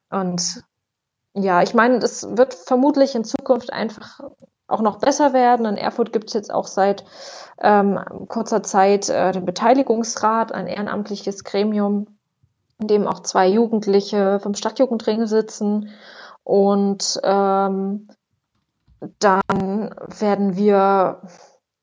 Und 0.09 0.63
ja, 1.34 1.61
ich 1.61 1.74
meine, 1.74 1.97
es 1.97 2.24
wird 2.38 2.53
vermutlich 2.53 3.13
in 3.13 3.24
Zukunft 3.24 3.72
einfach 3.72 4.20
auch 4.68 4.82
noch 4.82 4.99
besser 4.99 5.34
werden. 5.34 5.66
In 5.66 5.78
Erfurt 5.78 6.11
gibt 6.13 6.28
es 6.28 6.34
jetzt 6.34 6.53
auch 6.53 6.68
seit 6.68 7.05
ähm, 7.61 7.99
kurzer 8.28 8.63
Zeit 8.63 9.09
äh, 9.09 9.32
den 9.32 9.45
Beteiligungsrat, 9.45 10.51
ein 10.51 10.68
ehrenamtliches 10.68 11.43
Gremium, 11.43 12.07
in 12.80 12.88
dem 12.88 13.07
auch 13.07 13.22
zwei 13.22 13.47
Jugendliche 13.47 14.39
vom 14.39 14.55
Stadtjugendring 14.55 15.28
sitzen. 15.28 15.89
Und 16.43 17.20
ähm, 17.24 18.07
dann 19.20 19.95
werden 20.20 20.55
wir, 20.55 21.22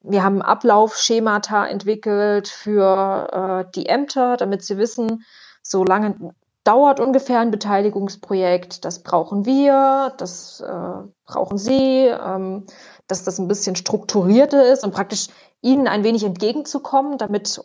wir 0.03 0.25
haben 0.25 0.43
Ablaufschemata 0.43 1.67
entwickelt 1.67 2.49
für 2.49 3.65
äh, 3.67 3.71
die 3.75 3.87
Ämter, 3.87 4.37
damit 4.37 4.63
sie 4.63 4.79
wissen, 4.79 5.25
so 5.63 5.85
lange 5.85 6.35
dauert 6.65 7.01
ungefähr 7.01 7.41
ein 7.41 7.51
Beteiligungsprojekt. 7.51 8.85
Das 8.85 9.03
brauchen 9.03 9.45
wir, 9.45 10.15
das 10.19 10.61
äh, 10.61 11.09
brauchen 11.27 11.59
Sie, 11.59 12.07
ähm, 12.07 12.67
dass 13.09 13.25
das 13.25 13.39
ein 13.39 13.49
bisschen 13.49 13.77
strukturierter 13.77 14.73
ist 14.73 14.85
und 14.85 14.95
praktisch 14.95 15.29
Ihnen 15.61 15.89
ein 15.89 16.05
wenig 16.05 16.25
entgegenzukommen, 16.25 17.19
damit 17.19 17.65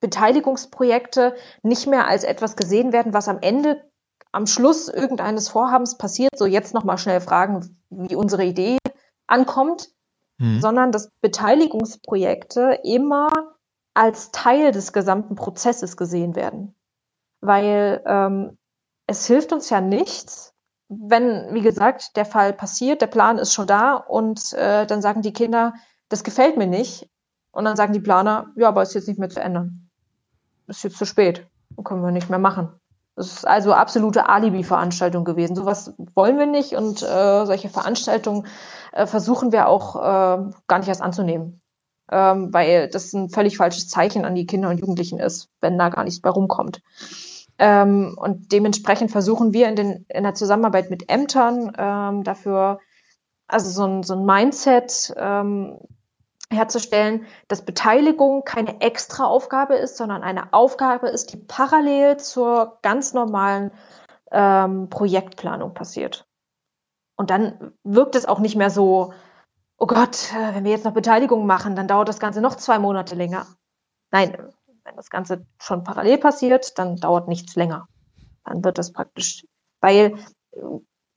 Beteiligungsprojekte 0.00 1.34
nicht 1.62 1.86
mehr 1.86 2.06
als 2.06 2.24
etwas 2.24 2.56
gesehen 2.56 2.92
werden, 2.92 3.12
was 3.12 3.28
am 3.28 3.38
Ende, 3.40 3.82
am 4.32 4.46
Schluss 4.46 4.88
irgendeines 4.88 5.48
Vorhabens 5.48 5.98
passiert, 5.98 6.36
so 6.36 6.46
jetzt 6.46 6.72
nochmal 6.72 6.98
schnell 6.98 7.20
fragen, 7.20 7.78
wie 7.90 8.14
unsere 8.14 8.44
Idee 8.44 8.78
ankommt, 9.26 9.90
mhm. 10.38 10.60
sondern 10.60 10.92
dass 10.92 11.10
Beteiligungsprojekte 11.20 12.80
immer 12.84 13.30
als 13.92 14.30
Teil 14.30 14.72
des 14.72 14.92
gesamten 14.92 15.34
Prozesses 15.34 15.96
gesehen 15.96 16.36
werden 16.36 16.74
weil 17.40 18.02
ähm, 18.06 18.58
es 19.06 19.26
hilft 19.26 19.52
uns 19.52 19.70
ja 19.70 19.80
nichts, 19.80 20.54
wenn, 20.88 21.54
wie 21.54 21.62
gesagt, 21.62 22.16
der 22.16 22.24
Fall 22.24 22.52
passiert, 22.52 23.00
der 23.00 23.06
Plan 23.06 23.38
ist 23.38 23.54
schon 23.54 23.66
da 23.66 23.94
und 23.94 24.52
äh, 24.54 24.86
dann 24.86 25.02
sagen 25.02 25.22
die 25.22 25.32
Kinder, 25.32 25.74
das 26.08 26.24
gefällt 26.24 26.56
mir 26.56 26.66
nicht. 26.66 27.08
Und 27.52 27.64
dann 27.64 27.76
sagen 27.76 27.92
die 27.92 28.00
Planer, 28.00 28.46
ja, 28.56 28.68
aber 28.68 28.82
ist 28.82 28.94
jetzt 28.94 29.08
nicht 29.08 29.18
mehr 29.18 29.28
zu 29.28 29.40
ändern. 29.40 29.88
Ist 30.66 30.84
jetzt 30.84 30.98
zu 30.98 31.04
spät. 31.04 31.46
Können 31.84 32.02
wir 32.02 32.12
nicht 32.12 32.30
mehr 32.30 32.38
machen. 32.38 32.68
Das 33.16 33.26
ist 33.26 33.46
also 33.46 33.72
absolute 33.72 34.28
Alibi-Veranstaltung 34.28 35.24
gewesen. 35.24 35.56
Sowas 35.56 35.94
wollen 36.14 36.38
wir 36.38 36.46
nicht 36.46 36.74
und 36.74 37.02
äh, 37.02 37.44
solche 37.46 37.68
Veranstaltungen 37.68 38.46
äh, 38.92 39.06
versuchen 39.06 39.52
wir 39.52 39.68
auch 39.68 39.96
äh, 39.96 40.50
gar 40.66 40.78
nicht 40.78 40.88
erst 40.88 41.02
anzunehmen. 41.02 41.60
Ähm, 42.10 42.52
weil 42.52 42.88
das 42.88 43.12
ein 43.12 43.28
völlig 43.28 43.56
falsches 43.56 43.88
Zeichen 43.88 44.24
an 44.24 44.34
die 44.34 44.46
Kinder 44.46 44.70
und 44.70 44.78
Jugendlichen 44.78 45.20
ist, 45.20 45.48
wenn 45.60 45.78
da 45.78 45.88
gar 45.90 46.04
nichts 46.04 46.20
bei 46.20 46.30
rumkommt. 46.30 46.82
Ähm, 47.60 48.16
und 48.16 48.52
dementsprechend 48.52 49.10
versuchen 49.10 49.52
wir 49.52 49.68
in, 49.68 49.76
den, 49.76 50.06
in 50.08 50.22
der 50.22 50.32
Zusammenarbeit 50.32 50.88
mit 50.88 51.10
Ämtern 51.10 51.72
ähm, 51.76 52.24
dafür, 52.24 52.80
also 53.48 53.70
so 53.70 53.84
ein, 53.84 54.02
so 54.02 54.14
ein 54.14 54.24
Mindset 54.24 55.12
ähm, 55.18 55.78
herzustellen, 56.50 57.26
dass 57.48 57.66
Beteiligung 57.66 58.44
keine 58.44 58.80
extra 58.80 59.26
Aufgabe 59.26 59.74
ist, 59.74 59.98
sondern 59.98 60.22
eine 60.22 60.54
Aufgabe 60.54 61.08
ist, 61.08 61.34
die 61.34 61.36
parallel 61.36 62.16
zur 62.16 62.78
ganz 62.80 63.12
normalen 63.12 63.72
ähm, 64.32 64.88
Projektplanung 64.88 65.74
passiert. 65.74 66.26
Und 67.16 67.28
dann 67.28 67.74
wirkt 67.84 68.14
es 68.14 68.24
auch 68.24 68.38
nicht 68.38 68.56
mehr 68.56 68.70
so, 68.70 69.12
oh 69.76 69.86
Gott, 69.86 70.32
äh, 70.32 70.54
wenn 70.54 70.64
wir 70.64 70.70
jetzt 70.70 70.86
noch 70.86 70.94
Beteiligung 70.94 71.44
machen, 71.44 71.76
dann 71.76 71.88
dauert 71.88 72.08
das 72.08 72.20
Ganze 72.20 72.40
noch 72.40 72.54
zwei 72.54 72.78
Monate 72.78 73.14
länger. 73.14 73.46
Nein, 74.10 74.34
wenn 74.90 74.96
das 74.96 75.10
Ganze 75.10 75.46
schon 75.58 75.84
parallel 75.84 76.18
passiert, 76.18 76.78
dann 76.78 76.96
dauert 76.96 77.28
nichts 77.28 77.54
länger. 77.54 77.86
Dann 78.44 78.64
wird 78.64 78.78
das 78.78 78.92
praktisch, 78.92 79.46
weil 79.80 80.14
äh, 80.52 80.60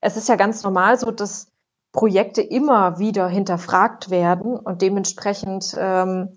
es 0.01 0.17
ist 0.17 0.29
ja 0.29 0.35
ganz 0.35 0.63
normal 0.63 0.97
so, 0.99 1.11
dass 1.11 1.51
Projekte 1.91 2.41
immer 2.41 2.99
wieder 2.99 3.27
hinterfragt 3.27 4.09
werden 4.09 4.57
und 4.57 4.81
dementsprechend 4.81 5.75
ähm, 5.77 6.35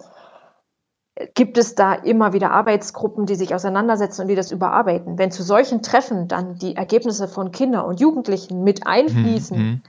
gibt 1.35 1.57
es 1.57 1.75
da 1.75 1.95
immer 1.95 2.33
wieder 2.35 2.51
Arbeitsgruppen, 2.51 3.27
die 3.27 3.35
sich 3.35 3.55
auseinandersetzen 3.55 4.23
und 4.23 4.29
die 4.29 4.35
das 4.35 4.53
überarbeiten. 4.53 5.19
Wenn 5.19 5.31
zu 5.31 5.43
solchen 5.43 5.83
Treffen 5.83 6.29
dann 6.29 6.59
die 6.59 6.77
Ergebnisse 6.77 7.27
von 7.27 7.53
Kindern 7.53 7.87
und 7.87 8.01
Jugendlichen 8.01 8.65
mit 8.65 8.87
einfließen, 8.87 9.59
mhm. 9.59 9.83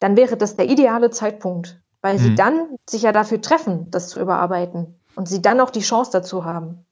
dann 0.00 0.16
wäre 0.16 0.36
das 0.36 0.56
der 0.56 0.68
ideale 0.68 1.10
Zeitpunkt, 1.10 1.80
weil 2.02 2.14
mhm. 2.14 2.18
sie 2.18 2.34
dann 2.34 2.76
sich 2.88 3.02
ja 3.02 3.12
dafür 3.12 3.40
treffen, 3.40 3.90
das 3.90 4.08
zu 4.08 4.20
überarbeiten 4.20 4.97
und 5.18 5.28
sie 5.28 5.42
dann 5.42 5.60
auch 5.60 5.70
die 5.70 5.80
Chance 5.80 6.12
dazu 6.12 6.44
haben. 6.44 6.86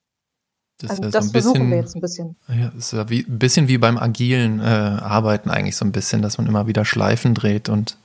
Das, 0.80 0.90
also 0.90 1.08
das 1.08 1.26
so 1.26 1.30
versuchen 1.30 1.52
bisschen, 1.52 1.70
wir 1.70 1.76
jetzt 1.78 1.94
ein 1.94 2.00
bisschen. 2.00 2.36
Ja, 2.48 2.72
ist 2.76 2.92
ja 2.92 3.08
wie, 3.08 3.20
ein 3.20 3.38
bisschen 3.38 3.68
wie 3.68 3.78
beim 3.78 3.96
agilen 3.96 4.58
äh, 4.58 4.64
Arbeiten 4.64 5.48
eigentlich 5.48 5.76
so 5.76 5.84
ein 5.84 5.92
bisschen, 5.92 6.22
dass 6.22 6.36
man 6.36 6.48
immer 6.48 6.66
wieder 6.66 6.84
Schleifen 6.84 7.34
dreht 7.34 7.68
und 7.68 7.96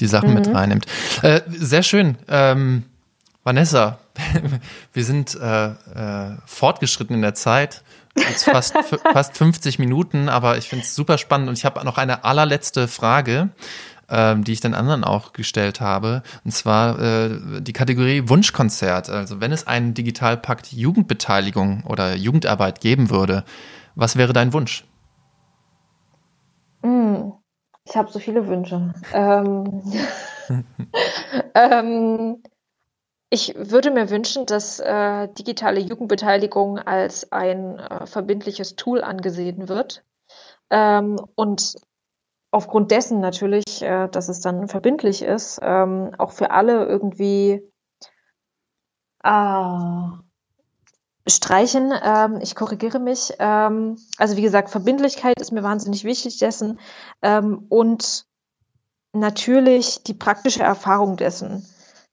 die 0.00 0.06
Sachen 0.06 0.30
mhm. 0.30 0.34
mit 0.34 0.52
reinnimmt. 0.52 0.86
Äh, 1.22 1.42
sehr 1.48 1.84
schön. 1.84 2.18
Ähm, 2.28 2.82
Vanessa, 3.44 4.00
wir 4.92 5.04
sind 5.04 5.36
äh, 5.36 5.68
äh, 5.68 6.36
fortgeschritten 6.44 7.14
in 7.14 7.22
der 7.22 7.34
Zeit. 7.34 7.82
Jetzt 8.16 8.44
fast, 8.44 8.74
fast 9.12 9.38
50 9.38 9.78
Minuten, 9.78 10.28
aber 10.28 10.58
ich 10.58 10.68
finde 10.68 10.84
es 10.84 10.94
super 10.96 11.18
spannend 11.18 11.48
und 11.48 11.56
ich 11.56 11.64
habe 11.64 11.82
noch 11.84 11.98
eine 11.98 12.24
allerletzte 12.24 12.88
Frage 12.88 13.50
ähm, 14.10 14.44
die 14.44 14.52
ich 14.52 14.60
den 14.60 14.74
anderen 14.74 15.04
auch 15.04 15.32
gestellt 15.32 15.80
habe. 15.80 16.22
Und 16.44 16.52
zwar 16.52 16.98
äh, 16.98 17.60
die 17.60 17.72
Kategorie 17.72 18.28
Wunschkonzert. 18.28 19.10
Also 19.10 19.40
wenn 19.40 19.52
es 19.52 19.66
einen 19.66 19.94
Digitalpakt 19.94 20.72
Jugendbeteiligung 20.72 21.84
oder 21.84 22.14
Jugendarbeit 22.14 22.80
geben 22.80 23.10
würde, 23.10 23.44
was 23.94 24.16
wäre 24.16 24.32
dein 24.32 24.52
Wunsch? 24.52 24.86
Mm, 26.82 27.32
ich 27.84 27.96
habe 27.96 28.10
so 28.10 28.18
viele 28.18 28.46
Wünsche. 28.46 28.94
Ähm, 29.12 29.82
ähm, 31.54 32.42
ich 33.30 33.54
würde 33.56 33.90
mir 33.90 34.08
wünschen, 34.08 34.46
dass 34.46 34.80
äh, 34.80 35.28
digitale 35.34 35.80
Jugendbeteiligung 35.80 36.78
als 36.78 37.30
ein 37.30 37.78
äh, 37.78 38.06
verbindliches 38.06 38.76
Tool 38.76 39.02
angesehen 39.02 39.68
wird 39.68 40.02
ähm, 40.70 41.20
und 41.34 41.76
aufgrund 42.50 42.90
dessen 42.90 43.20
natürlich, 43.20 43.82
äh, 43.82 44.08
dass 44.08 44.28
es 44.28 44.40
dann 44.40 44.68
verbindlich 44.68 45.22
ist, 45.22 45.60
ähm, 45.62 46.12
auch 46.18 46.32
für 46.32 46.50
alle 46.50 46.86
irgendwie 46.86 47.62
äh, 49.22 49.70
streichen. 51.26 51.92
Ähm, 52.02 52.38
ich 52.40 52.54
korrigiere 52.54 52.98
mich. 52.98 53.34
Ähm, 53.38 53.98
also 54.16 54.36
wie 54.36 54.42
gesagt, 54.42 54.70
Verbindlichkeit 54.70 55.40
ist 55.40 55.52
mir 55.52 55.62
wahnsinnig 55.62 56.04
wichtig 56.04 56.38
dessen 56.38 56.80
ähm, 57.22 57.66
und 57.68 58.26
natürlich 59.12 60.02
die 60.04 60.14
praktische 60.14 60.62
Erfahrung 60.62 61.16
dessen. 61.16 61.66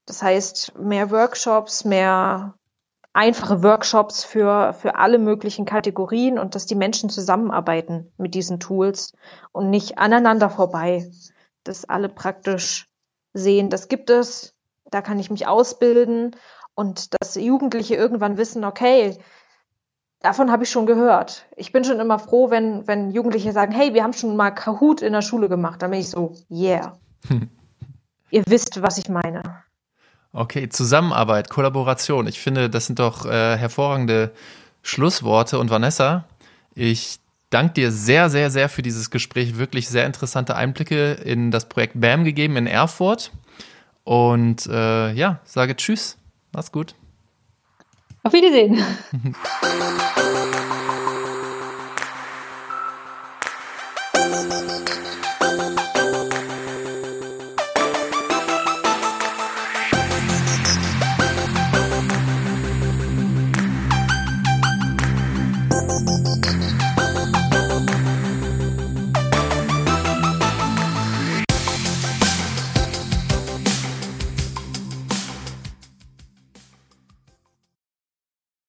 Das 0.05 0.21
heißt, 0.21 0.77
mehr 0.77 1.11
Workshops, 1.11 1.85
mehr 1.85 2.55
einfache 3.15 3.63
Workshops 3.63 4.25
für, 4.25 4.73
für 4.73 4.95
alle 4.95 5.17
möglichen 5.17 5.65
Kategorien 5.65 6.37
und 6.37 6.53
dass 6.53 6.65
die 6.65 6.75
Menschen 6.75 7.09
zusammenarbeiten 7.09 8.11
mit 8.17 8.35
diesen 8.35 8.59
Tools 8.59 9.13
und 9.53 9.69
nicht 9.69 9.97
aneinander 9.97 10.49
vorbei. 10.49 11.09
Dass 11.63 11.85
alle 11.85 12.09
praktisch 12.09 12.87
sehen, 13.33 13.69
das 13.69 13.87
gibt 13.87 14.09
es, 14.09 14.53
da 14.91 15.01
kann 15.01 15.17
ich 15.17 15.31
mich 15.31 15.47
ausbilden 15.47 16.35
und 16.75 17.15
dass 17.19 17.35
Jugendliche 17.35 17.95
irgendwann 17.95 18.37
wissen, 18.37 18.65
okay, 18.65 19.17
davon 20.19 20.51
habe 20.51 20.65
ich 20.65 20.69
schon 20.69 20.85
gehört. 20.85 21.45
Ich 21.55 21.71
bin 21.71 21.85
schon 21.85 22.01
immer 22.01 22.19
froh, 22.19 22.49
wenn, 22.49 22.85
wenn 22.85 23.11
Jugendliche 23.11 23.53
sagen, 23.53 23.71
hey, 23.71 23.93
wir 23.93 24.03
haben 24.03 24.13
schon 24.13 24.35
mal 24.35 24.51
Kahoot 24.51 25.01
in 25.01 25.13
der 25.13 25.21
Schule 25.21 25.47
gemacht. 25.47 25.81
Dann 25.81 25.91
bin 25.91 26.01
ich 26.01 26.09
so, 26.09 26.33
yeah. 26.51 26.99
Ihr 28.29 28.43
wisst, 28.47 28.81
was 28.81 28.97
ich 28.97 29.07
meine. 29.07 29.64
Okay, 30.35 30.67
Zusammenarbeit, 30.67 31.49
Kollaboration. 31.49 32.27
Ich 32.27 32.41
finde, 32.41 32.69
das 32.69 32.87
sind 32.87 32.99
doch 32.99 33.25
äh, 33.25 33.57
hervorragende 33.57 34.31
Schlussworte. 34.83 35.57
Und 35.59 35.69
Vanessa, 35.69 36.25
ich 36.73 37.19
danke 37.49 37.75
dir 37.75 37.89
sehr, 37.89 38.29
sehr, 38.29 38.51
sehr 38.51 38.67
für 38.67 38.81
dieses 38.81 39.11
Gespräch. 39.11 39.57
Wirklich 39.57 39.87
sehr 39.87 40.05
interessante 40.05 40.57
Einblicke 40.57 41.13
in 41.13 41.51
das 41.51 41.69
Projekt 41.69 42.01
BAM 42.01 42.25
gegeben 42.25 42.57
in 42.57 42.67
Erfurt. 42.67 43.31
Und 44.03 44.67
äh, 44.67 45.13
ja, 45.13 45.39
sage 45.45 45.77
Tschüss. 45.77 46.17
Mach's 46.51 46.73
gut. 46.73 46.95
Auf 48.23 48.33
Wiedersehen. 48.33 48.83